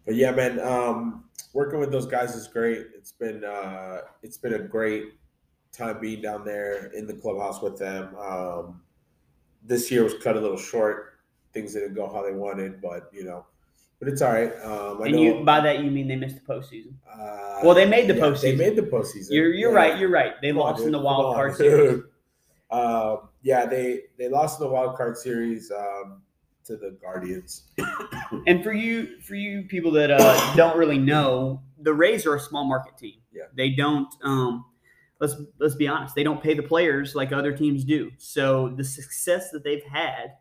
But 0.05 0.15
yeah, 0.15 0.31
man, 0.31 0.59
um, 0.59 1.25
working 1.55 1.79
with 1.79 1.89
those 1.89 2.05
guys 2.05 2.35
is 2.35 2.47
great. 2.47 2.87
It's 2.95 3.13
been 3.13 3.43
uh, 3.43 4.01
it's 4.21 4.37
been 4.37 4.53
a 4.55 4.59
great 4.59 5.13
time 5.71 5.99
being 5.99 6.21
down 6.21 6.43
there 6.45 6.87
in 6.87 7.07
the 7.07 7.13
clubhouse 7.13 7.61
with 7.61 7.79
them. 7.79 8.13
Um, 8.17 8.81
this 9.63 9.89
year 9.89 10.03
was 10.03 10.13
cut 10.21 10.35
a 10.37 10.39
little 10.39 10.57
short. 10.57 11.13
Things 11.53 11.73
didn't 11.73 11.95
go 11.95 12.07
how 12.13 12.21
they 12.21 12.33
wanted, 12.33 12.81
but 12.81 13.09
you 13.13 13.23
know, 13.23 13.45
but 13.99 14.09
it's 14.09 14.21
all 14.21 14.33
right. 14.33 14.51
Um, 14.61 15.01
I 15.01 15.05
and 15.07 15.15
know, 15.15 15.21
you 15.21 15.43
by 15.45 15.61
that 15.61 15.79
you 15.83 15.89
mean 15.89 16.07
they 16.09 16.17
missed 16.17 16.35
the 16.35 16.53
postseason. 16.53 16.93
uh, 17.09 17.61
Well, 17.63 17.73
they 17.73 17.85
made 17.87 18.07
the 18.09 18.13
They 18.13 18.19
postseason. 18.19 18.57
made 18.57 18.75
the 18.75 18.81
postseason. 18.83 19.27
You're 19.31 19.53
you're 19.53 19.71
Yeah. 19.71 19.77
right. 19.77 19.97
You're 19.99 20.09
right. 20.09 20.33
They 20.41 20.49
Come 20.49 20.59
on, 20.59 20.71
lost 20.73 20.83
in 20.83 20.91
the 20.91 20.99
wild 20.99 21.25
on, 21.27 21.33
card 21.35 21.55
series. 21.55 22.03
Um, 22.69 23.29
yeah, 23.43 23.65
they 23.65 24.01
they 24.17 24.27
lost 24.27 24.59
in 24.59 24.67
the 24.67 24.73
wild 24.73 24.97
card 24.97 25.15
series 25.17 25.71
um, 25.71 26.21
to 26.65 26.78
the 26.78 26.97
Guardians. 27.01 27.63
And 28.47 28.63
for 28.63 28.73
you, 28.73 29.19
for 29.21 29.36
you 29.36 29.63
people 29.63 29.91
that 29.91 30.12
uh, 30.12 30.56
don't 30.56 30.78
really 30.78 30.97
know, 30.97 31.62
the 31.80 31.93
Rays 31.93 32.25
are 32.25 32.36
a 32.36 32.39
small 32.39 32.65
market 32.65 32.97
team. 32.97 33.19
Yeah. 33.32 33.43
They 33.56 33.69
don't. 33.71 34.13
Um, 34.23 34.65
let's 35.19 35.36
let's 35.60 35.75
be 35.75 35.88
honest. 35.88 36.15
They 36.15 36.23
don't 36.23 36.41
pay 36.41 36.54
the 36.54 36.63
players 36.63 37.15
like 37.15 37.32
other 37.32 37.56
teams 37.56 37.84
do. 37.84 38.12
So 38.17 38.69
the 38.69 38.84
success 38.84 39.51
that 39.51 39.63
they've 39.63 39.84
had 39.84 40.34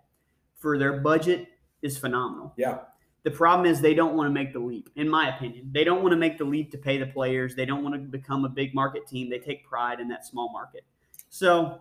for 0.59 0.79
their 0.79 1.01
budget 1.01 1.49
is 1.83 1.99
phenomenal. 1.99 2.55
Yeah, 2.57 2.79
The 3.25 3.31
problem 3.31 3.71
is 3.71 3.81
they 3.81 3.95
don't 3.95 4.17
want 4.17 4.27
to 4.27 4.33
make 4.33 4.53
the 4.55 4.59
leap. 4.59 4.89
In 4.97 5.09
my 5.09 5.37
opinion, 5.37 5.69
they 5.73 5.85
don't 5.85 6.03
want 6.03 6.13
to 6.13 6.17
make 6.17 6.39
the 6.39 6.45
leap 6.45 6.71
to 6.73 6.79
pay 6.79 6.97
the 6.97 7.07
players. 7.07 7.55
They 7.55 7.67
don't 7.67 7.83
want 7.83 7.95
to 7.95 8.01
become 8.01 8.47
a 8.47 8.49
big 8.49 8.75
market 8.75 9.07
team. 9.07 9.29
They 9.29 9.39
take 9.39 9.67
pride 9.67 10.01
in 10.01 10.09
that 10.09 10.25
small 10.25 10.51
market. 10.51 10.85
So 11.29 11.81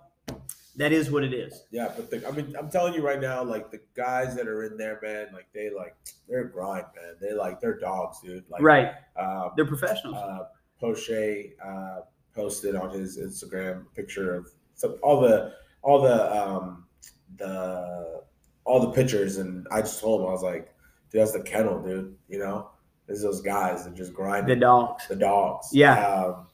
that 0.77 0.91
is 0.91 1.11
what 1.11 1.23
it 1.23 1.33
is. 1.33 1.63
yeah, 1.71 1.91
but 1.95 2.09
the, 2.09 2.27
I 2.27 2.31
mean, 2.31 2.55
I'm 2.57 2.69
telling 2.69 2.93
you 2.93 3.05
right 3.05 3.19
now, 3.21 3.43
like 3.43 3.69
the 3.71 3.79
guys 3.95 4.35
that 4.35 4.47
are 4.47 4.63
in 4.63 4.77
there, 4.77 4.99
man, 5.03 5.27
like 5.33 5.47
they 5.53 5.69
like 5.69 5.95
they're 6.27 6.45
grind, 6.45 6.85
man. 6.95 7.15
They 7.21 7.33
like 7.33 7.59
they're 7.61 7.77
dogs, 7.77 8.19
dude. 8.21 8.43
Like, 8.49 8.61
right. 8.61 8.91
Um, 9.15 9.51
They're 9.55 9.65
professionals. 9.65 10.15
uh, 10.15 10.45
Poche 10.79 11.51
uh, 11.63 11.99
posted 12.35 12.75
on 12.75 12.89
his 12.89 13.17
Instagram 13.17 13.85
picture 13.95 14.33
of 14.35 14.47
some, 14.75 14.97
all 15.03 15.21
the 15.21 15.53
all 15.81 16.01
the 16.01 16.35
um, 16.35 16.85
the 17.37 18.23
all 18.65 18.79
the 18.79 18.91
pictures, 18.91 19.37
and 19.37 19.67
I 19.71 19.81
just 19.81 19.99
told 19.99 20.21
him 20.21 20.27
I 20.27 20.31
was 20.31 20.43
like, 20.43 20.73
dude, 21.11 21.21
that's 21.21 21.33
the 21.33 21.41
kennel, 21.41 21.81
dude. 21.81 22.15
You 22.27 22.39
know, 22.39 22.69
there's 23.05 23.21
those 23.21 23.41
guys 23.41 23.83
that 23.85 23.93
just 23.93 24.13
grind 24.13 24.47
the 24.47 24.55
dogs. 24.55 25.07
the 25.07 25.15
dogs. 25.15 25.69
Yeah. 25.71 26.05
Um, 26.07 26.47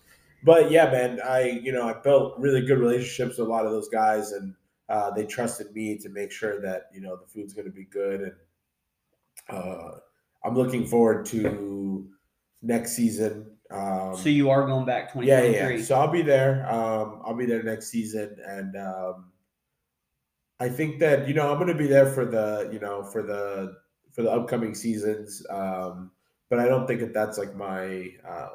but 0.43 0.71
yeah, 0.71 0.89
man, 0.91 1.19
I 1.23 1.49
you 1.63 1.71
know 1.71 1.87
I 1.87 1.93
built 1.93 2.39
really 2.39 2.61
good 2.65 2.79
relationships 2.79 3.37
with 3.37 3.47
a 3.47 3.51
lot 3.51 3.65
of 3.65 3.71
those 3.71 3.89
guys, 3.89 4.31
and 4.31 4.55
uh, 4.89 5.11
they 5.11 5.25
trusted 5.25 5.73
me 5.73 5.97
to 5.97 6.09
make 6.09 6.31
sure 6.31 6.61
that 6.61 6.83
you 6.93 7.01
know 7.01 7.15
the 7.15 7.27
food's 7.27 7.53
going 7.53 7.65
to 7.67 7.71
be 7.71 7.85
good, 7.85 8.21
and 8.21 8.33
uh, 9.49 9.91
I'm 10.43 10.55
looking 10.55 10.85
forward 10.85 11.25
to 11.27 12.09
next 12.61 12.93
season. 12.95 13.57
Um, 13.71 14.15
So 14.17 14.29
you 14.29 14.49
are 14.49 14.65
going 14.65 14.85
back 14.85 15.11
yeah, 15.15 15.41
2023. 15.41 15.53
yeah, 15.53 15.69
yeah. 15.69 15.83
So 15.83 15.95
I'll 15.95 16.11
be 16.11 16.21
there. 16.21 16.67
Um, 16.69 17.21
I'll 17.25 17.35
be 17.35 17.45
there 17.45 17.61
next 17.63 17.87
season, 17.89 18.37
and 18.45 18.75
um, 18.75 19.31
I 20.59 20.69
think 20.69 20.99
that 20.99 21.27
you 21.27 21.33
know 21.33 21.51
I'm 21.51 21.57
going 21.57 21.67
to 21.67 21.75
be 21.75 21.87
there 21.87 22.07
for 22.07 22.25
the 22.25 22.69
you 22.71 22.79
know 22.79 23.03
for 23.03 23.21
the 23.21 23.77
for 24.11 24.23
the 24.23 24.31
upcoming 24.31 24.73
seasons. 24.75 25.45
Um, 25.49 26.11
but 26.49 26.59
I 26.59 26.65
don't 26.67 26.87
think 26.87 26.99
that 27.01 27.13
that's 27.13 27.37
like 27.37 27.55
my 27.55 28.09
uh, 28.27 28.49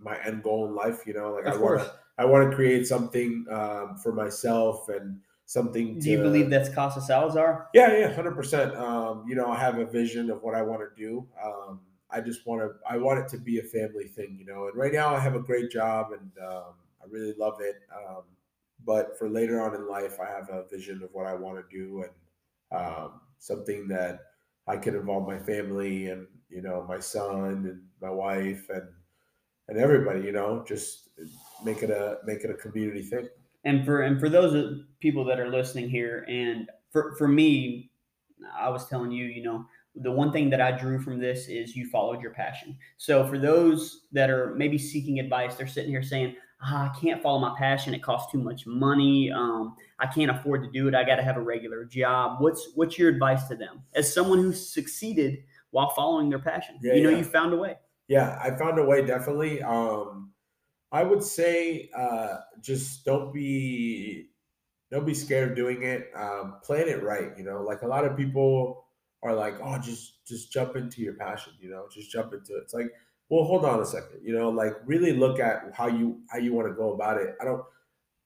my 0.00 0.18
end 0.24 0.42
goal 0.42 0.66
in 0.66 0.74
life. 0.74 1.06
You 1.06 1.14
know, 1.14 1.32
like 1.34 1.46
Of 1.46 1.54
I 1.54 1.56
want 1.58 1.80
to 1.80 1.92
I 2.18 2.24
want 2.24 2.50
to 2.50 2.54
create 2.54 2.86
something 2.86 3.46
um, 3.50 3.96
for 4.02 4.12
myself 4.12 4.88
and 4.88 5.20
something. 5.46 5.96
To, 5.96 6.00
Do 6.00 6.10
you 6.10 6.18
believe 6.18 6.50
that's 6.50 6.68
Casa 6.68 7.00
Salazar? 7.00 7.68
yeah, 7.74 7.96
yeah, 7.96 8.12
hundred 8.12 8.34
percent. 8.34 8.74
Um, 8.76 9.24
you 9.28 9.34
know, 9.34 9.50
I 9.50 9.58
have 9.58 9.78
a 9.78 9.86
vision 9.86 10.30
of 10.30 10.42
what 10.42 10.54
I 10.54 10.62
want 10.62 10.82
to 10.82 11.00
do. 11.00 11.26
Um, 11.42 11.80
I 12.10 12.20
just 12.20 12.44
want 12.46 12.60
to, 12.60 12.70
I 12.88 12.96
want 12.96 13.20
it 13.20 13.28
to 13.28 13.38
be 13.38 13.60
a 13.60 13.62
family 13.62 14.08
thing, 14.08 14.36
you 14.38 14.44
know. 14.44 14.66
And 14.66 14.76
right 14.76 14.92
now, 14.92 15.14
I 15.14 15.20
have 15.20 15.34
a 15.34 15.40
great 15.40 15.70
job, 15.70 16.12
and 16.12 16.30
um, 16.44 16.74
I 17.00 17.06
really 17.08 17.34
love 17.38 17.60
it. 17.60 17.76
Um, 17.94 18.22
but 18.84 19.18
for 19.18 19.28
later 19.28 19.62
on 19.62 19.74
in 19.74 19.88
life, 19.88 20.18
I 20.20 20.26
have 20.28 20.48
a 20.50 20.64
vision 20.68 21.02
of 21.02 21.10
what 21.12 21.26
I 21.26 21.34
want 21.34 21.58
to 21.58 21.76
do, 21.76 22.04
and 22.04 22.80
um, 22.80 23.20
something 23.38 23.88
that 23.88 24.20
I 24.66 24.76
can 24.76 24.94
involve 24.94 25.26
my 25.26 25.38
family 25.38 26.08
and 26.08 26.26
you 26.48 26.62
know 26.62 26.84
my 26.88 27.00
son 27.00 27.66
and 27.66 27.82
my 28.00 28.10
wife 28.10 28.68
and 28.70 28.88
and 29.70 29.78
everybody, 29.78 30.20
you 30.20 30.32
know, 30.32 30.64
just 30.66 31.08
make 31.64 31.82
it 31.82 31.90
a 31.90 32.18
make 32.26 32.44
it 32.44 32.50
a 32.50 32.54
community 32.54 33.02
thing. 33.02 33.28
And 33.64 33.84
for 33.84 34.02
and 34.02 34.18
for 34.18 34.28
those 34.28 34.82
people 35.00 35.24
that 35.26 35.38
are 35.38 35.48
listening 35.48 35.88
here, 35.88 36.26
and 36.28 36.68
for 36.90 37.14
for 37.16 37.28
me, 37.28 37.90
I 38.58 38.68
was 38.68 38.88
telling 38.88 39.12
you, 39.12 39.26
you 39.26 39.42
know, 39.42 39.64
the 39.94 40.10
one 40.10 40.32
thing 40.32 40.50
that 40.50 40.60
I 40.60 40.72
drew 40.72 41.00
from 41.00 41.20
this 41.20 41.48
is 41.48 41.76
you 41.76 41.88
followed 41.88 42.20
your 42.20 42.32
passion. 42.32 42.76
So 42.96 43.26
for 43.26 43.38
those 43.38 44.06
that 44.12 44.28
are 44.28 44.54
maybe 44.56 44.76
seeking 44.76 45.20
advice, 45.20 45.54
they're 45.54 45.66
sitting 45.66 45.90
here 45.90 46.02
saying, 46.02 46.34
ah, 46.62 46.90
I 46.90 47.00
can't 47.00 47.22
follow 47.22 47.38
my 47.38 47.54
passion. 47.56 47.94
It 47.94 48.02
costs 48.02 48.32
too 48.32 48.38
much 48.38 48.66
money. 48.66 49.30
Um, 49.30 49.76
I 49.98 50.06
can't 50.06 50.30
afford 50.30 50.64
to 50.64 50.70
do 50.70 50.88
it. 50.88 50.94
I 50.94 51.04
got 51.04 51.16
to 51.16 51.22
have 51.22 51.36
a 51.36 51.42
regular 51.42 51.84
job. 51.84 52.40
What's 52.40 52.70
what's 52.74 52.98
your 52.98 53.08
advice 53.08 53.46
to 53.48 53.56
them 53.56 53.82
as 53.94 54.12
someone 54.12 54.38
who's 54.38 54.68
succeeded 54.72 55.44
while 55.70 55.90
following 55.90 56.28
their 56.28 56.38
passion? 56.38 56.78
Yeah, 56.82 56.94
you 56.94 57.02
know, 57.02 57.10
yeah. 57.10 57.18
you 57.18 57.24
found 57.24 57.52
a 57.52 57.56
way. 57.56 57.76
Yeah, 58.10 58.38
I 58.42 58.52
found 58.52 58.78
a 58.80 58.84
way 58.84 59.06
definitely. 59.06 59.62
Um, 59.62 60.32
I 60.92 61.04
would 61.04 61.22
say 61.22 61.90
uh, 61.96 62.38
just 62.62 63.04
don't 63.04 63.32
be 63.34 64.28
don't 64.90 65.06
be 65.06 65.14
scared 65.14 65.50
of 65.50 65.56
doing 65.56 65.84
it. 65.84 66.10
Um, 66.16 66.56
plan 66.64 66.88
it 66.88 67.02
right. 67.02 67.30
You 67.38 67.44
know, 67.44 67.62
like 67.62 67.82
a 67.82 67.88
lot 67.88 68.04
of 68.06 68.16
people 68.16 68.86
are 69.22 69.34
like, 69.34 69.56
oh, 69.62 69.78
just 69.78 70.26
just 70.26 70.52
jump 70.52 70.76
into 70.76 71.02
your 71.02 71.14
passion. 71.14 71.54
You 71.60 71.70
know, 71.70 71.88
just 71.92 72.10
jump 72.12 72.34
into 72.34 72.56
it. 72.56 72.62
It's 72.64 72.74
like, 72.74 72.92
well, 73.30 73.44
hold 73.44 73.64
on 73.66 73.80
a 73.80 73.86
second. 73.86 74.20
You 74.24 74.34
know, 74.34 74.50
like 74.50 74.74
really 74.86 75.12
look 75.14 75.40
at 75.40 75.72
how 75.74 75.88
you 75.88 76.20
how 76.30 76.38
you 76.38 76.54
want 76.54 76.68
to 76.68 76.74
go 76.74 76.94
about 76.94 77.18
it. 77.18 77.36
I 77.42 77.46
don't. 77.46 77.64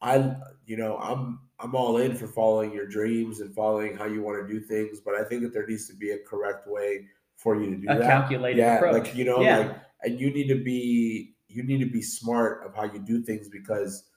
I 0.03 0.37
you 0.66 0.77
know 0.77 0.99
I'm 0.99 1.40
I'm 1.59 1.75
all 1.75 1.99
in 1.99 2.14
for 2.16 2.27
following 2.27 2.73
your 2.73 2.87
dreams 2.87 3.40
and 3.40 3.55
following 3.55 3.97
how 3.97 4.07
you 4.07 4.23
want 4.23 4.47
to 4.47 4.53
do 4.53 4.61
things, 4.61 5.01
but 5.01 5.14
I 5.14 5.25
think 5.25 5.42
that 5.42 5.53
there 5.55 5.66
needs 5.66 5.88
to 5.88 5.94
be 5.97 6.11
a 6.12 6.18
correct 6.18 6.66
way 6.68 7.07
for 7.44 7.61
you 7.61 7.70
to 7.70 7.76
do 7.76 7.88
A 7.90 7.98
that. 7.98 8.09
calculated 8.09 8.59
yeah, 8.59 8.76
approach. 8.78 9.04
like 9.04 9.14
you 9.14 9.24
know, 9.24 9.42
Yeah. 9.42 9.59
like 9.59 9.76
and 10.02 10.18
you 10.18 10.33
need 10.33 10.48
to 10.48 10.57
be 10.64 11.37
you 11.46 11.62
need 11.62 11.78
to 11.78 11.90
be 11.98 12.02
smart 12.02 12.66
of 12.66 12.74
how 12.74 12.85
you 12.92 12.98
do 12.98 13.22
things 13.22 13.48
because 13.48 14.11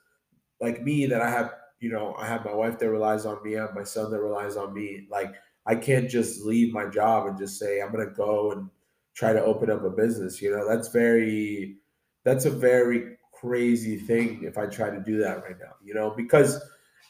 like 0.59 0.81
me 0.83 1.05
that 1.05 1.21
I 1.21 1.29
have 1.29 1.51
you 1.79 1.91
know 1.91 2.15
I 2.17 2.25
have 2.25 2.43
my 2.45 2.53
wife 2.55 2.79
that 2.79 2.89
relies 2.89 3.25
on 3.25 3.43
me 3.43 3.57
I 3.57 3.61
have 3.61 3.75
my 3.75 3.83
son 3.83 4.09
that 4.11 4.19
relies 4.21 4.55
on 4.57 4.73
me 4.73 5.07
like 5.11 5.35
I 5.67 5.75
can't 5.75 6.09
just 6.09 6.45
leave 6.45 6.73
my 6.73 6.87
job 6.87 7.27
and 7.27 7.37
just 7.37 7.59
say 7.59 7.81
I'm 7.81 7.91
gonna 7.91 8.09
go 8.09 8.53
and 8.53 8.69
try 9.13 9.33
to 9.33 9.43
open 9.43 9.69
up 9.69 9.83
a 9.83 9.89
business 9.89 10.41
you 10.41 10.49
know 10.51 10.67
that's 10.67 10.87
very 10.87 11.77
that's 12.23 12.45
a 12.45 12.49
very 12.51 13.17
crazy 13.33 13.97
thing 13.97 14.43
if 14.43 14.57
I 14.57 14.65
try 14.65 14.89
to 14.89 14.99
do 14.99 15.19
that 15.19 15.43
right 15.43 15.59
now 15.59 15.73
you 15.83 15.93
know 15.93 16.09
because 16.09 16.59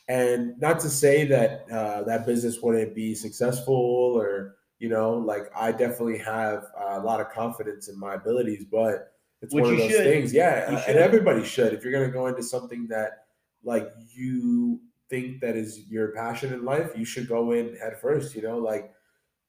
and 0.09 0.59
not 0.59 0.79
to 0.81 0.89
say 0.89 1.23
that 1.25 1.65
uh, 1.71 2.03
that 2.03 2.25
business 2.25 2.61
wouldn't 2.61 2.93
be 2.95 3.15
successful 3.15 3.75
or 4.21 4.56
you 4.79 4.89
know 4.89 5.13
like 5.13 5.51
I 5.55 5.71
definitely 5.71 6.17
have 6.19 6.65
a 6.79 6.99
lot 6.99 7.19
of 7.21 7.29
confidence 7.29 7.87
in 7.89 7.97
my 7.99 8.15
abilities 8.15 8.65
but 8.71 9.13
it's 9.41 9.53
Which 9.53 9.63
one 9.63 9.73
of 9.73 9.79
those 9.79 9.91
should. 9.91 10.03
things 10.03 10.33
yeah 10.33 10.71
You 10.71 10.77
uh, 10.77 10.83
and 10.87 10.97
everybody 10.97 11.43
should 11.43 11.73
if 11.73 11.83
you're 11.83 11.91
going 11.91 12.07
to 12.07 12.11
go 12.13 12.27
into 12.27 12.43
something 12.43 12.87
that 12.89 13.25
like 13.63 13.87
you 14.13 14.79
think 15.09 15.41
that 15.41 15.55
is 15.55 15.87
your 15.89 16.09
passion 16.09 16.53
in 16.53 16.63
life 16.65 16.91
you 16.95 17.05
should 17.05 17.27
go 17.27 17.51
in 17.53 17.75
head 17.77 17.99
first 17.99 18.35
you 18.35 18.41
know 18.41 18.57
like 18.57 18.93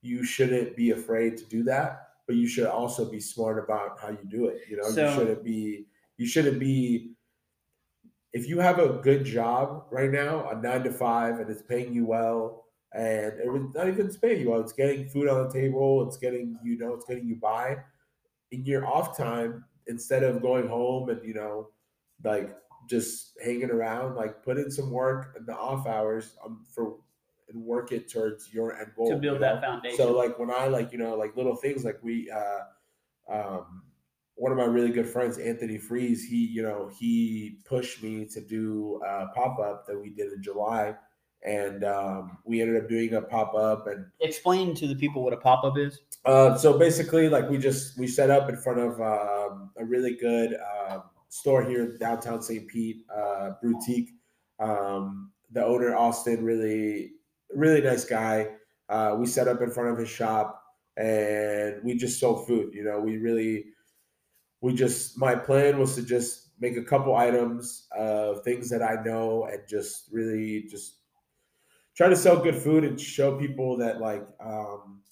you 0.02 0.24
shouldn't 0.24 0.76
be 0.76 0.90
afraid 0.90 1.36
to 1.36 1.44
do 1.46 1.62
that 1.64 2.08
but 2.26 2.36
you 2.36 2.46
should 2.46 2.66
also 2.66 3.10
be 3.10 3.18
smart 3.20 3.58
about 3.62 3.98
how 4.00 4.08
you 4.10 4.24
do 4.28 4.46
it 4.46 4.62
you 4.70 4.76
know 4.76 4.84
So- 4.90 5.08
you 5.08 5.14
shouldn't 5.14 5.44
be 5.44 5.86
you 6.16 6.26
shouldn't 6.26 6.58
be 6.60 7.12
if 8.32 8.46
you 8.48 8.58
have 8.60 8.78
a 8.78 8.88
good 9.02 9.24
job 9.24 9.84
right 9.90 10.10
now 10.10 10.48
a 10.50 10.54
nine 10.60 10.84
to 10.84 10.92
five 10.92 11.38
and 11.40 11.50
it's 11.50 11.62
paying 11.62 11.92
you 11.94 12.04
well 12.06 12.66
and 12.94 13.38
it 13.40 13.52
was 13.52 13.62
not 13.74 13.88
even 13.88 14.08
paying 14.14 14.40
you 14.40 14.50
well 14.50 14.60
it's 14.60 14.72
getting 14.72 15.08
food 15.08 15.28
on 15.28 15.46
the 15.46 15.52
table 15.52 16.06
it's 16.06 16.16
getting 16.16 16.58
you 16.64 16.78
know 16.78 16.94
it's 16.94 17.04
getting 17.04 17.26
you 17.26 17.36
by 17.36 17.76
in 18.50 18.64
your 18.64 18.86
off 18.86 19.16
time 19.16 19.64
instead 19.86 20.22
of 20.22 20.40
going 20.40 20.66
home 20.66 21.08
and 21.10 21.22
you 21.24 21.34
know 21.34 21.68
like 22.24 22.56
just 22.88 23.36
hanging 23.44 23.70
around 23.70 24.14
like 24.14 24.42
put 24.42 24.56
in 24.56 24.70
some 24.70 24.90
work 24.90 25.34
in 25.38 25.44
the 25.44 25.54
off 25.54 25.86
hours 25.86 26.36
um, 26.44 26.64
for 26.74 26.96
and 27.50 27.62
work 27.62 27.92
it 27.92 28.10
towards 28.10 28.52
your 28.52 28.78
end 28.78 28.90
goal 28.96 29.10
to 29.10 29.16
build 29.16 29.40
that 29.40 29.56
know? 29.56 29.60
foundation. 29.60 29.96
So 29.96 30.12
like 30.12 30.38
when 30.38 30.50
I 30.50 30.68
like 30.68 30.92
you 30.92 30.98
know 30.98 31.14
like 31.14 31.36
little 31.36 31.56
things 31.56 31.84
like 31.84 31.98
we 32.02 32.30
uh 32.30 33.32
um 33.32 33.82
one 34.34 34.52
of 34.52 34.58
my 34.58 34.64
really 34.64 34.90
good 34.90 35.08
friends 35.08 35.38
Anthony 35.38 35.78
Freeze 35.78 36.24
he 36.24 36.46
you 36.46 36.62
know 36.62 36.90
he 36.98 37.58
pushed 37.64 38.02
me 38.02 38.26
to 38.26 38.40
do 38.40 39.00
a 39.06 39.26
pop 39.34 39.58
up 39.58 39.86
that 39.86 39.98
we 40.00 40.10
did 40.10 40.32
in 40.32 40.42
July 40.42 40.94
and 41.44 41.84
um 41.84 42.38
we 42.44 42.60
ended 42.60 42.82
up 42.82 42.88
doing 42.88 43.14
a 43.14 43.22
pop 43.22 43.54
up 43.54 43.86
and 43.86 44.06
Explain 44.20 44.74
to 44.74 44.86
the 44.88 44.94
people 44.96 45.22
what 45.22 45.32
a 45.32 45.36
pop 45.36 45.64
up 45.64 45.78
is. 45.78 46.00
uh, 46.24 46.56
so 46.56 46.78
basically, 46.78 47.28
like 47.28 47.48
we 47.48 47.58
just 47.58 47.98
we 47.98 48.06
set 48.06 48.30
up 48.30 48.48
in 48.48 48.56
front 48.56 48.78
of 48.80 49.00
um, 49.00 49.70
a 49.78 49.84
really 49.84 50.16
good 50.16 50.54
um, 50.54 51.02
store 51.28 51.62
here 51.62 51.84
in 51.84 51.98
downtown 51.98 52.42
St. 52.42 52.66
Pete, 52.66 53.04
uh, 53.14 53.50
Boutique. 53.62 54.10
Um, 54.58 55.30
the 55.52 55.64
owner 55.64 55.94
Austin, 55.96 56.44
really 56.44 57.12
really 57.54 57.80
nice 57.80 58.04
guy. 58.04 58.48
Uh, 58.88 59.14
we 59.18 59.26
set 59.26 59.48
up 59.48 59.60
in 59.62 59.70
front 59.70 59.90
of 59.90 59.98
his 59.98 60.08
shop, 60.08 60.62
and 60.96 61.76
we 61.84 61.94
just 61.96 62.18
sold 62.18 62.46
food. 62.46 62.74
You 62.74 62.84
know, 62.84 62.98
we 63.00 63.16
really, 63.18 63.66
we 64.60 64.74
just 64.74 65.16
my 65.18 65.34
plan 65.34 65.78
was 65.78 65.94
to 65.94 66.02
just 66.02 66.50
make 66.60 66.76
a 66.76 66.82
couple 66.82 67.14
items 67.14 67.86
of 67.96 68.42
things 68.42 68.68
that 68.70 68.82
I 68.82 69.00
know 69.04 69.44
and 69.50 69.60
just 69.68 70.08
really 70.10 70.66
just 70.68 70.96
try 71.98 72.08
to 72.08 72.16
sell 72.16 72.40
good 72.40 72.54
food 72.56 72.84
and 72.84 72.98
show 72.98 73.36
people 73.36 73.76
that 73.76 74.00
like 74.00 74.24
um, 74.40 75.02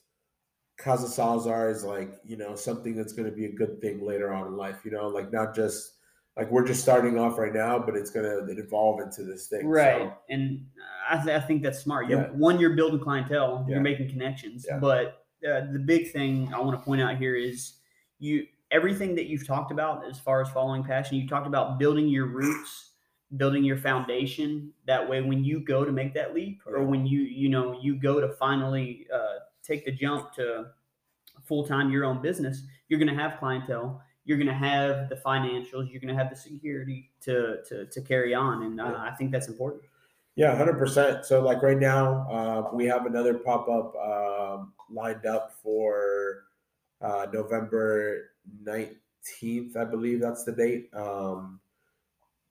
Casa 0.78 1.09
Salazar 1.09 1.68
is 1.68 1.84
like 1.84 2.14
you 2.24 2.37
know 2.37 2.55
something 2.55 2.95
that's 2.95 3.12
going 3.12 3.28
to 3.28 3.34
be 3.37 3.47
a 3.47 3.53
good 3.53 3.80
thing 3.82 4.01
later 4.07 4.32
on 4.32 4.47
in 4.47 4.57
life. 4.57 4.78
You 4.84 4.93
know, 4.93 5.09
like 5.09 5.32
not 5.32 5.55
just 5.55 5.95
like 6.37 6.51
we're 6.51 6.64
just 6.66 6.80
starting 6.82 7.18
off 7.18 7.39
right 7.39 7.53
now, 7.53 7.78
but 7.78 7.97
it's 7.97 8.11
gonna 8.11 8.39
evolve 8.49 9.01
into 9.01 9.24
this 9.24 9.49
thing. 9.49 9.66
Right, 9.66 10.03
So, 10.03 10.14
and 10.30 10.66
I, 11.11 11.16
th- 11.16 11.43
I 11.43 11.45
think 11.45 11.62
that's 11.62 11.78
smart. 11.80 12.09
You're, 12.09 12.20
Yeah. 12.20 12.28
One, 12.28 12.61
you're 12.61 12.76
building 12.76 13.01
clientele, 13.01 13.64
Yeah. 13.66 13.74
you're 13.74 13.82
making 13.82 14.11
connections. 14.11 14.66
Yeah. 14.68 14.78
But 14.78 15.24
uh, 15.47 15.72
the 15.72 15.78
big 15.78 16.12
thing 16.12 16.53
I 16.55 16.61
want 16.61 16.78
to 16.78 16.84
point 16.84 17.01
out 17.01 17.16
here 17.16 17.34
is 17.34 17.78
you 18.18 18.45
everything 18.70 19.14
that 19.14 19.26
you've 19.26 19.47
talked 19.47 19.72
about 19.72 20.07
as 20.11 20.18
far 20.20 20.43
as 20.43 20.49
following 20.51 20.84
passion. 20.84 21.16
You 21.16 21.26
talked 21.26 21.47
about 21.47 21.78
building 21.78 22.07
your 22.09 22.26
roots, 22.26 22.93
building 23.37 23.64
your 23.64 23.76
foundation. 23.76 24.72
That 24.87 25.09
way, 25.09 25.22
when 25.22 25.45
you 25.45 25.61
go 25.61 25.84
to 25.84 25.93
make 25.93 26.14
that 26.14 26.34
leap, 26.34 26.62
or 26.66 26.84
when 26.84 27.07
you 27.07 27.20
you 27.20 27.49
know 27.49 27.78
you 27.80 27.97
go 27.97 28.20
to 28.20 28.28
finally 28.34 29.07
uh, 29.12 29.41
take 29.62 29.84
the 29.84 29.93
jump 29.93 30.32
to 30.34 30.66
full 31.45 31.66
time 31.66 31.91
your 31.91 32.05
own 32.05 32.20
business, 32.22 32.62
you're 32.89 32.99
going 32.99 33.14
to 33.14 33.22
have 33.22 33.39
clientele. 33.39 34.03
You're 34.24 34.39
going 34.39 34.49
to 34.49 34.55
have 34.55 35.09
the 35.09 35.16
financials. 35.16 35.91
You're 35.91 36.01
going 36.01 36.14
to 36.14 36.20
have 36.20 36.30
the 36.30 36.37
security 36.37 37.11
to 37.22 37.62
to, 37.68 37.87
to 37.87 38.01
carry 38.03 38.34
on, 38.34 38.62
and 38.64 38.80
uh, 38.80 38.97
I 38.99 39.12
think 39.16 39.30
that's 39.30 39.49
important. 39.49 39.82
yeah, 40.37 40.55
hundred 40.57 40.78
percent. 40.78 41.24
So 41.24 41.41
like 41.41 41.62
right 41.62 41.78
now, 41.78 42.26
uh, 42.30 42.70
we 42.74 42.84
have 42.87 43.07
another 43.07 43.34
pop 43.34 43.68
up 43.68 43.95
um, 43.97 44.72
lined 44.91 45.26
up 45.26 45.55
for 45.62 46.45
uh, 47.01 47.26
November 47.32 48.30
nineteenth, 48.62 49.76
I 49.76 49.84
believe 49.84 50.20
that's 50.20 50.45
the 50.45 50.53
date. 50.53 50.91
Um, 50.95 51.61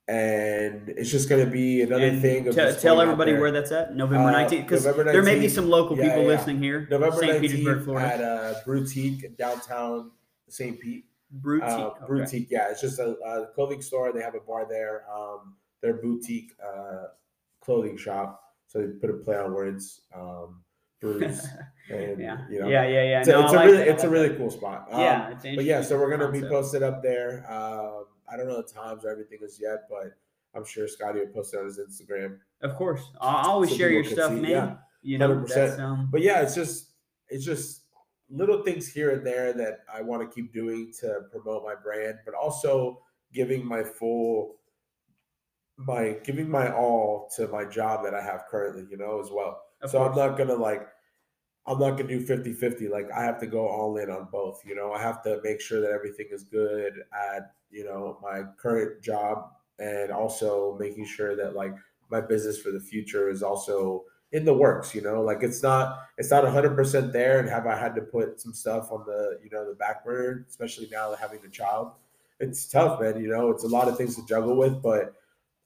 and 0.08 0.90
it's 0.90 1.10
just 1.10 1.30
going 1.30 1.44
to 1.44 1.52
be 1.52 1.82
another 1.82 2.06
And 2.06 2.22
thing. 2.22 2.48
Of 2.48 2.56
just 2.56 2.82
tell 2.82 3.02
everybody 3.02 3.34
where 3.34 3.52
that's 3.52 3.72
at, 3.72 3.96
November 3.96 4.30
Uh, 4.30 4.32
nineteenth, 4.32 4.68
because 4.68 4.84
there 4.84 5.24
may 5.24 5.40
be 5.40 5.50
some 5.50 5.70
local 5.70 5.96
people 5.96 6.22
yeah. 6.22 6.28
listening 6.28 6.62
here. 6.62 6.88
November 6.92 7.18
St. 7.18 7.42
Petersburg, 7.42 7.80
19th 7.80 7.84
Florida. 7.86 8.14
at 8.14 8.22
uh, 8.22 8.54
Boutique 8.66 9.38
downtown 9.38 10.12
St. 10.48 10.80
Pete. 10.80 11.06
Boutique. 11.32 11.68
Uh, 11.68 11.92
okay. 12.10 12.48
Yeah, 12.52 12.70
it's 12.70 12.82
just 12.82 13.00
a, 13.00 13.16
a 13.26 13.48
clothing 13.56 13.82
store. 13.82 14.14
They 14.14 14.22
have 14.22 14.36
a 14.36 14.40
bar 14.42 14.68
there. 14.70 15.06
Um, 15.12 15.56
their 15.82 15.96
boutique 15.96 16.52
uh, 16.64 17.06
clothing 17.60 17.98
shop. 17.98 18.42
So 18.68 18.80
they 18.82 18.88
put 18.88 19.10
a 19.10 19.14
play 19.14 19.38
on 19.38 19.54
words. 19.54 20.02
Um, 20.16 20.62
and 21.06 22.20
yeah. 22.20 22.48
you 22.50 22.62
know, 22.62 22.68
yeah, 22.68 22.88
yeah, 22.88 23.04
yeah. 23.04 23.20
it's, 23.20 23.28
a, 23.28 23.32
No, 23.32 23.44
it's 23.44 23.54
I 23.54 23.56
a 23.56 23.58
like 23.58 23.66
really, 23.66 23.78
that. 23.78 23.88
It's 23.90 24.04
a 24.04 24.10
really 24.10 24.36
cool 24.38 24.50
spot. 24.50 24.88
Um, 24.92 25.02
yeah. 25.02 25.30
It's 25.32 25.44
but 25.44 25.66
yeah, 25.66 25.82
so 25.82 26.00
we're 26.00 26.10
gonna 26.10 26.32
be 26.32 26.42
posted 26.42 26.82
up 26.82 27.04
there. 27.04 27.46
Um, 27.52 28.06
I 28.36 28.38
don't 28.38 28.48
know 28.50 28.58
the 28.62 28.64
times 28.74 29.06
or 29.06 29.10
everything 29.10 29.40
is 29.42 29.60
yet, 29.62 29.84
but 29.90 30.12
I'm 30.54 30.66
sure 30.66 30.88
Scottie 30.90 31.20
will 31.20 31.28
post 31.28 31.54
it 31.54 31.58
on 31.60 31.66
his 31.66 31.80
Instagram. 31.80 32.38
Of 32.62 32.76
course, 32.76 33.02
I 33.22 33.28
I 33.36 33.42
always 33.48 33.70
So 33.70 33.78
share 33.78 33.90
your 33.92 34.04
stuff, 34.04 34.32
see, 34.32 34.42
man. 34.42 34.52
yeah. 34.52 34.76
You 35.02 35.18
know, 35.20 35.30
100%. 35.30 35.54
that's 35.54 35.80
um. 35.80 36.10
but 36.12 36.22
yeah, 36.22 36.42
it's 36.42 36.56
just 36.56 36.92
it's 37.30 37.46
just 37.46 37.84
little 38.30 38.62
things 38.64 38.88
here 38.92 39.12
and 39.12 39.26
there 39.26 39.54
that 39.54 39.80
I 39.94 40.02
want 40.02 40.22
to 40.30 40.36
keep 40.36 40.52
doing 40.52 40.92
to 41.00 41.22
promote 41.32 41.64
my 41.64 41.76
brand, 41.76 42.18
but 42.26 42.34
also 42.34 43.02
giving 43.34 43.66
my 43.66 43.84
full 43.84 44.56
my 45.78 46.18
giving 46.24 46.50
my 46.50 46.72
all 46.74 47.30
to 47.38 47.48
my 47.50 47.66
job 47.66 48.04
that 48.04 48.14
I 48.14 48.22
have 48.22 48.46
currently, 48.50 48.86
you 48.90 48.98
know, 48.98 49.22
as 49.22 49.30
well. 49.32 49.62
Of 49.82 49.92
so 49.92 50.04
I'm 50.04 50.16
not 50.16 50.38
gonna 50.38 50.56
like 50.56 50.88
I'm 51.68 51.80
not 51.80 51.92
gonna 51.98 52.08
do 52.10 52.26
50-50. 52.26 52.90
Like 52.90 53.10
I 53.12 53.24
have 53.24 53.40
to 53.40 53.48
go 53.48 53.68
all 53.68 53.98
in 53.98 54.10
on 54.10 54.28
both, 54.32 54.62
you 54.66 54.76
know. 54.76 54.92
I 54.94 55.02
have 55.02 55.22
to 55.24 55.40
make 55.44 55.60
sure 55.62 55.82
that 55.82 55.92
everything 55.92 56.28
is 56.32 56.44
good 56.44 56.94
at, 57.14 57.52
you 57.76 57.86
know, 57.86 58.18
my 58.22 58.44
current 58.58 59.04
job 59.04 59.52
and 59.80 60.12
also 60.12 60.78
making 60.80 61.06
sure 61.06 61.36
that 61.36 61.56
like 61.56 61.76
my 62.10 62.22
business 62.22 62.60
for 62.60 62.72
the 62.72 62.80
future 62.80 63.30
is 63.30 63.44
also 63.44 64.04
in 64.32 64.46
the 64.46 64.54
works, 64.54 64.96
you 64.96 65.02
know. 65.02 65.22
Like 65.22 65.44
it's 65.44 65.62
not 65.62 66.00
it's 66.18 66.32
not 66.32 66.46
100% 66.46 67.12
there 67.12 67.40
and 67.40 67.50
have 67.50 67.68
I 67.68 67.78
had 67.78 67.96
to 67.96 68.02
put 68.02 68.40
some 68.42 68.54
stuff 68.54 68.92
on 68.92 69.04
the, 69.06 69.40
you 69.44 69.50
know, 69.52 69.68
the 69.68 69.76
back 69.76 70.06
burner, 70.06 70.46
especially 70.50 70.88
now 70.92 71.14
having 71.16 71.40
a 71.46 71.50
child. 71.50 71.92
It's 72.40 72.68
tough, 72.68 73.02
man, 73.02 73.22
you 73.22 73.30
know. 73.30 73.50
It's 73.52 73.64
a 73.64 73.68
lot 73.68 73.88
of 73.88 73.98
things 73.98 74.16
to 74.16 74.26
juggle 74.26 74.56
with, 74.58 74.82
but 74.82 75.14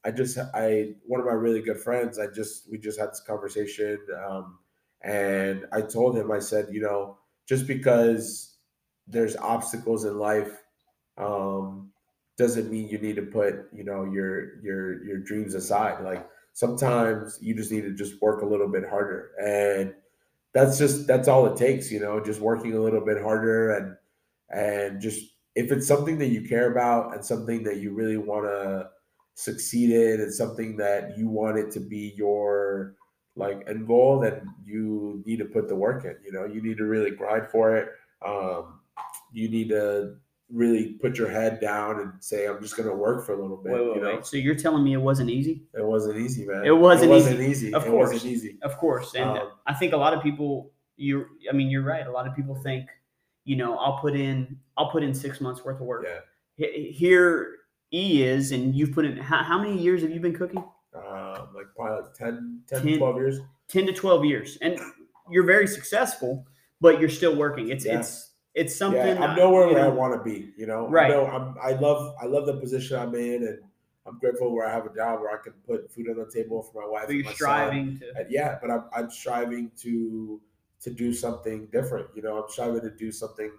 I 0.04 0.10
just 0.10 0.38
I 0.54 0.94
one 1.06 1.20
of 1.20 1.26
my 1.26 1.32
really 1.32 1.62
good 1.62 1.78
friends. 1.80 2.18
I 2.18 2.26
just 2.28 2.70
we 2.70 2.78
just 2.78 2.98
had 2.98 3.10
this 3.10 3.20
conversation, 3.20 3.98
um, 4.26 4.58
and 5.02 5.66
I 5.72 5.82
told 5.82 6.16
him 6.16 6.30
I 6.32 6.38
said, 6.38 6.68
you 6.72 6.80
know, 6.80 7.18
just 7.46 7.66
because 7.66 8.56
there's 9.06 9.36
obstacles 9.36 10.04
in 10.04 10.18
life, 10.18 10.62
um, 11.18 11.89
doesn't 12.40 12.70
mean 12.70 12.88
you 12.88 12.98
need 12.98 13.16
to 13.16 13.22
put 13.22 13.68
you 13.72 13.84
know 13.84 14.04
your 14.04 14.58
your 14.62 15.04
your 15.04 15.18
dreams 15.18 15.54
aside. 15.54 16.02
Like 16.02 16.26
sometimes 16.54 17.38
you 17.42 17.54
just 17.54 17.70
need 17.70 17.82
to 17.82 17.92
just 17.92 18.20
work 18.22 18.40
a 18.40 18.46
little 18.46 18.66
bit 18.66 18.88
harder, 18.88 19.32
and 19.38 19.94
that's 20.54 20.78
just 20.78 21.06
that's 21.06 21.28
all 21.28 21.44
it 21.46 21.56
takes. 21.58 21.92
You 21.92 22.00
know, 22.00 22.18
just 22.18 22.40
working 22.40 22.72
a 22.72 22.80
little 22.80 23.04
bit 23.04 23.20
harder 23.20 23.76
and 23.76 23.96
and 24.48 25.00
just 25.02 25.22
if 25.54 25.70
it's 25.70 25.86
something 25.86 26.16
that 26.18 26.28
you 26.28 26.48
care 26.48 26.72
about 26.72 27.14
and 27.14 27.22
something 27.22 27.62
that 27.64 27.76
you 27.76 27.92
really 27.92 28.16
want 28.16 28.46
to 28.46 28.88
succeed 29.34 29.90
in 29.90 30.22
and 30.22 30.32
something 30.32 30.78
that 30.78 31.16
you 31.18 31.28
want 31.28 31.58
it 31.58 31.70
to 31.72 31.80
be 31.80 32.14
your 32.16 32.94
like 33.36 33.62
end 33.68 33.86
goal 33.86 34.20
then 34.20 34.42
you 34.64 35.22
need 35.24 35.38
to 35.38 35.44
put 35.44 35.68
the 35.68 35.74
work 35.74 36.04
in 36.04 36.16
you 36.24 36.32
know 36.32 36.44
you 36.44 36.60
need 36.60 36.76
to 36.76 36.84
really 36.84 37.10
grind 37.10 37.46
for 37.48 37.76
it 37.76 37.88
um, 38.26 38.80
you 39.32 39.48
need 39.48 39.68
to 39.68 40.16
really 40.52 40.94
put 40.94 41.16
your 41.16 41.28
head 41.30 41.60
down 41.60 42.00
and 42.00 42.12
say 42.20 42.46
i'm 42.46 42.60
just 42.60 42.76
going 42.76 42.88
to 42.88 42.94
work 42.94 43.24
for 43.24 43.34
a 43.34 43.40
little 43.40 43.56
bit 43.56 43.72
Wait, 43.72 43.80
wait, 43.86 43.94
you 43.96 44.00
know 44.02 44.14
wait. 44.16 44.26
So 44.26 44.36
you're 44.36 44.54
telling 44.54 44.82
me 44.84 44.92
it 44.94 45.00
wasn't 45.00 45.30
easy? 45.30 45.62
it 45.74 45.84
wasn't 45.84 46.16
easy 46.18 46.44
man 46.46 46.64
It 46.66 46.70
wasn't 46.76 47.10
wasn't 47.10 47.40
easy. 47.40 47.50
easy 47.68 47.74
Of 47.74 47.86
it 47.86 47.90
course. 47.90 48.12
wasn't 48.12 48.32
easy 48.32 48.58
Of 48.62 48.76
course, 48.78 49.14
and 49.14 49.38
Um, 49.38 49.50
I 49.66 49.74
think 49.74 49.92
a 49.92 49.96
lot 49.96 50.12
of 50.14 50.22
people. 50.22 50.72
You, 50.96 51.24
I 51.48 51.54
mean, 51.54 51.70
you're 51.70 51.82
right. 51.82 52.06
A 52.06 52.10
lot 52.10 52.26
of 52.26 52.34
people 52.36 52.54
think, 52.56 52.90
you 53.44 53.56
know, 53.56 53.78
I'll 53.78 53.98
put 53.98 54.14
in, 54.14 54.58
I'll 54.76 54.90
put 54.90 55.02
in 55.02 55.14
six 55.14 55.40
months 55.40 55.64
worth 55.64 55.80
of 55.80 55.86
work. 55.86 56.06
yeah 56.06 56.66
Here, 56.90 57.56
E 57.92 58.22
is, 58.22 58.52
and 58.52 58.74
you've 58.74 58.92
put 58.92 59.04
in. 59.06 59.16
How, 59.16 59.42
how 59.42 59.58
many 59.58 59.78
years 59.78 60.02
have 60.02 60.10
you 60.10 60.20
been 60.20 60.34
cooking? 60.36 60.62
um, 60.94 61.48
like 61.54 61.66
probably 61.76 62.02
like 62.02 62.14
10 62.14 62.60
10 62.68 62.82
Ten. 62.82 62.98
12 62.98 63.16
years 63.16 63.38
10 63.68 63.86
to 63.86 63.92
12 63.92 64.24
years 64.24 64.58
and 64.60 64.78
you're 65.30 65.44
very 65.46 65.66
successful 65.68 66.44
but 66.80 66.98
you're 66.98 67.08
still 67.08 67.36
working 67.36 67.68
it's 67.70 67.84
Yeah. 67.86 68.00
it's 68.00 68.29
it's 68.54 68.76
something 68.76 69.16
yeah, 69.16 69.22
I'm 69.24 69.36
nowhere 69.36 69.68
where 69.68 69.84
I 69.84 69.88
want 69.88 70.14
to 70.14 70.22
be. 70.22 70.52
You 70.56 70.66
know, 70.66 70.88
Right. 70.88 71.06
I 71.10 71.14
know 71.14 71.26
I'm. 71.26 71.56
I 71.62 71.72
love. 71.78 72.14
I 72.20 72.26
love 72.26 72.46
the 72.46 72.56
position 72.58 72.98
I'm 72.98 73.14
in, 73.14 73.44
and 73.46 73.60
I'm 74.06 74.18
grateful 74.18 74.52
where 74.54 74.66
I 74.66 74.72
have 74.72 74.86
a 74.86 74.94
job 74.94 75.20
where 75.20 75.30
I 75.38 75.42
can 75.42 75.52
put 75.66 75.90
food 75.92 76.08
on 76.10 76.16
the 76.16 76.30
table 76.32 76.62
for 76.62 76.82
my 76.82 76.88
wife. 76.88 77.08
and 77.08 77.14
you're 77.16 77.24
my 77.24 77.30
son. 77.30 77.36
striving 77.36 77.98
to 78.00 78.12
And 78.16 78.30
yeah, 78.30 78.58
but 78.60 78.70
I'm. 78.70 78.84
I'm 78.92 79.10
striving 79.10 79.70
to 79.78 80.40
to 80.80 80.90
do 80.90 81.12
something 81.12 81.66
different. 81.66 82.08
You 82.14 82.22
know, 82.22 82.42
I'm 82.42 82.48
striving 82.50 82.80
to 82.80 82.90
do 82.90 83.12
something 83.12 83.52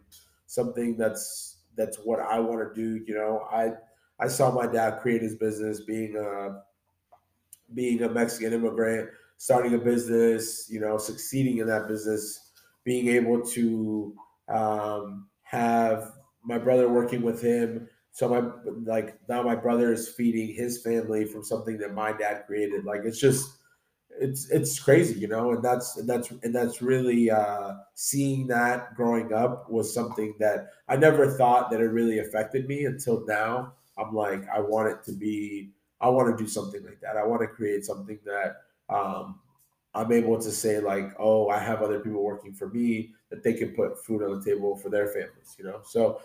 something 0.47 0.97
that's 0.97 1.57
that's 1.75 1.97
what 1.97 2.19
I 2.19 2.39
want 2.39 2.67
to 2.67 2.73
do. 2.73 3.03
You 3.05 3.15
know, 3.15 3.47
I 3.51 3.73
I 4.19 4.27
saw 4.27 4.51
my 4.51 4.67
dad 4.67 4.99
create 5.01 5.21
his 5.21 5.35
business, 5.35 5.81
being 5.81 6.15
a 6.17 6.63
being 7.73 8.01
a 8.03 8.09
Mexican 8.09 8.53
immigrant, 8.53 9.09
starting 9.37 9.73
a 9.73 9.77
business, 9.77 10.69
you 10.69 10.79
know, 10.79 10.97
succeeding 10.97 11.59
in 11.59 11.67
that 11.67 11.87
business, 11.87 12.51
being 12.83 13.07
able 13.07 13.41
to 13.41 14.15
um, 14.51 15.27
have 15.43 16.13
my 16.43 16.57
brother 16.57 16.89
working 16.89 17.21
with 17.21 17.41
him. 17.41 17.87
So 18.11 18.27
my 18.27 18.51
like 18.83 19.17
now 19.29 19.41
my 19.41 19.55
brother 19.55 19.93
is 19.93 20.09
feeding 20.09 20.53
his 20.53 20.81
family 20.81 21.25
from 21.25 21.43
something 21.43 21.77
that 21.77 21.93
my 21.93 22.11
dad 22.11 22.43
created. 22.45 22.83
Like 22.83 23.01
it's 23.05 23.19
just 23.19 23.57
it's 24.19 24.49
it's 24.49 24.79
crazy, 24.79 25.19
you 25.19 25.27
know, 25.27 25.51
and 25.51 25.63
that's 25.63 25.97
and 25.97 26.07
that's 26.09 26.31
and 26.43 26.53
that's 26.53 26.81
really 26.81 27.31
uh, 27.31 27.75
seeing 27.93 28.47
that 28.47 28.93
growing 28.95 29.33
up 29.33 29.69
was 29.69 29.93
something 29.93 30.35
that 30.39 30.71
I 30.89 30.97
never 30.97 31.31
thought 31.31 31.71
that 31.71 31.79
it 31.79 31.85
really 31.87 32.19
affected 32.19 32.67
me 32.67 32.85
until 32.85 33.25
now. 33.25 33.73
I'm 33.97 34.13
like 34.13 34.47
I 34.49 34.59
want 34.59 34.89
it 34.89 35.03
to 35.05 35.13
be 35.13 35.71
I 36.01 36.09
want 36.09 36.35
to 36.35 36.43
do 36.43 36.49
something 36.49 36.83
like 36.83 36.99
that. 37.01 37.15
I 37.15 37.25
want 37.25 37.41
to 37.41 37.47
create 37.47 37.85
something 37.85 38.19
that 38.25 38.57
um, 38.89 39.39
I'm 39.93 40.11
able 40.11 40.39
to 40.39 40.51
say 40.51 40.79
like, 40.79 41.13
oh, 41.19 41.49
I 41.49 41.59
have 41.59 41.81
other 41.81 41.99
people 41.99 42.23
working 42.23 42.53
for 42.53 42.69
me 42.69 43.11
that 43.29 43.43
they 43.43 43.53
can 43.53 43.71
put 43.71 44.03
food 44.03 44.23
on 44.23 44.39
the 44.39 44.45
table 44.45 44.77
for 44.77 44.89
their 44.89 45.07
families, 45.07 45.55
you 45.57 45.65
know. 45.65 45.81
So, 45.83 46.21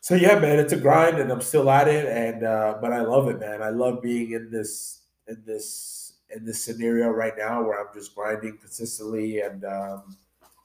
so 0.00 0.14
yeah, 0.14 0.38
man, 0.38 0.58
it's 0.58 0.74
a 0.74 0.76
grind, 0.76 1.18
and 1.18 1.30
I'm 1.32 1.40
still 1.40 1.70
at 1.70 1.88
it, 1.88 2.06
and 2.06 2.44
uh, 2.44 2.76
but 2.80 2.92
I 2.92 3.00
love 3.00 3.28
it, 3.28 3.40
man. 3.40 3.62
I 3.62 3.70
love 3.70 4.02
being 4.02 4.32
in 4.32 4.50
this 4.50 5.02
in 5.28 5.42
this 5.46 6.14
in 6.34 6.44
this 6.44 6.62
scenario 6.62 7.08
right 7.08 7.32
now 7.38 7.62
where 7.62 7.80
I'm 7.80 7.94
just 7.94 8.14
grinding 8.14 8.58
consistently, 8.58 9.40
and 9.40 9.64
um, 9.64 10.16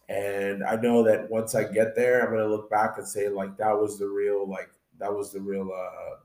and 0.09 0.63
I 0.63 0.75
know 0.75 1.03
that 1.03 1.29
once 1.29 1.55
I 1.55 1.63
get 1.63 1.95
there, 1.95 2.21
I'm 2.21 2.31
gonna 2.31 2.49
look 2.49 2.69
back 2.69 2.97
and 2.97 3.07
say 3.07 3.29
like 3.29 3.55
that 3.57 3.79
was 3.79 3.97
the 3.97 4.09
real 4.09 4.45
like 4.47 4.71
that 4.99 5.13
was 5.13 5.31
the 5.31 5.39
real. 5.39 5.71
Uh, 5.73 6.17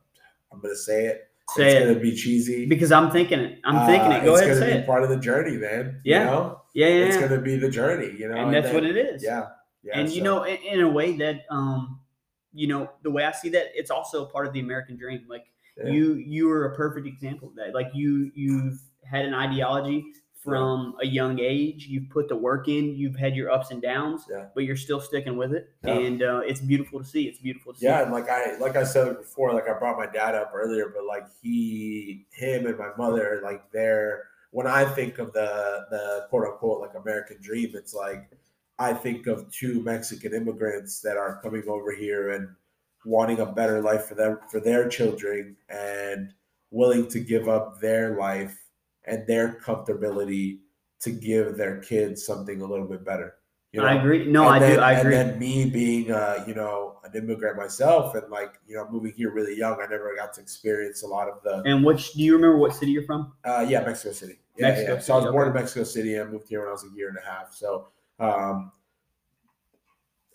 I'm 0.52 0.60
gonna 0.60 0.74
say 0.74 1.06
it. 1.06 1.30
Say 1.50 1.76
it's 1.76 1.84
it 1.84 1.88
gonna 1.88 2.00
be 2.00 2.14
cheesy. 2.14 2.66
because 2.66 2.90
i'm 2.92 3.10
thinking 3.10 3.38
it 3.40 3.58
i'm 3.64 3.86
thinking 3.86 4.12
Uh, 4.12 4.16
it 4.18 4.24
go 4.24 4.34
ahead 4.36 4.48
and 4.48 4.58
gonna 4.58 4.70
say 4.70 4.72
be 4.76 4.78
it 4.80 4.86
part 4.86 5.02
of 5.02 5.08
the 5.10 5.18
journey, 5.18 5.56
man. 5.56 6.00
Yeah. 6.04 6.18
You 6.20 6.24
know? 6.26 6.60
yeah 6.74 6.86
yeah, 6.88 7.04
It's 7.04 7.16
gonna 7.18 7.40
be 7.40 7.56
the 7.56 7.68
journey, 7.70 8.16
you 8.18 8.28
know. 8.28 8.34
and 8.36 8.54
that's 8.54 8.66
then- 8.66 8.74
what 8.74 8.84
it 8.84 8.96
is 8.96 9.22
Yeah. 9.22 9.46
Yeah, 9.82 9.98
and 9.98 10.08
you 10.10 10.22
know, 10.22 10.44
in, 10.44 10.56
in 10.62 10.80
a 10.80 10.88
way 10.88 11.14
that, 11.18 11.42
um, 11.50 12.00
you 12.54 12.66
know, 12.68 12.88
the 13.02 13.10
way 13.10 13.24
I 13.24 13.32
see 13.32 13.50
that, 13.50 13.66
it's 13.74 13.90
also 13.90 14.24
part 14.24 14.46
of 14.46 14.54
the 14.54 14.60
American 14.60 14.96
dream. 14.96 15.26
Like 15.28 15.44
Yeah. 15.76 15.90
you, 15.90 16.14
you 16.14 16.50
are 16.50 16.72
a 16.72 16.74
perfect 16.74 17.06
example 17.06 17.48
of 17.48 17.54
that. 17.56 17.74
Like 17.74 17.90
you, 17.92 18.30
you've 18.34 18.78
had 19.04 19.26
an 19.26 19.34
ideology 19.34 20.02
from 20.44 20.94
a 21.00 21.06
young 21.06 21.40
age. 21.40 21.86
You've 21.86 22.10
put 22.10 22.28
the 22.28 22.36
work 22.36 22.68
in. 22.68 22.94
You've 22.94 23.16
had 23.16 23.34
your 23.34 23.50
ups 23.50 23.70
and 23.70 23.80
downs, 23.80 24.26
Yeah. 24.30 24.46
but 24.54 24.64
you're 24.64 24.76
still 24.76 25.00
sticking 25.00 25.36
with 25.36 25.52
it, 25.54 25.70
Yeah. 25.82 25.94
and 25.98 26.22
uh, 26.22 26.40
it's 26.46 26.60
beautiful 26.60 26.98
to 27.00 27.04
see. 27.04 27.24
It's 27.24 27.38
beautiful 27.38 27.72
to 27.72 27.78
see. 27.78 27.86
Yeah, 27.86 28.02
and 28.02 28.12
like 28.12 28.28
I 28.28 28.56
like 28.58 28.76
I 28.76 28.84
said 28.84 29.16
before, 29.16 29.52
like 29.54 29.68
I 29.68 29.78
brought 29.78 29.96
my 29.96 30.06
dad 30.06 30.34
up 30.34 30.52
earlier, 30.54 30.92
but 30.94 31.04
like 31.06 31.24
he, 31.42 32.26
him, 32.32 32.66
and 32.66 32.78
my 32.78 32.90
mother, 32.98 33.40
like 33.42 33.70
they're 33.72 34.24
when 34.50 34.66
I 34.66 34.84
think 34.84 35.18
of 35.18 35.32
the 35.32 35.86
the 35.90 36.26
quote 36.30 36.46
unquote 36.46 36.80
like 36.80 36.94
American 36.94 37.38
dream, 37.40 37.72
it's 37.74 37.94
like 37.94 38.30
I 38.78 38.92
think 38.92 39.26
of 39.26 39.50
two 39.50 39.82
Mexican 39.82 40.34
immigrants 40.34 41.00
that 41.00 41.16
are 41.16 41.40
coming 41.42 41.64
over 41.68 41.92
here 41.92 42.30
and 42.30 42.48
wanting 43.06 43.40
a 43.40 43.46
better 43.46 43.80
life 43.80 44.06
for 44.06 44.14
them 44.14 44.38
for 44.50 44.60
their 44.60 44.88
children 44.88 45.56
and 45.68 46.32
willing 46.70 47.06
to 47.08 47.20
give 47.20 47.48
up 47.48 47.80
their 47.80 48.16
life 48.16 48.63
and 49.06 49.26
their 49.26 49.60
comfortability 49.64 50.58
to 51.00 51.10
give 51.10 51.56
their 51.56 51.80
kids 51.80 52.24
something 52.24 52.62
a 52.62 52.66
little 52.66 52.86
bit 52.86 53.04
better. 53.04 53.34
You 53.72 53.80
know? 53.80 53.86
I 53.86 53.94
agree. 53.94 54.26
No, 54.26 54.44
And 54.44 54.54
I 54.54 54.58
then, 54.60 54.76
do. 54.76 54.82
I 54.82 54.92
agree. 54.92 55.16
And 55.16 55.30
then 55.30 55.38
me 55.38 55.68
being, 55.68 56.12
uh, 56.12 56.44
you 56.46 56.54
know, 56.54 56.98
an 57.02 57.10
immigrant 57.14 57.56
myself, 57.56 58.14
and 58.14 58.30
like, 58.30 58.54
you 58.68 58.76
know, 58.76 58.88
moving 58.88 59.12
here 59.12 59.32
really 59.32 59.58
young, 59.58 59.80
I 59.82 59.86
never 59.86 60.14
got 60.16 60.32
to 60.34 60.40
experience 60.40 61.02
a 61.02 61.08
lot 61.08 61.28
of 61.28 61.42
the, 61.42 61.60
and 61.68 61.84
which 61.84 62.12
do 62.12 62.22
you 62.22 62.34
remember? 62.36 62.56
What 62.56 62.74
city 62.74 62.92
you're 62.92 63.02
from? 63.02 63.32
uh, 63.44 63.66
yeah, 63.68 63.80
Mexico 63.80 64.12
City. 64.12 64.38
Yeah, 64.56 64.68
Mexico 64.68 64.94
yeah. 64.94 65.00
So 65.00 65.12
I 65.12 65.16
was 65.16 65.24
City, 65.24 65.32
born 65.32 65.48
okay. 65.48 65.58
in 65.58 65.62
Mexico 65.62 65.84
City. 65.84 66.20
I 66.20 66.24
moved 66.24 66.48
here 66.48 66.60
when 66.60 66.68
I 66.68 66.72
was 66.72 66.84
a 66.84 66.96
year 66.96 67.08
and 67.08 67.18
a 67.18 67.28
half. 67.28 67.52
So 67.52 67.88
um, 68.20 68.70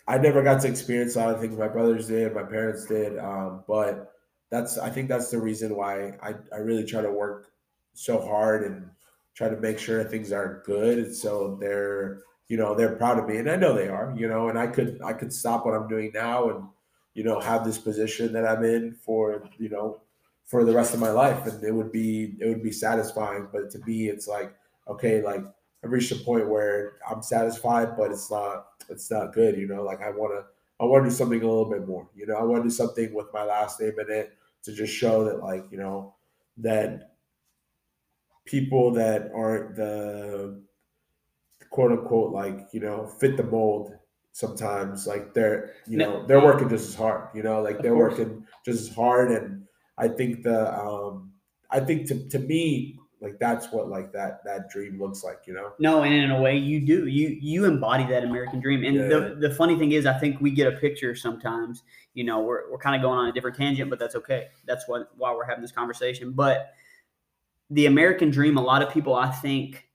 I 0.06 0.18
never 0.18 0.42
got 0.42 0.60
to 0.60 0.68
experience 0.68 1.16
a 1.16 1.20
lot 1.20 1.34
of 1.34 1.40
things 1.40 1.56
my 1.56 1.68
brothers 1.68 2.08
did, 2.08 2.34
my 2.34 2.42
parents 2.42 2.84
did. 2.84 3.18
Um, 3.18 3.64
but 3.66 4.12
that's, 4.50 4.76
I 4.76 4.90
think 4.90 5.08
that's 5.08 5.30
the 5.30 5.40
reason 5.40 5.74
why 5.74 6.18
I, 6.22 6.34
I 6.52 6.58
really 6.58 6.84
try 6.84 7.00
to 7.00 7.10
work 7.10 7.49
so 7.94 8.20
hard 8.20 8.64
and 8.64 8.88
try 9.34 9.48
to 9.48 9.56
make 9.56 9.78
sure 9.78 10.02
things 10.04 10.32
are 10.32 10.62
good. 10.64 10.98
And 10.98 11.14
so 11.14 11.56
they're, 11.60 12.22
you 12.48 12.56
know, 12.56 12.74
they're 12.74 12.96
proud 12.96 13.18
of 13.18 13.28
me 13.28 13.38
and 13.38 13.50
I 13.50 13.56
know 13.56 13.74
they 13.74 13.88
are, 13.88 14.14
you 14.16 14.28
know, 14.28 14.48
and 14.48 14.58
I 14.58 14.66
could, 14.66 15.00
I 15.04 15.12
could 15.12 15.32
stop 15.32 15.64
what 15.64 15.74
I'm 15.74 15.88
doing 15.88 16.10
now 16.12 16.50
and, 16.50 16.64
you 17.14 17.24
know, 17.24 17.40
have 17.40 17.64
this 17.64 17.78
position 17.78 18.32
that 18.32 18.46
I'm 18.46 18.64
in 18.64 18.92
for, 18.92 19.48
you 19.58 19.68
know, 19.68 20.00
for 20.50 20.64
the 20.64 20.74
rest 20.74 20.94
of 20.94 20.98
my 20.98 21.10
life 21.10 21.46
and 21.46 21.62
it 21.62 21.72
would 21.72 21.92
be 21.92 22.34
it 22.40 22.48
would 22.48 22.62
be 22.62 22.72
satisfying 22.72 23.46
but 23.52 23.70
to 23.70 23.78
me 23.86 24.08
it's 24.08 24.26
like 24.26 24.52
okay 24.88 25.22
like 25.22 25.44
i 25.84 25.86
reached 25.86 26.10
a 26.10 26.16
point 26.16 26.48
where 26.48 26.94
i'm 27.08 27.22
satisfied 27.22 27.96
but 27.96 28.10
it's 28.10 28.32
not 28.32 28.66
it's 28.88 29.12
not 29.12 29.32
good 29.32 29.56
you 29.56 29.68
know 29.68 29.84
like 29.84 30.02
i 30.02 30.10
want 30.10 30.32
to 30.32 30.44
i 30.80 30.84
want 30.84 31.04
to 31.04 31.08
do 31.08 31.14
something 31.14 31.40
a 31.40 31.46
little 31.46 31.70
bit 31.70 31.86
more 31.86 32.08
you 32.16 32.26
know 32.26 32.34
i 32.34 32.42
want 32.42 32.64
to 32.64 32.68
do 32.68 32.74
something 32.74 33.14
with 33.14 33.32
my 33.32 33.44
last 33.44 33.80
name 33.80 33.94
in 34.00 34.10
it 34.10 34.32
to 34.64 34.72
just 34.72 34.92
show 34.92 35.22
that 35.22 35.38
like 35.38 35.64
you 35.70 35.78
know 35.78 36.12
that 36.56 37.09
people 38.50 38.90
that 38.92 39.30
aren't 39.34 39.76
the 39.76 40.60
quote 41.70 41.92
unquote 41.92 42.32
like 42.32 42.68
you 42.72 42.80
know 42.80 43.06
fit 43.06 43.36
the 43.36 43.44
mold 43.44 43.94
sometimes 44.32 45.06
like 45.06 45.32
they're 45.34 45.74
you 45.86 45.96
No. 45.98 46.20
know 46.20 46.26
they're 46.26 46.40
working 46.44 46.68
just 46.68 46.88
as 46.88 46.94
hard 46.94 47.28
you 47.34 47.42
know 47.42 47.62
like 47.62 47.80
they're 47.82 47.96
working 47.96 48.44
just 48.64 48.88
as 48.88 48.94
hard 48.94 49.30
and 49.30 49.64
i 49.98 50.08
think 50.08 50.42
the 50.42 50.58
um 50.80 51.30
i 51.70 51.78
think 51.80 52.06
to, 52.08 52.28
to 52.28 52.38
me 52.38 52.98
like 53.20 53.38
that's 53.38 53.70
what 53.72 53.88
like 53.88 54.12
that 54.12 54.40
that 54.44 54.70
dream 54.70 54.98
looks 54.98 55.22
like 55.22 55.40
you 55.46 55.52
know 55.52 55.72
No, 55.78 56.02
and 56.02 56.12
in 56.14 56.30
a 56.30 56.40
way, 56.40 56.56
you 56.56 56.80
do. 56.80 57.06
You 57.06 57.28
you 57.50 57.66
embody 57.66 58.06
that 58.06 58.24
American 58.24 58.60
dream. 58.60 58.82
And 58.82 58.96
Yeah. 58.96 59.08
the 59.08 59.36
the 59.48 59.50
funny 59.54 59.76
thing 59.78 59.92
is, 59.92 60.06
I 60.06 60.16
think 60.18 60.40
we 60.40 60.50
get 60.50 60.66
a 60.72 60.76
picture 60.78 61.14
sometimes. 61.14 61.82
You 62.14 62.24
know, 62.24 62.40
we're 62.40 62.70
we're 62.70 62.78
kind 62.78 62.96
of 62.96 63.02
going 63.02 63.18
on 63.18 63.26
a 63.28 63.32
different 63.32 63.56
tangent, 63.58 63.90
but 63.90 63.98
that's 63.98 64.14
okay. 64.20 64.48
That's 64.66 64.88
what 64.88 65.10
why 65.18 65.34
we're 65.34 65.44
having 65.44 65.60
this 65.60 65.70
conversation. 65.80 66.32
But 66.32 66.72
the 67.70 67.86
American 67.86 68.30
dream, 68.30 68.56
a 68.56 68.62
lot 68.62 68.82
of 68.82 68.92
people, 68.92 69.14
I 69.14 69.30
think. 69.30 69.86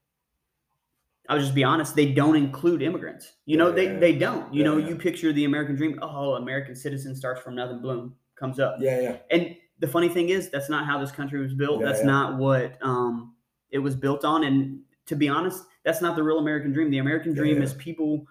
I'll 1.28 1.39
just 1.39 1.55
be 1.55 1.63
honest. 1.63 1.95
They 1.95 2.11
don't 2.13 2.36
include 2.36 2.82
immigrants. 2.84 3.34
You 3.45 3.57
know, 3.57 3.69
Yeah, 3.69 3.73
they 3.76 3.88
they 3.97 4.13
don't. 4.17 4.53
You 4.53 4.59
Yeah, 4.63 4.69
know, 4.69 4.78
yeah. 4.78 4.89
you 4.89 4.95
picture 4.95 5.34
the 5.34 5.45
American 5.45 5.76
dream. 5.76 5.97
Oh, 6.01 6.34
American 6.36 6.76
citizen 6.76 7.15
starts 7.15 7.41
from 7.41 7.55
nothing. 7.55 7.82
Bloom 7.82 8.15
comes 8.36 8.59
up. 8.59 8.76
yeah 8.80 8.99
yeah 9.01 9.17
And 9.32 9.55
the 9.80 9.88
funny 9.88 10.07
thing 10.07 10.30
is, 10.30 10.49
that's 10.51 10.69
not 10.69 10.86
how 10.86 10.99
this 10.99 11.11
country 11.11 11.41
was 11.41 11.53
built. 11.53 11.82
That's 11.82 12.03
not 12.03 12.38
what 12.38 12.78
um, 12.82 13.34
it 13.71 13.80
was 13.80 13.95
built 13.95 14.23
on. 14.23 14.43
And 14.43 14.82
to 15.07 15.15
be 15.15 15.28
honest, 15.28 15.63
that's 15.84 16.01
not 16.01 16.15
the 16.15 16.23
real 16.23 16.38
American 16.39 16.71
dream. 16.71 16.91
The 16.91 16.99
American 16.99 17.34
dream 17.34 17.61
is 17.61 17.73
people 17.73 18.28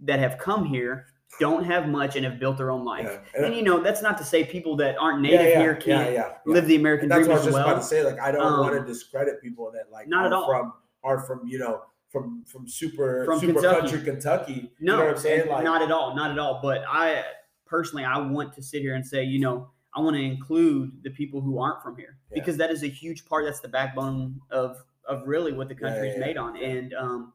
that 0.00 0.18
have 0.20 0.38
come 0.38 0.64
here, 0.64 1.06
don't 1.40 1.64
have 1.64 1.88
much, 1.88 2.16
and 2.16 2.24
have 2.24 2.38
built 2.38 2.56
their 2.58 2.70
own 2.70 2.84
life. 2.84 3.06
yeah 3.34 3.44
And 3.44 3.54
you 3.54 3.62
know, 3.62 3.80
that's 3.82 4.02
not 4.02 4.18
to 4.18 4.24
say 4.24 4.44
people 4.44 4.76
that 4.76 4.96
aren't 4.98 5.20
native 5.22 5.40
yeah, 5.40 5.58
here 5.60 5.74
can't 5.74 6.10
yeah, 6.12 6.14
yeah. 6.14 6.32
live 6.46 6.66
the 6.66 6.76
American 6.76 7.04
And 7.04 7.12
that's 7.12 7.26
dream 7.26 7.30
what 7.30 7.36
I 7.36 7.40
as 7.40 7.46
was 7.46 7.54
just 7.54 7.64
well. 7.64 7.72
about 7.72 7.82
to 7.82 7.86
say. 7.88 8.04
Like, 8.04 8.20
I 8.20 8.30
don't 8.32 8.60
want 8.60 8.72
to 8.74 8.80
Um, 8.80 8.86
discredit 8.86 9.40
people 9.42 9.70
that 9.72 9.90
like 9.90 10.08
not 10.08 10.26
at 10.26 10.32
are 10.32 10.36
all. 10.36 10.46
from 10.48 10.72
are 11.04 11.18
from 11.20 11.46
you 11.46 11.58
know 11.58 11.82
from 12.10 12.44
from 12.44 12.68
super 12.68 13.24
From 13.24 13.40
super 13.40 13.54
Kentucky. 13.54 13.80
country 13.80 14.00
Kentucky. 14.02 14.72
No, 14.80 14.92
you 14.92 14.98
know 14.98 15.04
what 15.06 15.14
I'm 15.16 15.20
saying? 15.22 15.48
Like, 15.48 15.64
not 15.64 15.80
at 15.82 15.90
all, 15.90 16.14
not 16.14 16.30
at 16.30 16.38
all. 16.38 16.60
But 16.62 16.82
I 16.86 17.24
personally, 17.66 18.04
I 18.04 18.18
want 18.18 18.52
to 18.54 18.62
sit 18.62 18.82
here 18.82 18.94
and 18.94 19.04
say, 19.06 19.24
you 19.24 19.38
know, 19.40 19.70
I 19.94 20.00
want 20.00 20.16
to 20.16 20.22
include 20.22 21.02
the 21.02 21.10
people 21.10 21.40
who 21.40 21.58
aren't 21.58 21.82
from 21.82 21.96
here 21.96 22.18
Yeah. 22.30 22.34
because 22.34 22.58
that 22.58 22.70
is 22.70 22.82
a 22.82 22.88
huge 22.88 23.24
part. 23.24 23.46
That's 23.46 23.60
the 23.60 23.68
backbone 23.68 24.40
of 24.50 24.84
of 25.08 25.26
really 25.26 25.52
what 25.52 25.68
the 25.68 25.74
Yeah, 25.74 25.80
country 25.88 26.10
is 26.10 26.18
made 26.18 26.36
yeah. 26.36 26.42
on. 26.42 26.56
And 26.62 26.92
um, 26.94 27.32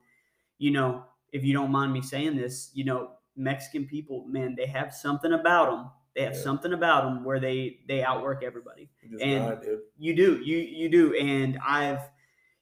you 0.60 0.70
know, 0.72 1.04
if 1.32 1.44
you 1.44 1.54
don't 1.54 1.72
mind 1.72 1.92
me 1.92 2.02
saying 2.02 2.36
this, 2.38 2.70
you 2.76 2.86
know, 2.86 3.12
Mexican 3.38 3.86
people, 3.86 4.26
man, 4.28 4.56
they 4.56 4.66
have 4.66 4.94
something 4.94 5.32
about 5.34 5.70
them. 5.70 5.90
They 6.16 6.24
have 6.24 6.34
Yeah. 6.34 6.40
something 6.42 6.74
about 6.74 7.04
them 7.04 7.24
where 7.24 7.40
they 7.40 7.80
they 7.88 8.04
outwork 8.04 8.44
everybody 8.44 8.90
and- 9.22 9.62
you 10.00 10.16
do 10.16 10.42
you 10.44 10.58
you 10.58 10.90
do 10.90 11.14
and 11.16 11.60
i've 11.66 12.00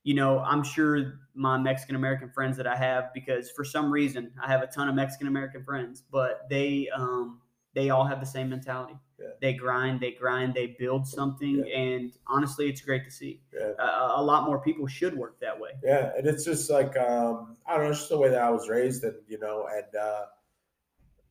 you 0.04 0.14
know 0.14 0.40
i'm 0.40 0.62
sure 0.62 1.22
my 1.36 1.58
mexican 1.58 1.96
american 1.96 2.30
friends 2.30 2.58
that 2.58 2.68
i 2.68 2.76
have 2.76 3.14
because 3.14 3.50
for 3.52 3.64
some 3.64 3.90
reason 3.92 4.32
i 4.44 4.48
have 4.52 4.62
a 4.62 4.68
ton 4.68 4.90
of 4.90 4.94
mexican 4.96 5.28
american 5.28 5.64
friends 5.64 6.04
but 6.12 6.46
they 6.50 6.90
um 6.94 7.40
they 7.74 7.90
all 7.92 8.06
have 8.06 8.20
the 8.20 8.26
same 8.26 8.50
mentality 8.50 8.96
Yeah. 9.18 9.28
they 9.42 9.54
grind 9.54 10.02
they 10.02 10.12
grind 10.12 10.54
they 10.54 10.76
build 10.78 11.08
something 11.08 11.64
Yeah. 11.66 11.78
and 11.78 12.14
honestly 12.28 12.68
it's 12.70 12.82
great 12.82 13.06
to 13.06 13.12
see 13.12 13.42
Yeah. 13.54 13.72
a, 13.80 14.20
a 14.22 14.24
lot 14.24 14.46
more 14.46 14.60
people 14.60 14.86
should 14.86 15.16
work 15.18 15.40
that 15.40 15.58
way 15.58 15.72
Yeah, 15.82 16.12
and 16.18 16.28
it's 16.28 16.44
just 16.44 16.70
like 16.70 16.96
um, 16.98 17.56
I 17.66 17.76
don't 17.76 17.86
know, 17.86 17.90
it's 17.92 18.00
just 18.00 18.10
the 18.10 18.18
way 18.18 18.30
that 18.30 18.42
I 18.44 18.50
was 18.52 18.68
raised, 18.70 19.04
and 19.06 19.16
you 19.28 19.40
know, 19.40 19.68
and 19.74 19.96
uh, 19.96 20.26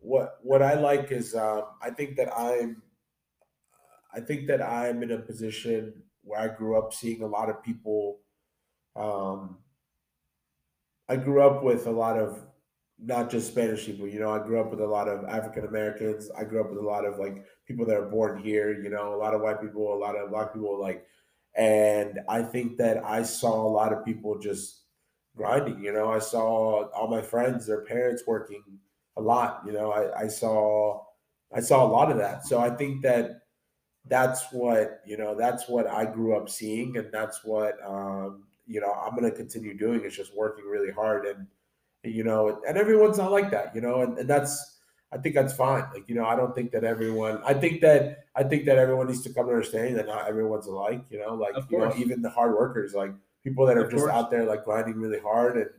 what 0.05 0.39
what 0.43 0.63
I 0.63 0.75
like 0.75 1.11
is 1.11 1.35
um, 1.35 1.63
I 1.83 1.91
think 1.91 2.17
that 2.17 2.31
I'm 2.37 2.83
I 4.15 4.21
think 4.21 4.47
that 4.49 4.63
I'm 4.63 5.03
in 5.03 5.11
a 5.11 5.19
position 5.19 5.95
where 6.23 6.41
I 6.41 6.49
grew 6.49 6.79
up 6.79 6.93
seeing 6.93 7.23
a 7.23 7.27
lot 7.27 7.49
of 7.49 7.63
people. 7.63 8.21
Um, 8.95 9.59
I 11.09 11.17
grew 11.17 11.43
up 11.43 11.65
with 11.65 11.87
a 11.87 11.91
lot 11.91 12.19
of 12.19 12.39
not 12.99 13.31
just 13.31 13.49
Spanish 13.49 13.87
people, 13.87 14.07
you 14.07 14.21
know. 14.21 14.31
I 14.31 14.39
grew 14.39 14.61
up 14.61 14.71
with 14.71 14.81
a 14.81 14.87
lot 14.87 15.09
of 15.09 15.25
African 15.25 15.65
Americans. 15.65 16.31
I 16.39 16.45
grew 16.45 16.61
up 16.61 16.71
with 16.71 16.79
a 16.79 16.87
lot 16.87 17.05
of 17.05 17.19
like 17.19 17.45
people 17.67 17.87
that 17.87 17.97
are 17.97 18.09
born 18.09 18.39
here, 18.39 18.73
you 18.81 18.91
know, 18.91 19.15
a 19.15 19.17
lot 19.17 19.35
of 19.35 19.41
white 19.41 19.61
people, 19.61 19.95
a 19.95 19.97
lot 19.97 20.17
of 20.17 20.31
black 20.31 20.53
people, 20.53 20.81
like 20.81 21.07
and 21.57 22.21
I 22.29 22.43
think 22.43 22.77
that 22.79 23.03
I 23.05 23.23
saw 23.23 23.67
a 23.67 23.71
lot 23.71 23.93
of 23.93 24.05
people 24.05 24.39
just 24.39 24.83
grinding. 25.35 25.83
You 25.83 25.93
know, 25.93 26.11
I 26.11 26.19
saw 26.19 26.89
all 26.89 27.09
my 27.09 27.23
friends, 27.23 27.67
their 27.67 27.85
parents 27.85 28.25
working 28.27 28.63
a 29.17 29.23
lot. 29.23 29.63
You 29.67 29.73
know, 29.73 29.93
I, 29.93 30.23
I 30.25 30.29
saw 30.29 31.03
I 31.55 31.61
saw 31.61 31.87
a 31.87 31.89
lot 31.89 32.11
of 32.11 32.19
that. 32.19 32.47
So 32.47 32.59
I 32.59 32.71
think 32.71 33.03
that 33.03 33.43
that's 34.07 34.45
what 34.53 35.01
you 35.07 35.17
know. 35.17 35.35
That's 35.35 35.69
what 35.69 35.87
I 35.87 36.05
grew 36.05 36.37
up 36.37 36.49
seeing, 36.49 36.97
and 36.97 37.11
that's 37.13 37.45
what 37.45 37.75
um, 37.87 38.45
you 38.67 38.81
know. 38.81 38.93
I'm 38.93 39.17
going 39.17 39.31
to 39.31 39.37
continue 39.37 39.77
doing. 39.77 40.03
It's 40.05 40.17
just 40.17 40.37
working 40.37 40.65
really 40.67 40.91
hard, 40.91 41.27
and 41.27 41.47
you 42.03 42.25
know, 42.25 42.61
and 42.67 42.77
everyone's 42.77 43.19
not 43.19 43.33
like 43.33 43.51
that. 43.53 43.75
You 43.75 43.81
know, 43.81 44.03
and, 44.03 44.19
and 44.19 44.29
that's. 44.29 44.73
I 45.13 45.17
think 45.17 45.37
that's 45.37 45.55
fine. 45.55 45.85
Like 45.95 46.09
you 46.09 46.17
know, 46.17 46.27
I 46.27 46.35
don't 46.35 46.57
think 46.57 46.73
that 46.73 46.83
everyone. 46.83 47.41
I 47.45 47.55
think 47.55 47.81
that 47.83 48.25
I 48.35 48.43
think 48.43 48.65
that 48.65 48.79
everyone 48.79 49.07
needs 49.07 49.23
to 49.23 49.33
come 49.33 49.47
to 49.47 49.53
understanding 49.53 49.95
that 49.95 50.07
not 50.07 50.27
everyone's 50.27 50.67
alike. 50.67 51.05
You 51.09 51.21
know, 51.21 51.35
like 51.35 51.55
you 51.71 51.79
know, 51.79 51.95
even 51.97 52.21
the 52.21 52.31
hard 52.31 52.53
workers, 52.53 52.95
like 52.95 53.13
people 53.45 53.65
that 53.67 53.77
are 53.77 53.85
Of 53.85 53.93
just 53.93 54.03
course. 54.03 54.13
out 54.13 54.31
there 54.33 54.45
like 54.45 54.65
grinding 54.65 54.97
really 54.97 55.21
hard, 55.21 55.57
and 55.57 55.71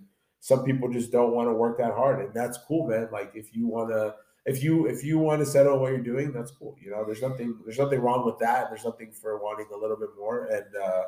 some 0.49 0.63
people 0.63 0.87
just 0.91 1.11
don't 1.11 1.33
want 1.33 1.49
to 1.49 1.53
work 1.53 1.75
that 1.79 1.93
hard, 1.93 2.19
and 2.23 2.31
that's 2.33 2.57
cool, 2.67 2.87
man. 2.87 3.07
Like 3.11 3.31
if 3.33 3.55
you 3.55 3.65
want 3.67 3.89
to, 3.89 4.13
if 4.45 4.63
you 4.63 4.85
if 4.85 5.03
you 5.03 5.17
want 5.17 5.39
to 5.39 5.45
settle 5.45 5.73
on 5.73 5.79
what 5.81 5.91
you're 5.91 6.09
doing, 6.13 6.31
that's 6.31 6.51
cool. 6.51 6.75
You 6.79 6.91
know, 6.91 7.03
there's 7.03 7.21
nothing 7.21 7.57
there's 7.65 7.79
nothing 7.79 7.99
wrong 7.99 8.23
with 8.25 8.37
that. 8.39 8.69
There's 8.69 8.85
nothing 8.85 9.11
for 9.11 9.37
wanting 9.39 9.65
a 9.73 9.77
little 9.77 9.97
bit 9.97 10.09
more, 10.19 10.45
and 10.45 10.65
uh, 10.75 11.03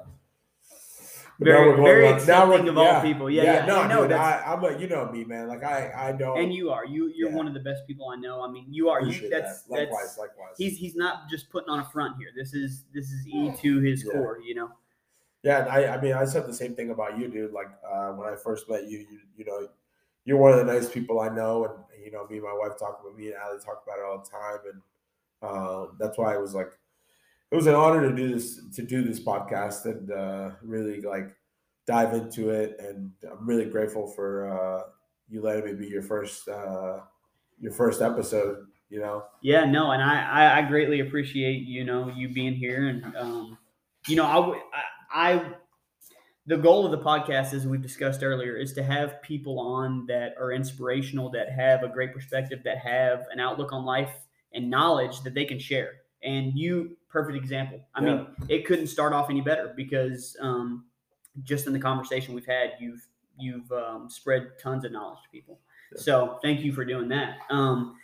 but 1.40 1.46
now 1.50 1.54
very 1.54 1.76
very 1.76 2.08
on- 2.08 2.26
now 2.26 2.50
we're- 2.50 2.68
of 2.68 2.78
all 2.80 2.84
yeah, 2.84 3.02
people 3.04 3.30
yeah 3.30 3.44
yeah, 3.44 3.66
no, 3.68 3.88
no 3.88 4.02
dude, 4.08 4.14
I, 4.14 4.42
I'm 4.44 4.64
a 4.64 4.76
you 4.80 4.88
know 4.88 5.12
me, 5.12 5.24
man. 5.24 5.48
Like 5.48 5.64
I 5.64 5.92
I 5.96 6.12
don't 6.14 6.40
and 6.40 6.52
you 6.52 6.72
are 6.72 6.84
you 6.88 7.12
you're 7.16 7.30
Yeah. 7.30 7.36
one 7.36 7.48
of 7.48 7.54
the 7.54 7.60
best 7.60 7.86
people 7.86 8.10
i 8.10 8.16
know 8.16 8.42
i 8.44 8.50
mean 8.50 8.66
you 8.72 8.90
are 8.90 9.04
you 9.04 9.30
that's 9.30 9.62
that. 9.64 9.70
Likewise, 9.72 10.00
that's 10.06 10.18
likewise. 10.18 10.56
he's 10.58 10.78
he's 10.80 10.96
not 10.96 11.30
just 11.30 11.52
putting 11.52 11.70
on 11.70 11.80
a 11.80 11.86
front 11.86 12.18
here. 12.18 12.30
This 12.36 12.56
is 12.56 12.86
this 12.92 13.12
is 13.12 13.28
E 13.28 13.52
to 13.62 13.80
his 13.82 14.04
Yeah. 14.04 14.14
core, 14.14 14.40
you 14.44 14.56
know. 14.56 14.70
Yeah, 15.44 15.60
I, 15.70 15.96
I 15.96 16.02
mean, 16.02 16.14
I 16.14 16.26
said 16.26 16.48
the 16.48 16.54
same 16.54 16.76
thing 16.76 16.90
about 16.90 17.18
you, 17.18 17.28
dude. 17.28 17.54
Like 17.54 17.70
uh, 17.90 18.10
when 18.10 18.28
I 18.28 18.36
first 18.36 18.70
met 18.70 18.90
you, 18.90 19.00
you, 19.00 19.20
you 19.38 19.46
know, 19.46 19.68
you're 20.26 20.38
one 20.38 20.52
of 20.52 20.66
the 20.66 20.74
nice 20.74 20.90
people 20.90 21.20
I 21.20 21.30
know, 21.30 21.66
and 21.66 22.04
you 22.04 22.12
know, 22.12 22.28
me 22.28 22.38
and 22.38 22.46
my 22.46 22.54
wife 22.54 22.78
talk 22.78 23.00
about 23.02 23.18
me 23.18 23.28
and 23.28 23.36
Ali 23.46 23.60
talk 23.60 23.84
about 23.86 24.00
it 24.00 24.06
all 24.06 24.18
the 24.18 24.30
time, 24.30 24.60
and 24.72 24.82
um, 25.50 25.98
that's 26.00 26.18
why 26.18 26.34
I 26.34 26.38
was 26.38 26.54
like, 26.54 26.72
it 27.52 27.56
was 27.56 27.68
an 27.68 27.76
honor 27.76 28.10
to 28.10 28.16
do 28.16 28.34
this 28.34 28.60
to 28.76 28.82
do 28.82 29.04
this 29.04 29.20
podcast 29.20 29.86
and 29.86 30.12
uh, 30.12 30.52
really 30.62 31.02
like 31.02 31.36
dive 31.86 32.14
into 32.14 32.50
it, 32.50 32.76
and 32.80 33.12
I'm 33.24 33.48
really 33.48 33.66
grateful 33.66 34.08
for 34.08 34.52
uh, 34.52 34.90
you 35.30 35.42
letting 35.42 35.66
me 35.66 35.74
be 35.74 35.88
your 35.88 36.02
first 36.02 36.48
uh, 36.48 37.00
your 37.60 37.72
first 37.72 38.02
episode. 38.02 38.68
You 38.90 39.00
know. 39.00 39.24
Yeah, 39.42 39.66
no, 39.66 39.92
and 39.92 40.02
I 40.02 40.60
I, 40.60 40.62
greatly 40.62 41.02
appreciate 41.02 41.64
you 41.64 41.84
know 41.84 42.12
you 42.14 42.30
being 42.30 42.54
here, 42.54 42.88
and 42.88 43.16
um, 43.16 43.58
you 44.08 44.16
know 44.16 44.26
I 44.26 44.58
I. 44.78 44.84
I 45.12 45.54
the 46.48 46.58
goal 46.58 46.86
of 46.86 46.92
the 46.92 46.98
podcast, 46.98 47.54
as 47.54 47.68
we've 47.68 47.82
discussed 47.82 48.24
earlier, 48.24 48.56
is 48.56 48.72
to 48.74 48.84
have 48.84 49.22
people 49.22 49.60
on 49.60 50.06
that 50.08 50.34
are 50.40 50.54
inspirational, 50.54 51.30
that 51.32 51.52
have 51.52 51.84
a 51.84 51.90
great 51.90 52.14
perspective, 52.14 52.62
that 52.64 52.78
have 52.78 53.26
an 53.32 53.40
outlook 53.40 53.74
on 53.74 53.84
life 53.84 54.12
and 54.54 54.70
knowledge 54.70 55.22
that 55.24 55.34
they 55.34 55.44
can 55.44 55.60
share. 55.60 55.92
And 56.24 56.58
you, 56.58 56.96
perfect 57.10 57.38
example. 57.38 57.82
I 57.94 58.02
yeah. 58.02 58.16
mean, 58.16 58.28
it 58.48 58.66
couldn't 58.66 58.88
start 58.88 59.12
off 59.12 59.30
any 59.30 59.42
better 59.42 59.74
because 59.76 60.38
um, 60.42 60.86
just 61.44 61.68
in 61.68 61.74
the 61.74 61.80
conversation 61.80 62.34
we've 62.34 62.46
had, 62.46 62.72
you've 62.80 63.06
you've 63.38 63.72
um, 63.72 64.10
spread 64.10 64.48
tons 64.60 64.86
of 64.86 64.94
knowledge 64.94 65.20
to 65.24 65.30
people. 65.30 65.60
Yeah. 65.92 66.02
So 66.02 66.40
thank 66.42 66.62
you 66.62 66.72
for 66.72 66.86
doing 66.86 67.10
that. 67.10 67.40
Um, 67.50 67.98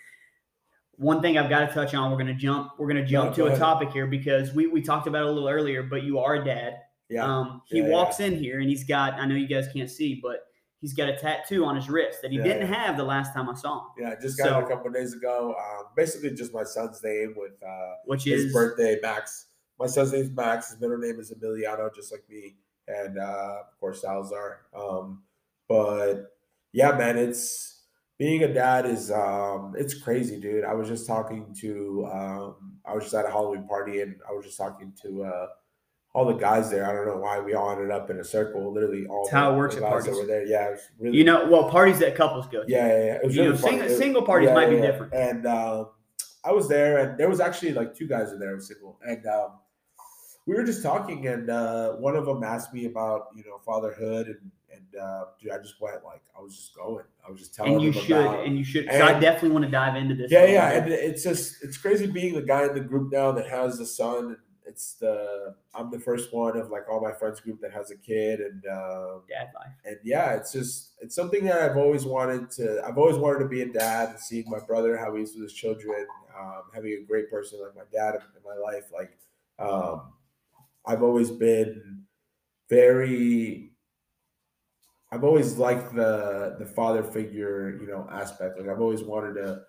one 0.97 1.21
thing 1.21 1.37
I've 1.37 1.49
got 1.49 1.67
to 1.67 1.73
touch 1.73 1.95
on, 1.95 2.11
we're 2.11 2.17
going 2.17 2.27
to 2.27 2.35
jump, 2.35 2.73
we're 2.77 2.87
to 2.93 3.05
jump 3.05 3.35
no, 3.35 3.47
to 3.47 3.53
a 3.55 3.57
topic 3.57 3.91
here 3.91 4.05
because 4.05 4.53
we, 4.53 4.67
we 4.67 4.81
talked 4.81 5.07
about 5.07 5.23
it 5.23 5.27
a 5.27 5.31
little 5.31 5.49
earlier, 5.49 5.81
but 5.81 6.03
you 6.03 6.19
are 6.19 6.35
a 6.35 6.45
dad. 6.45 6.82
Yeah. 7.13 7.25
Um, 7.25 7.61
he 7.65 7.79
yeah, 7.79 7.89
walks 7.89 8.19
yeah. 8.19 8.27
in 8.27 8.37
here 8.37 8.59
and 8.59 8.69
he's 8.69 8.83
got, 8.83 9.13
I 9.13 9.25
know 9.25 9.35
you 9.35 9.47
guys 9.47 9.67
can't 9.71 9.89
see, 9.89 10.19
but 10.21 10.47
he's 10.81 10.93
got 10.93 11.07
a 11.07 11.15
tattoo 11.15 11.63
on 11.63 11.75
his 11.75 11.89
wrist 11.89 12.21
that 12.21 12.31
he 12.31 12.37
yeah, 12.37 12.43
didn't 12.43 12.67
have 12.67 12.97
the 12.97 13.03
last 13.03 13.33
time 13.33 13.49
I 13.49 13.53
saw 13.53 13.79
him. 13.79 13.85
Yeah, 13.99 14.15
just 14.21 14.37
got 14.37 14.49
so, 14.49 14.59
it 14.59 14.63
a 14.63 14.67
couple 14.67 14.91
days 14.91 15.13
ago. 15.13 15.55
Um, 15.57 15.85
basically, 15.95 16.31
just 16.31 16.53
my 16.53 16.63
son's 16.63 17.01
name 17.03 17.35
with 17.37 17.53
uh, 17.63 17.93
which 18.05 18.23
his 18.23 18.45
is 18.45 18.53
birthday, 18.53 18.97
Max. 19.01 19.45
My 19.79 19.87
son's 19.87 20.11
name 20.11 20.23
is 20.23 20.31
Max. 20.31 20.71
His 20.71 20.81
middle 20.81 20.97
name 20.97 21.19
is 21.19 21.31
Emiliano, 21.31 21.93
just 21.95 22.11
like 22.11 22.23
me, 22.29 22.55
and 22.87 23.17
uh, 23.17 23.59
of 23.71 23.79
course 23.79 24.01
Salazar. 24.01 24.61
Um, 24.75 25.23
but 25.69 26.33
yeah, 26.73 26.91
man, 26.97 27.17
it's 27.17 27.83
being 28.17 28.43
a 28.43 28.53
dad 28.53 28.85
is 28.85 29.09
um, 29.09 29.75
it's 29.77 29.93
crazy, 29.93 30.39
dude. 30.39 30.65
I 30.65 30.73
was 30.73 30.89
just 30.89 31.07
talking 31.07 31.55
to 31.61 32.09
um, 32.11 32.73
I 32.85 32.93
was 32.93 33.03
just 33.05 33.15
at 33.15 33.25
a 33.25 33.29
Halloween 33.29 33.67
party, 33.67 34.01
and 34.01 34.15
I 34.27 34.33
was 34.33 34.45
just 34.45 34.57
talking 34.57 34.91
to. 35.03 35.23
Uh, 35.23 35.47
all 36.13 36.25
the 36.25 36.33
guys 36.33 36.69
there. 36.69 36.87
I 36.87 36.93
don't 36.93 37.07
know 37.07 37.17
why 37.17 37.39
we 37.39 37.55
all 37.55 37.71
ended 37.71 37.89
up 37.89 38.09
in 38.09 38.19
a 38.19 38.23
circle. 38.23 38.71
Literally, 38.71 39.05
all 39.07 39.23
That's 39.25 39.33
how 39.33 39.53
it 39.53 39.57
works 39.57 39.75
at 39.75 39.81
parties. 39.81 40.13
That 40.13 40.21
were 40.21 40.27
there. 40.27 40.45
Yeah, 40.45 40.67
it 40.67 40.71
was 40.71 40.81
really. 40.99 41.17
You 41.17 41.23
know, 41.23 41.49
well, 41.49 41.69
parties 41.69 41.99
that 41.99 42.15
couples 42.15 42.47
go 42.47 42.63
to. 42.63 42.71
Yeah, 42.71 42.87
yeah, 42.87 43.05
yeah. 43.05 43.13
It 43.15 43.25
was 43.25 43.35
you 43.35 43.41
really 43.43 43.55
know, 43.55 43.61
single, 43.61 43.89
single, 43.89 44.21
parties 44.21 44.47
yeah, 44.47 44.53
might 44.53 44.69
be 44.69 44.79
different. 44.79 45.13
And 45.13 45.47
um, 45.47 45.89
I 46.45 46.51
was 46.51 46.67
there, 46.67 46.99
and 46.99 47.17
there 47.17 47.29
was 47.29 47.39
actually 47.39 47.73
like 47.73 47.95
two 47.95 48.07
guys 48.07 48.31
in 48.31 48.39
there 48.39 48.59
single, 48.59 48.99
and 49.07 49.25
um, 49.25 49.53
we 50.45 50.55
were 50.55 50.63
just 50.63 50.83
talking, 50.83 51.27
and 51.27 51.49
uh, 51.49 51.93
one 51.93 52.15
of 52.15 52.25
them 52.25 52.43
asked 52.43 52.73
me 52.73 52.85
about 52.85 53.27
you 53.35 53.43
know 53.43 53.57
fatherhood, 53.65 54.27
and 54.27 54.51
and 54.71 55.01
uh, 55.01 55.25
dude, 55.41 55.51
I 55.51 55.57
just 55.57 55.81
went 55.81 56.03
like 56.03 56.21
I 56.37 56.41
was 56.41 56.55
just 56.55 56.75
going. 56.75 57.05
I 57.27 57.31
was 57.31 57.39
just 57.39 57.55
telling. 57.55 57.73
And 57.73 57.81
you 57.81 57.91
should, 57.91 58.11
about, 58.11 58.45
and 58.45 58.55
you 58.55 58.63
should. 58.63 58.85
And, 58.85 59.01
I 59.01 59.19
definitely 59.19 59.51
want 59.51 59.65
to 59.65 59.71
dive 59.71 59.95
into 59.95 60.13
this. 60.13 60.31
Yeah, 60.31 60.45
yeah, 60.45 60.71
and 60.73 60.91
it's 60.91 61.23
just 61.23 61.63
it's 61.63 61.77
crazy 61.77 62.05
being 62.05 62.35
the 62.35 62.41
guy 62.43 62.65
in 62.65 62.75
the 62.75 62.81
group 62.81 63.11
now 63.11 63.31
that 63.31 63.47
has 63.47 63.79
a 63.79 63.85
son. 63.85 64.25
And, 64.25 64.37
it's 64.65 64.93
the 64.93 65.55
I'm 65.73 65.91
the 65.91 65.99
first 65.99 66.33
one 66.33 66.57
of 66.57 66.69
like 66.69 66.89
all 66.89 67.01
my 67.01 67.11
friends 67.11 67.39
group 67.39 67.61
that 67.61 67.71
has 67.73 67.91
a 67.91 67.97
kid 67.97 68.39
and 68.39 68.65
um, 68.67 69.21
dad 69.29 69.49
life. 69.55 69.73
And 69.85 69.97
yeah, 70.03 70.33
it's 70.33 70.51
just 70.51 70.91
it's 71.01 71.15
something 71.15 71.43
that 71.45 71.61
I've 71.61 71.77
always 71.77 72.05
wanted 72.05 72.49
to. 72.51 72.83
I've 72.85 72.97
always 72.97 73.17
wanted 73.17 73.39
to 73.39 73.47
be 73.47 73.61
a 73.61 73.67
dad 73.67 74.09
and 74.09 74.19
seeing 74.19 74.49
my 74.49 74.59
brother 74.59 74.97
how 74.97 75.15
he's 75.15 75.33
with 75.33 75.43
his 75.43 75.53
children, 75.53 76.05
um, 76.37 76.63
having 76.73 76.93
a 76.93 77.05
great 77.05 77.29
person 77.29 77.59
like 77.61 77.75
my 77.75 77.83
dad 77.91 78.15
in 78.15 78.43
my 78.43 78.55
life. 78.55 78.85
Like 78.93 79.17
um, 79.59 80.13
I've 80.85 81.03
always 81.03 81.31
been 81.31 82.03
very. 82.69 83.71
I've 85.11 85.23
always 85.23 85.57
liked 85.57 85.93
the 85.93 86.55
the 86.59 86.65
father 86.65 87.03
figure, 87.03 87.77
you 87.79 87.87
know, 87.87 88.07
aspect. 88.11 88.59
Like 88.59 88.69
I've 88.69 88.81
always 88.81 89.03
wanted 89.03 89.35
to 89.35 89.63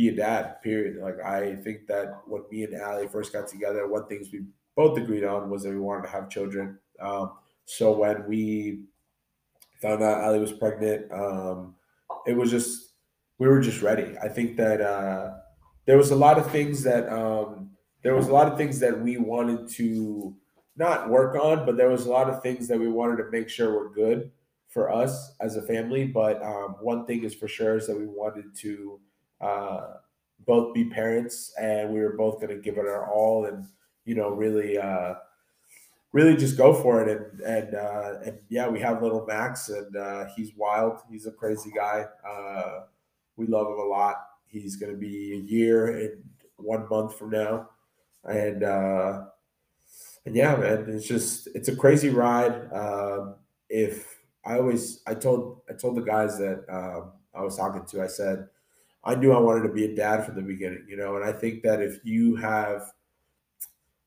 be 0.00 0.08
a 0.08 0.16
dad. 0.16 0.62
Period. 0.62 0.96
Like 1.02 1.20
I 1.20 1.56
think 1.56 1.86
that 1.88 2.22
when 2.26 2.42
me 2.50 2.64
and 2.64 2.80
Ali 2.80 3.06
first 3.06 3.32
got 3.32 3.48
together, 3.48 3.86
one 3.86 4.06
things 4.06 4.28
we 4.32 4.44
both 4.76 4.96
agreed 4.96 5.24
on 5.24 5.50
was 5.50 5.62
that 5.62 5.70
we 5.70 5.78
wanted 5.78 6.04
to 6.04 6.12
have 6.12 6.30
children. 6.30 6.78
Um, 7.00 7.32
so 7.66 7.92
when 7.92 8.26
we 8.26 8.84
found 9.82 10.02
out 10.02 10.24
Ali 10.24 10.38
was 10.38 10.52
pregnant, 10.52 11.12
um, 11.12 11.74
it 12.26 12.36
was 12.36 12.50
just 12.50 12.94
we 13.38 13.48
were 13.48 13.60
just 13.60 13.82
ready. 13.82 14.16
I 14.22 14.28
think 14.28 14.56
that 14.56 14.80
uh, 14.80 15.34
there 15.86 15.96
was 15.96 16.10
a 16.10 16.16
lot 16.16 16.38
of 16.38 16.50
things 16.50 16.82
that 16.84 17.10
um, 17.12 17.70
there 18.02 18.14
was 18.14 18.28
a 18.28 18.32
lot 18.32 18.50
of 18.50 18.56
things 18.56 18.78
that 18.80 18.98
we 18.98 19.18
wanted 19.18 19.68
to 19.76 20.34
not 20.76 21.10
work 21.10 21.36
on, 21.36 21.66
but 21.66 21.76
there 21.76 21.90
was 21.90 22.06
a 22.06 22.10
lot 22.10 22.30
of 22.30 22.42
things 22.42 22.68
that 22.68 22.78
we 22.78 22.88
wanted 22.88 23.16
to 23.16 23.30
make 23.30 23.48
sure 23.50 23.72
were 23.72 23.90
good 23.90 24.30
for 24.68 24.90
us 24.90 25.34
as 25.40 25.56
a 25.56 25.62
family. 25.62 26.06
But 26.06 26.42
um, 26.42 26.76
one 26.80 27.04
thing 27.04 27.24
is 27.24 27.34
for 27.34 27.48
sure 27.48 27.76
is 27.76 27.86
that 27.86 27.98
we 27.98 28.06
wanted 28.06 28.56
to 28.58 29.00
uh, 29.40 29.94
both 30.46 30.74
be 30.74 30.84
parents, 30.84 31.52
and 31.60 31.92
we 31.92 32.00
were 32.00 32.16
both 32.16 32.36
going 32.40 32.54
to 32.54 32.62
give 32.62 32.78
it 32.78 32.86
our 32.86 33.10
all, 33.10 33.46
and 33.46 33.66
you 34.04 34.14
know, 34.14 34.30
really, 34.30 34.78
uh, 34.78 35.14
really 36.12 36.36
just 36.36 36.56
go 36.56 36.74
for 36.74 37.02
it. 37.02 37.08
And 37.08 37.40
and 37.40 37.74
uh, 37.74 38.14
and 38.24 38.38
yeah, 38.48 38.68
we 38.68 38.80
have 38.80 39.02
little 39.02 39.24
Max, 39.26 39.68
and 39.68 39.96
uh, 39.96 40.26
he's 40.36 40.52
wild. 40.56 41.00
He's 41.10 41.26
a 41.26 41.32
crazy 41.32 41.70
guy. 41.74 42.06
Uh, 42.28 42.80
we 43.36 43.46
love 43.46 43.66
him 43.68 43.78
a 43.78 43.84
lot. 43.84 44.16
He's 44.46 44.76
going 44.76 44.92
to 44.92 44.98
be 44.98 45.32
a 45.32 45.36
year 45.36 45.98
and 45.98 46.22
one 46.56 46.88
month 46.88 47.16
from 47.16 47.30
now, 47.30 47.70
and 48.24 48.62
uh, 48.62 49.24
and 50.26 50.36
yeah, 50.36 50.56
man, 50.56 50.86
it's 50.88 51.06
just 51.06 51.48
it's 51.54 51.68
a 51.68 51.76
crazy 51.76 52.08
ride. 52.10 52.72
Um, 52.72 53.36
if 53.68 54.18
I 54.44 54.58
always 54.58 55.02
I 55.06 55.14
told 55.14 55.62
I 55.68 55.74
told 55.74 55.96
the 55.96 56.02
guys 56.02 56.38
that 56.38 56.64
um, 56.68 57.12
I 57.34 57.42
was 57.42 57.56
talking 57.56 57.84
to, 57.86 58.02
I 58.02 58.06
said 58.06 58.48
I 59.02 59.14
knew 59.14 59.32
I 59.32 59.40
wanted 59.40 59.62
to 59.62 59.72
be 59.72 59.84
a 59.86 59.94
dad 59.94 60.26
from 60.26 60.34
the 60.34 60.42
beginning, 60.42 60.84
you 60.88 60.96
know, 60.96 61.16
and 61.16 61.24
I 61.24 61.32
think 61.32 61.62
that 61.62 61.80
if 61.80 62.00
you 62.04 62.36
have, 62.36 62.92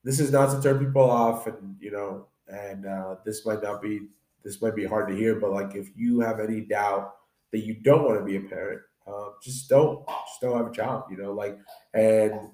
this 0.03 0.19
is 0.19 0.31
not 0.31 0.51
to 0.51 0.61
turn 0.61 0.85
people 0.85 1.09
off, 1.09 1.47
and 1.47 1.75
you 1.79 1.91
know, 1.91 2.27
and 2.47 2.85
uh, 2.85 3.15
this 3.25 3.45
might 3.45 3.63
not 3.63 3.81
be, 3.81 4.01
this 4.43 4.61
might 4.61 4.75
be 4.75 4.85
hard 4.85 5.07
to 5.07 5.15
hear, 5.15 5.35
but 5.35 5.51
like 5.51 5.75
if 5.75 5.89
you 5.95 6.19
have 6.19 6.39
any 6.39 6.61
doubt 6.61 7.15
that 7.51 7.59
you 7.59 7.75
don't 7.75 8.03
want 8.03 8.19
to 8.19 8.25
be 8.25 8.35
a 8.35 8.41
parent, 8.41 8.81
uh, 9.07 9.29
just 9.41 9.69
don't, 9.69 10.05
just 10.07 10.41
don't 10.41 10.57
have 10.57 10.67
a 10.67 10.75
child, 10.75 11.03
you 11.09 11.17
know, 11.17 11.33
like, 11.33 11.57
and 11.93 12.51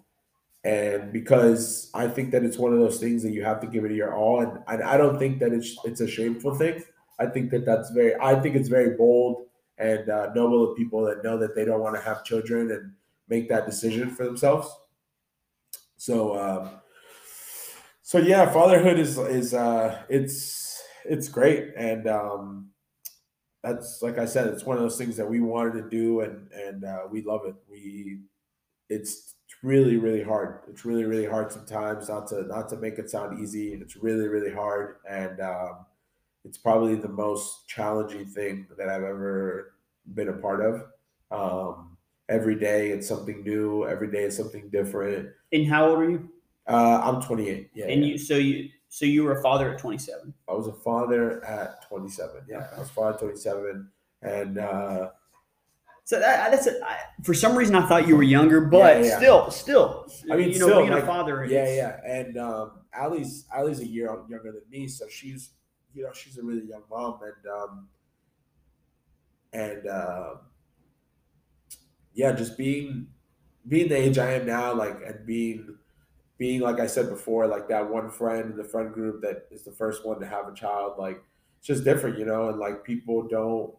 and 0.63 1.13
because 1.13 1.89
I 1.93 2.07
think 2.07 2.31
that 2.31 2.43
it's 2.43 2.57
one 2.57 2.73
of 2.73 2.79
those 2.79 2.99
things 2.99 3.23
that 3.23 3.31
you 3.31 3.43
have 3.43 3.61
to 3.61 3.67
give 3.67 3.85
it 3.85 3.91
your 3.91 4.13
all, 4.13 4.41
and, 4.41 4.59
and 4.67 4.83
I 4.83 4.97
don't 4.97 5.17
think 5.19 5.39
that 5.39 5.51
it's 5.51 5.77
it's 5.83 6.01
a 6.01 6.07
shameful 6.07 6.55
thing. 6.55 6.83
I 7.19 7.25
think 7.25 7.51
that 7.51 7.65
that's 7.65 7.89
very, 7.89 8.15
I 8.15 8.39
think 8.39 8.55
it's 8.55 8.69
very 8.69 8.95
bold 8.95 9.48
and 9.79 10.09
uh, 10.09 10.31
noble 10.35 10.69
of 10.69 10.77
people 10.77 11.01
that 11.05 11.23
know 11.23 11.37
that 11.37 11.55
they 11.55 11.65
don't 11.65 11.79
want 11.79 11.95
to 11.95 12.01
have 12.01 12.23
children 12.23 12.69
and 12.71 12.93
make 13.29 13.49
that 13.49 13.65
decision 13.65 14.09
for 14.09 14.25
themselves. 14.25 14.69
So, 15.97 16.37
um, 16.37 16.69
so 18.01 18.17
yeah, 18.17 18.51
fatherhood 18.51 18.99
is 18.99 19.17
is 19.17 19.53
uh, 19.53 20.03
it's 20.09 20.83
it's 21.05 21.29
great, 21.29 21.73
and 21.77 22.07
um, 22.07 22.69
that's 23.63 24.01
like 24.01 24.17
I 24.17 24.25
said, 24.25 24.47
it's 24.47 24.65
one 24.65 24.77
of 24.77 24.83
those 24.83 24.97
things 24.97 25.15
that 25.17 25.29
we 25.29 25.39
wanted 25.39 25.73
to 25.83 25.89
do, 25.89 26.21
and 26.21 26.51
and 26.51 26.83
uh, 26.83 27.03
we 27.09 27.21
love 27.21 27.45
it. 27.45 27.55
We 27.69 28.19
it's 28.89 29.35
really 29.61 29.97
really 29.97 30.23
hard. 30.23 30.61
It's 30.69 30.85
really 30.85 31.05
really 31.05 31.25
hard 31.25 31.51
sometimes. 31.51 32.09
Not 32.09 32.27
to 32.29 32.43
not 32.43 32.69
to 32.69 32.77
make 32.77 32.97
it 32.97 33.09
sound 33.09 33.39
easy. 33.39 33.73
It's 33.73 33.95
really 33.95 34.27
really 34.27 34.53
hard, 34.53 34.95
and 35.07 35.39
um, 35.41 35.85
it's 36.45 36.57
probably 36.57 36.95
the 36.95 37.09
most 37.09 37.67
challenging 37.67 38.25
thing 38.25 38.67
that 38.77 38.89
I've 38.89 39.03
ever 39.03 39.73
been 40.13 40.29
a 40.29 40.33
part 40.33 40.61
of. 40.61 40.85
Um, 41.31 41.97
every 42.27 42.55
day 42.55 42.89
it's 42.91 43.07
something 43.07 43.43
new. 43.43 43.85
Every 43.85 44.09
day 44.09 44.23
it's 44.23 44.37
something 44.37 44.69
different. 44.69 45.29
And 45.51 45.67
how 45.67 45.89
old 45.89 45.99
are 45.99 46.09
you? 46.09 46.29
Uh, 46.67 47.01
I'm 47.03 47.21
28. 47.21 47.71
Yeah. 47.73 47.87
And 47.87 48.01
yeah. 48.01 48.11
you, 48.11 48.17
so 48.17 48.35
you, 48.35 48.69
so 48.89 49.05
you 49.05 49.23
were 49.23 49.39
a 49.39 49.41
father 49.41 49.71
at 49.71 49.79
27. 49.79 50.33
I 50.47 50.53
was 50.53 50.67
a 50.67 50.73
father 50.73 51.43
at 51.45 51.87
27. 51.87 52.41
Yeah, 52.47 52.67
I 52.75 52.79
was 52.79 52.89
father 52.89 53.13
at 53.13 53.19
27, 53.19 53.87
and 54.23 54.57
uh, 54.57 55.09
so 56.05 56.19
that, 56.19 56.49
that's 56.49 56.65
a, 56.65 56.83
I, 56.83 56.97
for 57.23 57.35
some 57.35 57.55
reason 57.55 57.75
I 57.75 57.87
thought 57.87 58.07
you 58.07 58.15
were 58.15 58.23
younger, 58.23 58.61
but 58.61 58.97
yeah, 58.97 59.09
yeah. 59.09 59.17
still, 59.17 59.51
still. 59.51 60.07
I 60.31 60.35
mean, 60.35 60.49
you 60.49 60.57
know, 60.59 60.65
still, 60.65 60.79
being 60.79 60.91
like, 60.91 61.03
a 61.03 61.05
father. 61.05 61.45
Yeah, 61.45 61.71
yeah, 61.71 61.99
and 62.03 62.35
um, 62.37 62.71
Ali's 62.99 63.45
Ali's 63.55 63.79
a 63.79 63.85
year 63.85 64.07
younger 64.27 64.51
than 64.51 64.63
me, 64.71 64.87
so 64.87 65.07
she's 65.07 65.51
you 65.93 66.03
know 66.03 66.13
she's 66.13 66.37
a 66.37 66.43
really 66.43 66.65
young 66.67 66.83
mom, 66.89 67.19
and 67.23 67.47
um, 67.51 67.89
and 69.53 69.87
uh, 69.87 70.35
yeah, 72.13 72.31
just 72.33 72.57
being 72.57 73.07
being 73.67 73.89
the 73.89 73.95
age 73.97 74.17
I 74.17 74.33
am 74.33 74.45
now, 74.45 74.73
like 74.73 74.97
and 75.05 75.25
being 75.25 75.77
being 76.37 76.61
like 76.61 76.79
I 76.79 76.87
said 76.87 77.09
before, 77.09 77.47
like 77.47 77.69
that 77.69 77.89
one 77.89 78.11
friend 78.11 78.51
in 78.51 78.57
the 78.57 78.65
friend 78.65 78.93
group 78.93 79.21
that 79.23 79.47
is 79.51 79.63
the 79.63 79.71
first 79.71 80.05
one 80.05 80.19
to 80.21 80.27
have 80.27 80.47
a 80.47 80.53
child, 80.55 80.97
like 80.99 81.23
it's 81.59 81.67
just 81.67 81.83
different, 81.83 82.19
you 82.19 82.25
know, 82.25 82.49
and 82.49 82.59
like 82.59 82.83
people 82.83 83.27
don't 83.27 83.75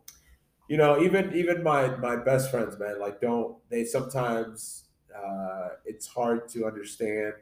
you 0.69 0.77
know, 0.79 1.01
even 1.03 1.35
even 1.35 1.63
my 1.63 1.97
my 1.97 2.17
best 2.17 2.51
friends, 2.51 2.79
man, 2.79 3.01
like 3.01 3.21
don't 3.21 3.59
they 3.71 3.85
sometimes 3.85 4.87
uh, 5.17 5.71
it's 5.85 6.07
hard 6.09 6.49
to 6.51 6.67
understand 6.67 7.35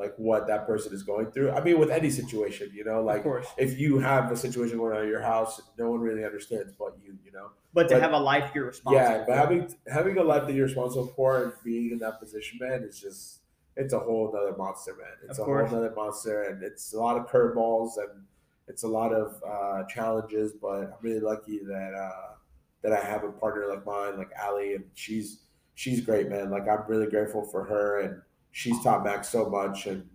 like 0.00 0.14
what 0.16 0.46
that 0.46 0.66
person 0.66 0.94
is 0.94 1.02
going 1.02 1.30
through. 1.30 1.50
I 1.50 1.62
mean, 1.62 1.78
with 1.78 1.90
any 1.90 2.08
situation, 2.08 2.70
you 2.74 2.84
know, 2.84 3.02
like 3.02 3.22
if 3.58 3.78
you 3.78 3.98
have 3.98 4.32
a 4.32 4.36
situation 4.36 4.78
going 4.78 4.96
on 4.96 5.02
in 5.02 5.08
your 5.10 5.20
house, 5.20 5.60
no 5.78 5.90
one 5.90 6.00
really 6.00 6.24
understands 6.24 6.72
but 6.78 6.96
you, 7.04 7.18
you 7.22 7.30
know. 7.30 7.50
But 7.74 7.88
to 7.88 7.96
but, 7.96 8.02
have 8.02 8.12
a 8.12 8.18
life 8.18 8.50
you're 8.54 8.66
responsible. 8.66 9.06
Yeah, 9.06 9.18
but 9.18 9.26
for. 9.26 9.34
having 9.34 9.74
having 9.92 10.16
a 10.16 10.22
life 10.22 10.46
that 10.46 10.54
you're 10.54 10.66
responsible 10.66 11.12
for 11.14 11.44
and 11.44 11.52
being 11.62 11.90
in 11.92 11.98
that 11.98 12.18
position, 12.18 12.58
man, 12.62 12.82
is 12.82 12.98
just 12.98 13.40
it's 13.76 13.92
a 13.92 13.98
whole 13.98 14.34
other 14.36 14.56
monster, 14.56 14.96
man. 14.96 15.12
It's 15.28 15.38
of 15.38 15.42
a 15.42 15.44
course. 15.44 15.68
whole 15.68 15.78
other 15.78 15.94
monster, 15.94 16.44
and 16.44 16.62
it's 16.62 16.94
a 16.94 16.98
lot 16.98 17.18
of 17.18 17.28
curveballs 17.28 17.98
and 17.98 18.24
it's 18.68 18.84
a 18.84 18.88
lot 18.88 19.12
of 19.12 19.42
uh, 19.46 19.84
challenges. 19.84 20.54
But 20.54 20.84
I'm 20.84 21.02
really 21.02 21.20
lucky 21.20 21.58
that 21.58 21.92
uh, 21.94 22.34
that 22.82 22.92
I 22.94 23.04
have 23.04 23.22
a 23.22 23.32
partner 23.32 23.66
like 23.68 23.84
mine, 23.84 24.16
like 24.16 24.30
Ali, 24.42 24.76
and 24.76 24.84
she's 24.94 25.42
she's 25.74 26.00
great, 26.00 26.30
man. 26.30 26.50
Like 26.50 26.66
I'm 26.66 26.84
really 26.88 27.10
grateful 27.10 27.44
for 27.44 27.64
her, 27.64 28.00
and 28.00 28.22
she's 28.50 28.82
taught 28.82 29.04
Max 29.04 29.28
so 29.28 29.48
much, 29.48 29.86
and 29.86 30.08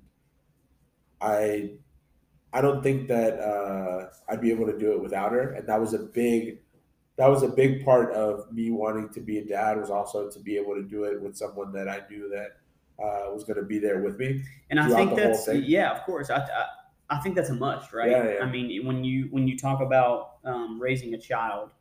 I 1.21 1.71
I 2.53 2.61
don't 2.61 2.81
think 2.81 3.07
that 3.09 3.39
uh, 3.39 4.09
I'd 4.29 4.41
be 4.41 4.51
able 4.51 4.65
to 4.67 4.77
do 4.77 4.93
it 4.93 5.01
without 5.01 5.31
her, 5.31 5.53
and 5.53 5.67
that 5.67 5.79
was 5.79 5.93
a 5.93 5.99
big 5.99 6.59
that 7.17 7.27
was 7.27 7.43
a 7.43 7.47
big 7.47 7.86
part 7.86 8.13
of 8.13 8.51
me 8.51 8.71
wanting 8.71 9.09
to 9.09 9.21
be 9.21 9.38
a 9.38 9.45
dad 9.45 9.79
was 9.79 9.89
also 9.89 10.29
to 10.29 10.39
be 10.39 10.57
able 10.57 10.75
to 10.75 10.83
do 10.83 11.05
it 11.05 11.21
with 11.21 11.36
someone 11.36 11.71
that 11.71 11.88
I 11.88 12.01
knew 12.09 12.29
that 12.29 12.57
uh, 13.01 13.31
was 13.33 13.43
going 13.43 13.57
to 13.57 13.65
be 13.65 13.79
there 13.79 14.01
with 14.01 14.17
me. 14.17 14.43
And 14.69 14.79
I 14.79 14.89
think 14.89 15.15
that's 15.15 15.47
yeah, 15.47 15.91
of 15.91 16.03
course. 16.03 16.29
I, 16.29 16.38
I, 16.38 16.65
I 17.09 17.19
think 17.19 17.36
that's 17.36 17.49
a 17.49 17.53
must, 17.53 17.93
right? 17.93 18.11
Yeah, 18.11 18.33
yeah. 18.33 18.43
I 18.43 18.49
mean, 18.49 18.86
when 18.86 19.03
you 19.03 19.27
when 19.31 19.47
you 19.47 19.57
talk 19.57 19.81
about 19.81 20.38
um, 20.43 20.79
raising 20.79 21.13
a 21.13 21.17
child, 21.17 21.71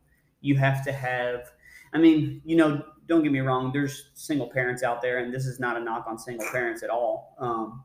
you 0.41 0.55
have 0.57 0.83
to 0.85 0.91
have. 0.91 1.51
I 1.93 1.97
mean, 1.97 2.41
you 2.45 2.55
know, 2.55 2.83
don't 3.07 3.23
get 3.23 3.31
me 3.31 3.39
wrong. 3.39 3.71
There's 3.71 4.09
single 4.15 4.47
parents 4.47 4.83
out 4.83 5.01
there, 5.01 5.19
and 5.19 5.33
this 5.33 5.45
is 5.45 5.59
not 5.59 5.77
a 5.77 5.79
knock 5.79 6.05
on 6.07 6.17
single 6.17 6.47
parents 6.51 6.83
at 6.83 6.89
all. 6.89 7.35
Um, 7.39 7.83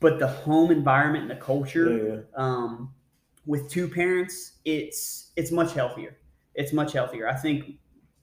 but 0.00 0.18
the 0.18 0.28
home 0.28 0.70
environment 0.70 1.22
and 1.22 1.30
the 1.30 1.42
culture 1.42 2.24
yeah. 2.36 2.42
Um, 2.42 2.92
with 3.46 3.70
two 3.70 3.88
parents, 3.88 4.54
it's 4.64 5.32
it's 5.36 5.50
much 5.50 5.72
healthier. 5.72 6.16
It's 6.54 6.72
much 6.72 6.92
healthier. 6.92 7.28
I 7.28 7.34
think 7.34 7.78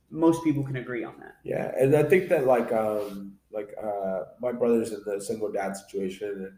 most 0.10 0.44
people 0.44 0.64
can 0.64 0.76
agree 0.76 1.04
on 1.04 1.16
that. 1.20 1.36
Yeah, 1.44 1.72
and 1.78 1.96
I 1.96 2.04
think 2.04 2.30
that 2.30 2.46
like 2.46 2.72
um 2.72 3.38
like 3.52 3.74
uh 3.82 4.24
my 4.42 4.52
brother's 4.52 4.92
in 4.92 5.02
the 5.06 5.22
single 5.22 5.52
dad 5.52 5.76
situation, 5.76 6.30
and 6.30 6.58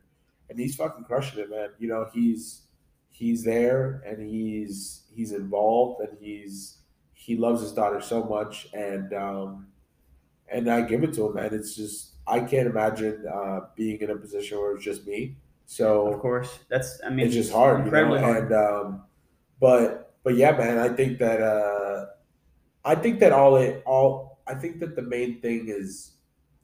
and 0.50 0.60
he's 0.60 0.76
fucking 0.76 1.06
crushing 1.06 1.40
it, 1.40 1.50
man. 1.50 1.70
You 1.80 1.88
know, 1.88 2.08
he's 2.14 2.64
he's 3.10 3.44
there 3.44 4.04
and 4.06 4.28
he's 4.28 5.04
he's 5.10 5.32
involved 5.32 6.02
and 6.02 6.18
he's 6.20 6.80
he 7.26 7.36
loves 7.36 7.62
his 7.62 7.72
daughter 7.72 8.02
so 8.02 8.24
much 8.24 8.68
and 8.74 9.14
um 9.14 9.68
and 10.48 10.70
I 10.70 10.82
give 10.82 11.04
it 11.04 11.14
to 11.16 11.28
him 11.30 11.38
and 11.38 11.54
it's 11.54 11.76
just 11.76 12.14
I 12.28 12.40
can't 12.42 12.68
imagine 12.68 13.26
uh 13.28 13.62
being 13.76 14.00
in 14.02 14.12
a 14.12 14.16
position 14.16 14.60
where 14.60 14.76
it's 14.76 14.84
just 14.86 15.08
me. 15.08 15.38
So 15.66 16.14
of 16.14 16.20
course 16.20 16.60
that's 16.70 17.02
I 17.04 17.10
mean 17.10 17.26
it's 17.26 17.36
just 17.36 17.52
hard, 17.52 17.86
you 17.86 17.92
know? 17.92 18.18
hard. 18.20 18.44
And 18.44 18.54
um 18.54 19.04
but 19.60 20.16
but 20.24 20.36
yeah, 20.36 20.52
man, 20.52 20.78
I 20.78 20.90
think 20.90 21.20
that 21.20 21.42
uh 21.42 22.08
I 22.84 22.96
think 22.96 23.20
that 23.22 23.32
all 23.32 23.56
it 23.58 23.84
all 23.86 24.42
I 24.48 24.56
think 24.56 24.80
that 24.82 24.96
the 24.96 25.02
main 25.02 25.42
thing 25.42 25.70
is 25.70 26.14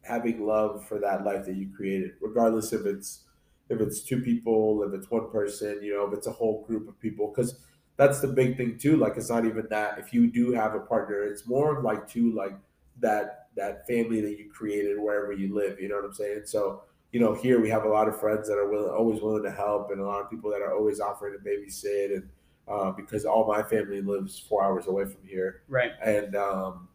having 0.04 0.46
love 0.46 0.88
for 0.88 1.00
that 1.00 1.24
life 1.26 1.46
that 1.46 1.56
you 1.56 1.70
created, 1.76 2.12
regardless 2.22 2.74
if 2.74 2.86
it's 2.86 3.26
if 3.70 3.80
it's 3.82 4.02
two 4.04 4.22
people, 4.22 4.84
if 4.84 4.94
it's 4.94 5.10
one 5.10 5.32
person, 5.32 5.82
you 5.82 5.94
know, 5.96 6.06
if 6.08 6.14
it's 6.14 6.28
a 6.28 6.32
whole 6.32 6.66
group 6.66 6.88
of 6.90 7.00
people, 7.00 7.30
because 7.30 7.66
that's 7.98 8.20
the 8.22 8.28
big 8.28 8.58
thing 8.58 8.78
too. 8.78 8.98
Like 8.98 9.18
it's 9.18 9.30
not 9.30 9.46
even 9.46 9.68
that. 9.70 10.00
If 10.00 10.14
you 10.14 10.28
do 10.28 10.52
have 10.52 10.76
a 10.76 10.80
partner, 10.80 11.24
it's 11.24 11.46
more 11.46 11.78
of 11.78 11.84
like 11.84 12.08
two 12.08 12.34
like 12.34 12.54
that 13.00 13.48
that 13.56 13.86
family 13.88 14.22
that 14.22 14.40
you 14.40 14.50
created 14.52 15.00
wherever 15.00 15.32
you 15.32 15.54
live. 15.54 15.80
You 15.80 15.90
know 15.90 15.96
what 15.96 16.06
I'm 16.06 16.14
saying? 16.14 16.44
So 16.46 16.84
you 17.12 17.20
know, 17.20 17.34
here 17.34 17.60
we 17.60 17.70
have 17.70 17.84
a 17.84 17.90
lot 17.90 18.08
of 18.08 18.20
friends 18.20 18.48
that 18.48 18.58
are 18.58 18.70
willing, 18.70 18.92
always 18.92 19.22
willing 19.22 19.44
to 19.44 19.52
help, 19.52 19.92
and 19.92 20.00
a 20.00 20.06
lot 20.06 20.22
of 20.22 20.30
people 20.30 20.50
that 20.52 20.62
are 20.62 20.74
always 20.74 21.00
offering 21.00 21.38
to 21.38 21.40
babysit, 21.40 22.16
and 22.16 22.30
uh, 22.68 22.92
because 22.92 23.26
all 23.26 23.46
my 23.46 23.62
family 23.62 24.02
lives 24.02 24.40
four 24.40 24.64
hours 24.64 24.88
away 24.88 25.04
from 25.04 25.26
here, 25.26 25.64
right? 25.68 25.92
And 26.04 26.36
um, 26.36 26.88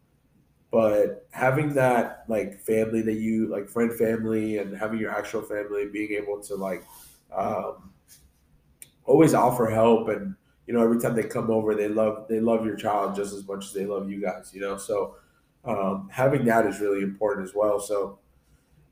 but 0.70 1.26
having 1.30 1.74
that 1.74 2.24
like 2.28 2.58
family 2.60 3.02
that 3.02 3.14
you 3.14 3.46
like 3.48 3.68
friend 3.68 3.92
family 3.92 4.58
and 4.58 4.76
having 4.76 4.98
your 4.98 5.10
actual 5.10 5.42
family 5.42 5.86
being 5.86 6.12
able 6.12 6.40
to 6.42 6.54
like 6.54 6.84
um, 7.34 7.92
always 9.04 9.34
offer 9.34 9.66
help 9.66 10.08
and 10.08 10.34
you 10.66 10.74
know 10.74 10.82
every 10.82 11.00
time 11.00 11.14
they 11.14 11.22
come 11.22 11.50
over 11.50 11.74
they 11.74 11.88
love 11.88 12.26
they 12.28 12.40
love 12.40 12.64
your 12.64 12.76
child 12.76 13.14
just 13.14 13.32
as 13.34 13.46
much 13.46 13.66
as 13.66 13.72
they 13.72 13.86
love 13.86 14.10
you 14.10 14.20
guys 14.20 14.50
you 14.52 14.60
know 14.60 14.76
so 14.76 15.16
um, 15.64 16.08
having 16.12 16.44
that 16.44 16.66
is 16.66 16.80
really 16.80 17.02
important 17.02 17.46
as 17.46 17.54
well 17.54 17.80
so 17.80 18.18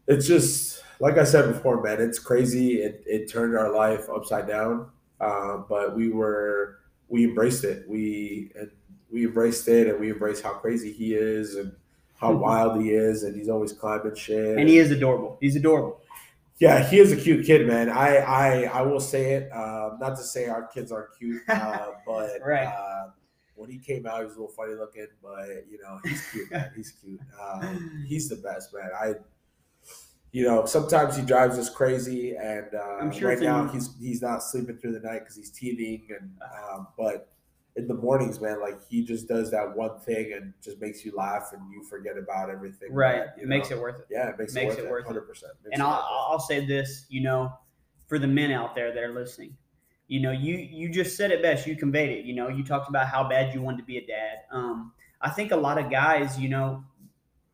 it's 0.07 0.27
just 0.27 0.83
like 1.01 1.19
i 1.19 1.25
said 1.25 1.53
before 1.53 1.83
man 1.83 2.01
it's 2.01 2.19
crazy 2.19 2.83
it, 2.83 3.03
it 3.07 3.31
turned 3.31 3.57
our 3.57 3.73
life 3.73 4.09
upside 4.15 4.47
down 4.47 4.89
uh, 5.21 5.59
but 5.69 5.97
we 5.97 6.11
were 6.11 6.79
we 7.09 7.25
embraced 7.25 7.65
it 7.65 7.89
we 7.89 8.51
and 8.59 8.71
we 9.15 9.25
embraced 9.25 9.69
it 9.69 9.87
and 9.87 10.01
we 10.01 10.11
embraced 10.11 10.43
how 10.43 10.53
crazy 10.53 10.93
he 10.93 11.15
is 11.15 11.55
and 11.55 11.73
how 12.17 12.33
mm-hmm. 12.33 12.41
wild 12.41 12.83
he 12.83 12.91
is 12.91 13.23
and 13.23 13.37
he's 13.37 13.49
always 13.49 13.73
climbing 13.73 14.15
shit. 14.17 14.59
And 14.59 14.69
he 14.69 14.79
is 14.79 14.91
adorable. 14.91 15.39
He's 15.41 15.55
adorable. 15.57 16.01
Yeah, 16.59 16.89
he 16.89 16.99
is 16.99 17.11
a 17.11 17.17
cute 17.17 17.45
kid, 17.45 17.67
man. 17.67 17.89
I 17.89 18.17
I, 18.19 18.63
I 18.63 18.83
will 18.83 19.01
say 19.01 19.35
it. 19.35 19.53
Uh, 19.53 19.97
not 20.01 20.17
to 20.17 20.23
say 20.23 20.47
our 20.47 20.67
kids 20.69 20.93
aren't 20.93 21.17
cute, 21.19 21.43
uh, 21.49 21.89
but 22.07 22.39
right. 22.45 22.67
uh, 22.67 23.11
when 23.57 23.71
he 23.71 23.79
came 23.79 24.07
out, 24.07 24.21
he 24.21 24.25
was 24.25 24.37
a 24.37 24.41
little 24.41 24.55
funny 24.55 24.75
looking, 24.75 25.09
but 25.23 25.49
you 25.69 25.79
know 25.83 25.99
he's 26.05 26.31
cute, 26.31 26.51
man. 26.51 26.71
He's 26.77 26.91
cute. 26.93 27.21
Um, 27.43 28.05
he's 28.07 28.29
the 28.29 28.37
best, 28.37 28.73
man. 28.73 28.91
I, 28.97 29.15
you 30.31 30.45
know, 30.45 30.65
sometimes 30.65 31.17
he 31.17 31.23
drives 31.23 31.59
us 31.59 31.71
crazy, 31.71 32.37
and 32.37 32.75
uh, 32.75 32.99
I'm 33.01 33.11
sure 33.11 33.31
right 33.31 33.41
now 33.41 33.67
he's 33.67 33.91
he's 34.01 34.23
not 34.23 34.43
sleeping 34.43 34.79
through 34.79 34.93
the 34.93 35.01
night 35.01 35.21
because 35.21 35.37
he's 35.37 35.51
teething, 35.51 36.07
and 36.11 36.31
um, 36.71 36.89
but 36.97 37.34
in 37.77 37.89
the 37.89 37.95
mornings, 37.95 38.41
man, 38.41 38.61
like 38.61 38.79
he 38.89 39.03
just 39.05 39.27
does 39.27 39.51
that 39.51 39.77
one 39.77 39.99
thing 40.01 40.33
and 40.33 40.55
just 40.63 40.81
makes 40.81 41.05
you 41.05 41.13
laugh 41.17 41.51
and 41.53 41.61
you 41.73 41.83
forget 41.83 42.17
about 42.17 42.49
everything. 42.51 42.93
Right. 42.93 43.25
That, 43.27 43.35
it 43.39 43.43
know? 43.43 43.49
makes 43.49 43.71
it 43.71 43.79
worth 43.79 43.99
it. 44.01 44.07
Yeah, 44.11 44.29
it 44.29 44.39
makes, 44.39 44.55
makes 44.55 44.77
it, 44.77 44.89
worth 44.89 45.05
it. 45.05 45.07
Hundred 45.09 45.27
percent. 45.29 45.53
And 45.73 45.83
I'll, 45.83 46.07
I'll 46.31 46.41
say 46.41 46.65
this, 46.65 47.07
you 47.09 47.23
know, 47.23 47.53
for 48.07 48.19
the 48.19 48.29
men 48.29 48.53
out 48.53 48.75
there 48.75 48.93
that 48.93 49.03
are 49.03 49.13
listening, 49.13 49.57
you 50.07 50.21
know, 50.21 50.31
you 50.31 50.57
you 50.57 50.89
just 50.89 51.17
said 51.17 51.31
it 51.31 51.43
best. 51.43 51.67
You 51.67 51.77
conveyed 51.77 52.11
it. 52.11 52.25
You 52.25 52.35
know, 52.35 52.49
you 52.49 52.63
talked 52.63 52.89
about 52.89 53.09
how 53.09 53.29
bad 53.29 53.55
you 53.55 53.63
wanted 53.63 53.79
to 53.79 53.85
be 53.85 53.99
a 53.99 54.07
dad. 54.07 54.39
Um, 54.53 54.93
I 55.21 55.31
think 55.31 55.51
a 55.51 55.57
lot 55.57 55.79
of 55.79 55.91
guys, 55.91 56.39
you 56.39 56.51
know, 56.51 56.85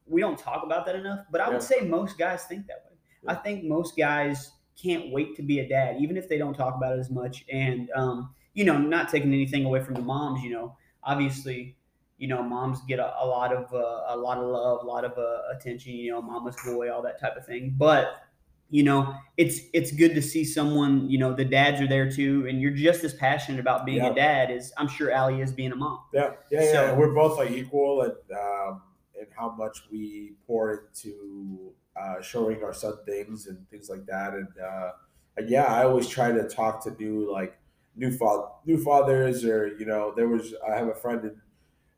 we 0.06 0.20
don't 0.20 0.38
talk 0.38 0.64
about 0.64 0.84
that 0.86 0.96
enough, 0.96 1.20
but 1.30 1.40
I 1.40 1.46
yeah. 1.46 1.52
would 1.52 1.62
say 1.62 1.80
most 1.82 2.18
guys 2.18 2.44
think 2.44 2.66
that 2.66 2.84
way. 2.90 2.96
Yeah. 3.22 3.32
I 3.32 3.34
think 3.36 3.64
most 3.64 3.96
guys 3.96 4.50
can't 4.82 5.12
wait 5.12 5.36
to 5.36 5.42
be 5.42 5.60
a 5.60 5.68
dad, 5.68 5.96
even 6.00 6.16
if 6.16 6.28
they 6.28 6.36
don't 6.38 6.54
talk 6.54 6.74
about 6.74 6.92
it 6.92 6.98
as 6.98 7.10
much. 7.10 7.44
And 7.50 7.88
um, 7.94 8.34
you 8.54 8.64
know, 8.64 8.78
not 8.78 9.08
taking 9.08 9.32
anything 9.32 9.64
away 9.64 9.82
from 9.82 9.94
the 9.94 10.02
moms, 10.02 10.42
you 10.42 10.50
know, 10.50 10.76
obviously, 11.02 11.76
you 12.18 12.28
know, 12.28 12.42
moms 12.42 12.80
get 12.86 12.98
a, 12.98 13.14
a 13.22 13.26
lot 13.26 13.52
of 13.52 13.72
uh, 13.72 14.14
a 14.14 14.16
lot 14.16 14.38
of 14.38 14.46
love, 14.46 14.82
a 14.82 14.86
lot 14.86 15.04
of 15.04 15.16
uh, 15.16 15.56
attention, 15.56 15.92
you 15.92 16.10
know, 16.10 16.20
mama's 16.20 16.56
boy, 16.64 16.92
all 16.92 17.02
that 17.02 17.20
type 17.20 17.36
of 17.36 17.46
thing. 17.46 17.74
But 17.76 18.22
you 18.70 18.84
know, 18.84 19.14
it's 19.36 19.60
it's 19.72 19.90
good 19.90 20.14
to 20.14 20.22
see 20.22 20.44
someone, 20.44 21.10
you 21.10 21.18
know, 21.18 21.34
the 21.34 21.44
dads 21.44 21.80
are 21.80 21.88
there 21.88 22.10
too, 22.10 22.46
and 22.48 22.60
you're 22.60 22.70
just 22.70 23.02
as 23.02 23.14
passionate 23.14 23.58
about 23.58 23.84
being 23.84 23.98
yeah. 23.98 24.10
a 24.10 24.14
dad 24.14 24.50
as 24.50 24.72
I'm 24.76 24.86
sure 24.86 25.14
Ali 25.14 25.40
is 25.40 25.52
being 25.52 25.72
a 25.72 25.76
mom. 25.76 26.00
Yeah, 26.14 26.32
yeah, 26.50 26.60
so, 26.60 26.72
yeah. 26.72 26.94
We're 26.94 27.12
both 27.12 27.36
like 27.36 27.50
equal, 27.50 28.02
and 28.02 28.38
um, 28.38 28.82
and 29.18 29.26
how 29.36 29.50
much 29.50 29.82
we 29.90 30.34
pour 30.46 30.72
into 30.72 31.72
uh, 32.00 32.22
showing 32.22 32.62
our 32.62 32.72
son 32.72 32.94
things 33.04 33.48
and 33.48 33.68
things 33.70 33.90
like 33.90 34.06
that, 34.06 34.34
and 34.34 34.48
uh, 34.64 34.90
and 35.36 35.50
yeah, 35.50 35.64
I 35.64 35.84
always 35.84 36.08
try 36.08 36.30
to 36.30 36.48
talk 36.48 36.84
to 36.84 36.92
new 36.92 37.30
like 37.30 37.58
new 38.00 38.10
father, 38.10 38.48
new 38.64 38.82
fathers, 38.82 39.44
or 39.44 39.76
you 39.78 39.86
know, 39.86 40.12
there 40.16 40.26
was 40.28 40.54
I 40.66 40.74
have 40.74 40.88
a 40.88 40.94
friend 40.94 41.22
in 41.24 41.40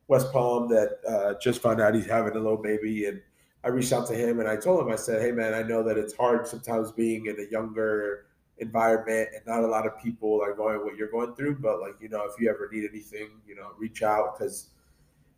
West 0.09 0.32
Palm 0.32 0.68
that 0.68 0.98
uh, 1.09 1.34
just 1.40 1.62
found 1.62 1.80
out 1.80 1.94
he's 1.94 2.07
having 2.07 2.32
a 2.32 2.40
little 2.40 2.61
baby, 2.61 3.07
and 3.07 3.22
I 3.64 3.68
reached 3.68 3.92
out 3.92 4.09
to 4.09 4.14
him 4.14 4.40
and 4.40 4.48
I 4.48 4.57
told 4.57 4.84
him, 4.84 4.92
I 4.92 4.96
said, 4.96 5.22
hey 5.22 5.30
man, 5.30 5.55
I 5.55 5.62
know 5.62 5.84
that 5.84 5.96
it's 5.96 6.14
hard 6.14 6.46
sometimes 6.46 6.90
being 6.90 7.26
in 7.26 7.38
a 7.38 7.50
younger 7.50 8.26
environment 8.59 9.28
and 9.34 9.46
not 9.46 9.62
a 9.62 9.66
lot 9.66 9.86
of 9.86 9.98
people 10.03 10.40
are 10.42 10.55
going 10.55 10.84
what 10.84 10.96
you're 10.96 11.11
going 11.11 11.34
through, 11.34 11.59
but 11.61 11.80
like 11.80 11.94
you 12.00 12.09
know, 12.09 12.24
if 12.24 12.40
you 12.40 12.50
ever 12.50 12.68
need 12.72 12.88
anything, 12.90 13.30
you 13.46 13.55
know, 13.55 13.70
reach 13.78 14.03
out 14.03 14.36
because 14.36 14.70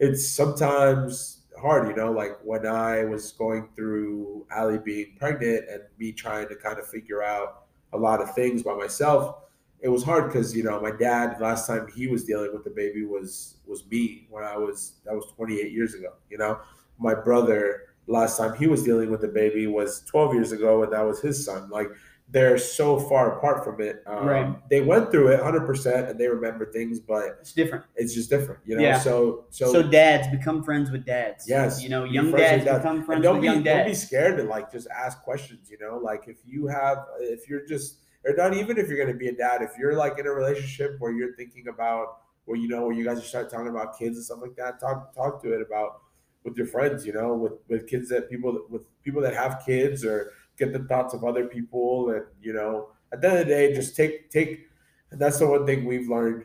it's 0.00 0.26
sometimes 0.26 1.42
hard, 1.60 1.88
you 1.88 1.94
know, 1.94 2.10
like 2.10 2.38
when 2.42 2.66
I 2.66 3.04
was 3.04 3.32
going 3.32 3.68
through 3.76 4.46
Ali 4.54 4.78
being 4.78 5.14
pregnant 5.18 5.68
and 5.70 5.82
me 5.98 6.12
trying 6.12 6.48
to 6.48 6.56
kind 6.56 6.78
of 6.78 6.86
figure 6.88 7.22
out 7.22 7.66
a 7.92 7.98
lot 7.98 8.20
of 8.20 8.34
things 8.34 8.62
by 8.62 8.74
myself 8.74 9.43
it 9.84 9.88
was 9.88 10.02
hard 10.02 10.24
because 10.28 10.56
you 10.56 10.62
know 10.64 10.80
my 10.80 10.90
dad 10.90 11.38
last 11.40 11.66
time 11.68 11.86
he 11.94 12.06
was 12.08 12.24
dealing 12.24 12.50
with 12.54 12.64
the 12.64 12.70
baby 12.70 13.04
was 13.04 13.56
was 13.66 13.80
me 13.90 14.26
when 14.30 14.42
I 14.42 14.56
was 14.56 14.94
that 15.04 15.14
was 15.14 15.26
28 15.36 15.70
years 15.70 15.92
ago. 15.94 16.10
You 16.30 16.38
know, 16.38 16.58
my 16.98 17.14
brother 17.14 17.82
last 18.06 18.38
time 18.38 18.54
he 18.56 18.66
was 18.66 18.82
dealing 18.82 19.10
with 19.10 19.20
the 19.20 19.28
baby 19.28 19.66
was 19.66 20.00
12 20.06 20.34
years 20.34 20.52
ago, 20.52 20.82
and 20.82 20.92
that 20.92 21.02
was 21.02 21.20
his 21.20 21.44
son. 21.44 21.68
Like 21.70 21.88
they're 22.30 22.56
so 22.56 22.98
far 22.98 23.36
apart 23.36 23.62
from 23.62 23.82
it. 23.82 24.02
Um, 24.06 24.26
Right. 24.26 24.68
They 24.70 24.80
went 24.80 25.10
through 25.10 25.28
it 25.28 25.40
100% 25.40 26.08
and 26.08 26.18
they 26.18 26.26
remember 26.26 26.64
things, 26.72 26.98
but 26.98 27.36
It's 27.42 27.52
different. 27.52 27.84
it's 27.96 28.14
just 28.14 28.30
different, 28.30 28.60
you 28.64 28.76
know? 28.76 28.82
Yeah. 28.82 28.98
So, 28.98 29.44
so, 29.50 29.70
So, 29.70 29.82
dads 29.82 30.26
become 30.28 30.64
friends 30.64 30.90
with 30.90 31.04
dads. 31.04 31.46
Yes, 31.46 31.82
You 31.82 31.90
know, 31.90 32.04
young 32.04 32.30
dads 32.32 32.64
dads. 32.64 32.78
become 32.78 33.04
friends 33.04 33.22
don't 33.22 33.34
with 33.34 33.42
be, 33.42 33.46
young 33.48 33.62
don't 33.62 33.86
be 33.86 33.94
scared 33.94 34.38
to 34.38 34.44
like 34.44 34.72
just 34.72 34.88
ask 34.88 35.20
questions, 35.22 35.70
you 35.70 35.76
know? 35.78 35.98
Like 35.98 36.26
if 36.26 36.38
you 36.46 36.66
have, 36.66 37.04
if 37.20 37.46
you're 37.46 37.66
just, 37.66 37.98
or 38.26 38.34
not 38.34 38.54
even 38.54 38.78
if 38.78 38.88
you're 38.88 38.96
going 38.96 39.12
to 39.12 39.18
be 39.18 39.28
a 39.28 39.34
dad, 39.34 39.62
if 39.62 39.72
you're 39.78 39.94
like 39.94 40.18
in 40.18 40.26
a 40.26 40.30
relationship 40.30 40.96
where 40.98 41.12
you're 41.12 41.34
thinking 41.34 41.68
about, 41.68 42.18
well, 42.46 42.58
you 42.58 42.68
know, 42.68 42.86
where 42.86 42.94
you 42.94 43.04
guys 43.04 43.18
are 43.18 43.22
start 43.22 43.50
talking 43.50 43.68
about 43.68 43.98
kids 43.98 44.16
and 44.16 44.24
stuff 44.24 44.38
like 44.40 44.56
that, 44.56 44.80
talk, 44.80 45.14
talk 45.14 45.42
to 45.42 45.52
it 45.52 45.60
about 45.60 46.00
with 46.44 46.56
your 46.56 46.66
friends, 46.66 47.06
you 47.06 47.12
know, 47.12 47.34
with, 47.34 47.52
with 47.68 47.86
kids 47.86 48.08
that 48.08 48.30
people, 48.30 48.66
with 48.70 48.82
people 49.02 49.20
that 49.22 49.34
have 49.34 49.62
kids 49.64 50.04
or 50.04 50.32
get 50.58 50.72
the 50.72 50.80
thoughts 50.80 51.14
of 51.14 51.24
other 51.24 51.46
people. 51.46 52.10
And, 52.10 52.24
you 52.40 52.52
know, 52.52 52.88
at 53.12 53.20
the 53.20 53.28
end 53.28 53.38
of 53.40 53.46
the 53.46 53.54
day, 53.54 53.74
just 53.74 53.96
take, 53.96 54.30
take, 54.30 54.68
and 55.10 55.20
that's 55.20 55.38
the 55.38 55.46
one 55.46 55.66
thing 55.66 55.84
we've 55.84 56.08
learned. 56.08 56.44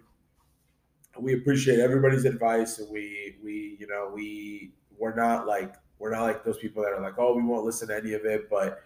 We 1.18 1.34
appreciate 1.34 1.80
everybody's 1.80 2.26
advice 2.26 2.80
and 2.80 2.90
we, 2.90 3.36
we, 3.44 3.78
you 3.80 3.88
know, 3.88 4.12
we, 4.14 4.72
we're 4.98 5.16
not 5.16 5.48
like, 5.48 5.76
we're 5.98 6.12
not 6.12 6.24
like 6.24 6.46
those 6.46 6.58
people 6.58 6.82
that 6.84 6.94
are 6.94 7.02
like, 7.02 7.16
oh, 7.18 7.36
we 7.36 7.44
won't 7.44 7.66
listen 7.66 7.90
to 7.90 7.98
any 7.98 8.14
of 8.14 8.26
it, 8.26 8.50
but 8.50 8.80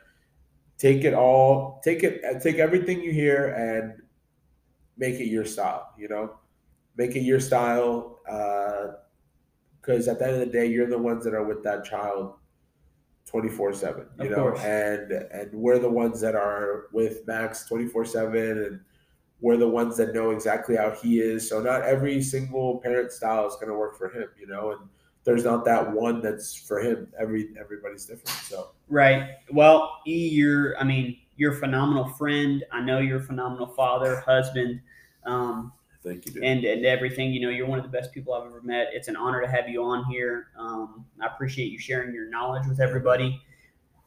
take 0.83 1.05
it 1.05 1.13
all, 1.13 1.79
take 1.81 2.03
it, 2.03 2.21
take 2.41 2.57
everything 2.57 3.01
you 3.01 3.13
hear 3.13 3.47
and 3.53 4.01
make 4.97 5.15
it 5.15 5.27
your 5.27 5.45
style, 5.45 5.93
you 5.97 6.09
know, 6.09 6.35
make 6.97 7.15
it 7.15 7.21
your 7.21 7.39
style. 7.39 8.19
Uh, 8.29 8.97
because 9.79 10.09
at 10.09 10.19
the 10.19 10.25
end 10.25 10.33
of 10.33 10.39
the 10.41 10.45
day, 10.45 10.65
you're 10.65 10.87
the 10.87 10.97
ones 10.97 11.23
that 11.23 11.33
are 11.33 11.43
with 11.45 11.63
that 11.63 11.85
child 11.85 12.35
24 13.27 13.73
7, 13.73 14.05
you 14.19 14.25
Of 14.25 14.31
know, 14.31 14.35
course. 14.35 14.59
and, 14.59 15.11
and 15.11 15.53
we're 15.53 15.79
the 15.79 15.89
ones 15.89 16.19
that 16.19 16.35
are 16.35 16.87
with 16.91 17.25
Max 17.27 17.65
24 17.65 18.03
7 18.05 18.35
and 18.35 18.79
we're 19.39 19.57
the 19.57 19.67
ones 19.67 19.95
that 19.97 20.13
know 20.13 20.31
exactly 20.31 20.75
how 20.75 20.91
he 20.91 21.19
is. 21.19 21.47
So 21.47 21.61
not 21.61 21.83
every 21.83 22.21
single 22.21 22.79
parent 22.79 23.11
style 23.13 23.47
is 23.47 23.55
going 23.55 23.67
to 23.67 23.73
work 23.73 23.97
for 23.97 24.09
him, 24.09 24.27
you 24.37 24.47
know, 24.47 24.71
and 24.71 24.81
there's 25.23 25.45
not 25.45 25.65
that 25.65 25.91
one 25.91 26.21
that's 26.21 26.55
for 26.55 26.79
him. 26.79 27.07
Every 27.17 27.49
everybody's 27.59 28.05
different. 28.05 28.29
So 28.29 28.71
Right. 28.89 29.37
Well, 29.51 30.01
E, 30.05 30.29
you're, 30.29 30.77
I 30.77 30.83
mean, 30.83 31.17
you're 31.37 31.53
a 31.53 31.59
phenomenal 31.59 32.09
friend. 32.09 32.63
I 32.71 32.81
know 32.81 32.99
you're 32.99 33.19
a 33.19 33.23
phenomenal 33.23 33.67
father, 33.67 34.19
husband, 34.19 34.81
um, 35.25 35.71
thank 36.03 36.25
you, 36.25 36.33
dude. 36.33 36.43
and, 36.43 36.63
and 36.63 36.85
everything. 36.85 37.33
You 37.33 37.41
know, 37.41 37.49
you're 37.49 37.65
one 37.65 37.79
of 37.79 37.85
the 37.85 37.89
best 37.97 38.11
people 38.11 38.33
I've 38.33 38.45
ever 38.45 38.61
met. 38.61 38.89
It's 38.93 39.07
an 39.07 39.15
honor 39.15 39.41
to 39.41 39.47
have 39.47 39.67
you 39.67 39.83
on 39.83 40.05
here. 40.05 40.47
Um, 40.57 41.05
I 41.21 41.27
appreciate 41.27 41.71
you 41.71 41.79
sharing 41.79 42.13
your 42.13 42.29
knowledge 42.29 42.67
with 42.67 42.79
everybody. 42.79 43.41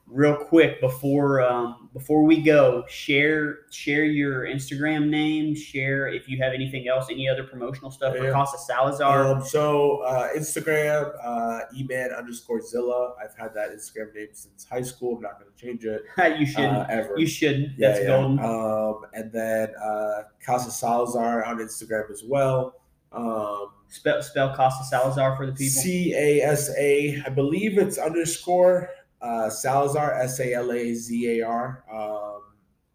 Real 0.08 0.36
quick 0.36 0.80
before 0.80 1.42
um, 1.42 1.90
before 1.92 2.22
we 2.22 2.40
go, 2.40 2.84
share 2.88 3.58
share 3.72 4.04
your 4.04 4.44
Instagram 4.46 5.08
name. 5.08 5.52
Share 5.56 6.06
if 6.06 6.28
you 6.28 6.38
have 6.40 6.52
anything 6.54 6.86
else, 6.86 7.06
any 7.10 7.28
other 7.28 7.42
promotional 7.42 7.90
stuff 7.90 8.16
for 8.16 8.22
Yeah. 8.24 8.30
Casa 8.32 8.56
Salazar. 8.56 9.26
Um, 9.26 9.42
so 9.42 10.02
uh, 10.02 10.28
Instagram, 10.36 11.12
uh, 11.24 11.60
eman 11.76 12.16
underscore 12.16 12.60
Zilla. 12.60 13.14
I've 13.20 13.34
had 13.36 13.52
that 13.54 13.70
Instagram 13.70 14.14
name 14.14 14.28
since 14.32 14.64
high 14.70 14.82
school. 14.82 15.16
I'm 15.16 15.22
not 15.22 15.40
going 15.40 15.50
to 15.52 15.60
change 15.60 15.84
it 15.84 16.04
you 16.38 16.46
shouldn't. 16.46 16.76
uh, 16.76 16.86
ever. 16.88 17.14
you 17.18 17.26
shouldn't. 17.26 17.72
yeah, 17.76 17.88
That's 17.88 18.00
yeah. 18.02 18.06
golden. 18.06 18.38
Um, 18.38 19.06
and 19.12 19.32
then 19.32 19.70
uh, 19.82 20.22
Casa 20.40 20.70
Salazar 20.70 21.44
on 21.44 21.58
Instagram 21.58 22.10
as 22.12 22.22
well. 22.24 22.76
Um, 23.12 23.70
spell 23.88 24.22
spell 24.22 24.54
Casa 24.54 24.84
Salazar 24.84 25.36
for 25.36 25.46
the 25.46 25.52
people. 25.52 25.82
C 25.82 26.14
A 26.14 26.42
S 26.42 26.70
A. 26.78 27.20
I 27.26 27.28
believe 27.30 27.76
it's 27.78 27.98
underscore 27.98 28.90
uh, 29.20 29.50
Salazar 29.50 30.14
S 30.14 30.40
A 30.40 30.54
L 30.54 30.72
A 30.72 30.94
Z 30.94 31.38
A 31.38 31.46
R. 31.46 31.84
Um, 31.92 32.42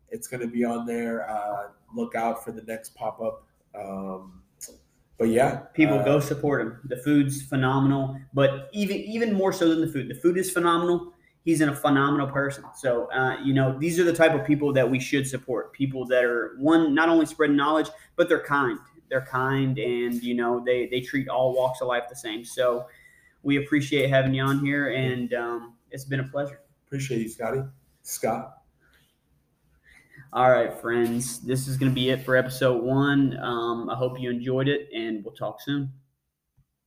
it's 0.10 0.28
going 0.28 0.42
to 0.42 0.48
be 0.48 0.64
on 0.64 0.86
there. 0.86 1.30
Uh, 1.30 1.70
look 1.96 2.16
out 2.16 2.44
for 2.44 2.52
the 2.52 2.62
next 2.64 2.96
pop 2.96 3.22
up. 3.22 3.46
Um, 3.74 4.42
but 5.18 5.30
yeah, 5.30 5.58
People 5.76 6.00
uh, 6.00 6.04
go 6.04 6.20
support 6.20 6.62
him. 6.62 6.80
The 6.86 6.98
food's 6.98 7.44
phenomenal, 7.44 8.20
but 8.34 8.70
even 8.74 8.98
even 8.98 9.34
more 9.34 9.54
so 9.54 9.70
than 9.70 9.80
the 9.80 9.88
food. 9.88 10.10
The 10.10 10.16
food 10.16 10.36
is 10.36 10.50
phenomenal. 10.50 11.14
He's 11.46 11.62
a 11.62 11.76
phenomenal 11.76 12.28
person. 12.28 12.64
So 12.76 13.06
uh, 13.12 13.38
you 13.44 13.54
know 13.54 13.78
these 13.78 14.00
are 14.00 14.04
the 14.04 14.14
type 14.14 14.34
of 14.34 14.46
people 14.48 14.74
that 14.74 14.90
we 14.90 15.00
should 15.00 15.28
support. 15.28 15.74
People 15.74 16.08
that 16.08 16.24
are 16.24 16.56
one 16.58 16.96
not 16.96 17.08
only 17.08 17.28
spreading 17.28 17.56
knowledge, 17.56 17.88
but 18.16 18.30
they're 18.30 18.44
kind. 18.44 18.80
They're 19.10 19.26
kind, 19.26 19.78
and 19.78 20.16
you 20.24 20.34
know 20.34 20.64
they 20.66 20.88
they 20.88 21.02
treat 21.02 21.30
all 21.30 21.54
walks 21.54 21.82
of 21.82 21.88
life 21.88 22.06
the 22.10 22.16
same. 22.16 22.44
So 22.44 22.88
we 23.44 23.58
appreciate 23.58 24.10
having 24.10 24.34
you 24.34 24.42
on 24.42 24.66
here, 24.66 24.90
and 24.90 25.34
um, 25.36 25.74
it's 25.92 26.06
been 26.06 26.20
a 26.20 26.26
pleasure. 26.26 26.62
Appreciate 26.88 27.22
you, 27.22 27.30
Scottie. 27.30 27.64
Scott. 28.04 28.58
All 30.34 30.50
right, 30.50 30.74
friends, 30.80 31.40
this 31.42 31.68
is 31.68 31.78
going 31.78 31.92
to 31.92 31.96
be 31.96 32.10
it 32.10 32.24
for 32.24 32.38
episode 32.38 32.82
one. 32.82 33.38
Um, 33.38 33.90
I 33.90 33.96
hope 33.96 34.20
you 34.20 34.30
enjoyed 34.30 34.70
it, 34.70 34.90
and 34.94 35.24
we'll 35.24 35.34
talk 35.34 35.62
soon. 35.62 35.92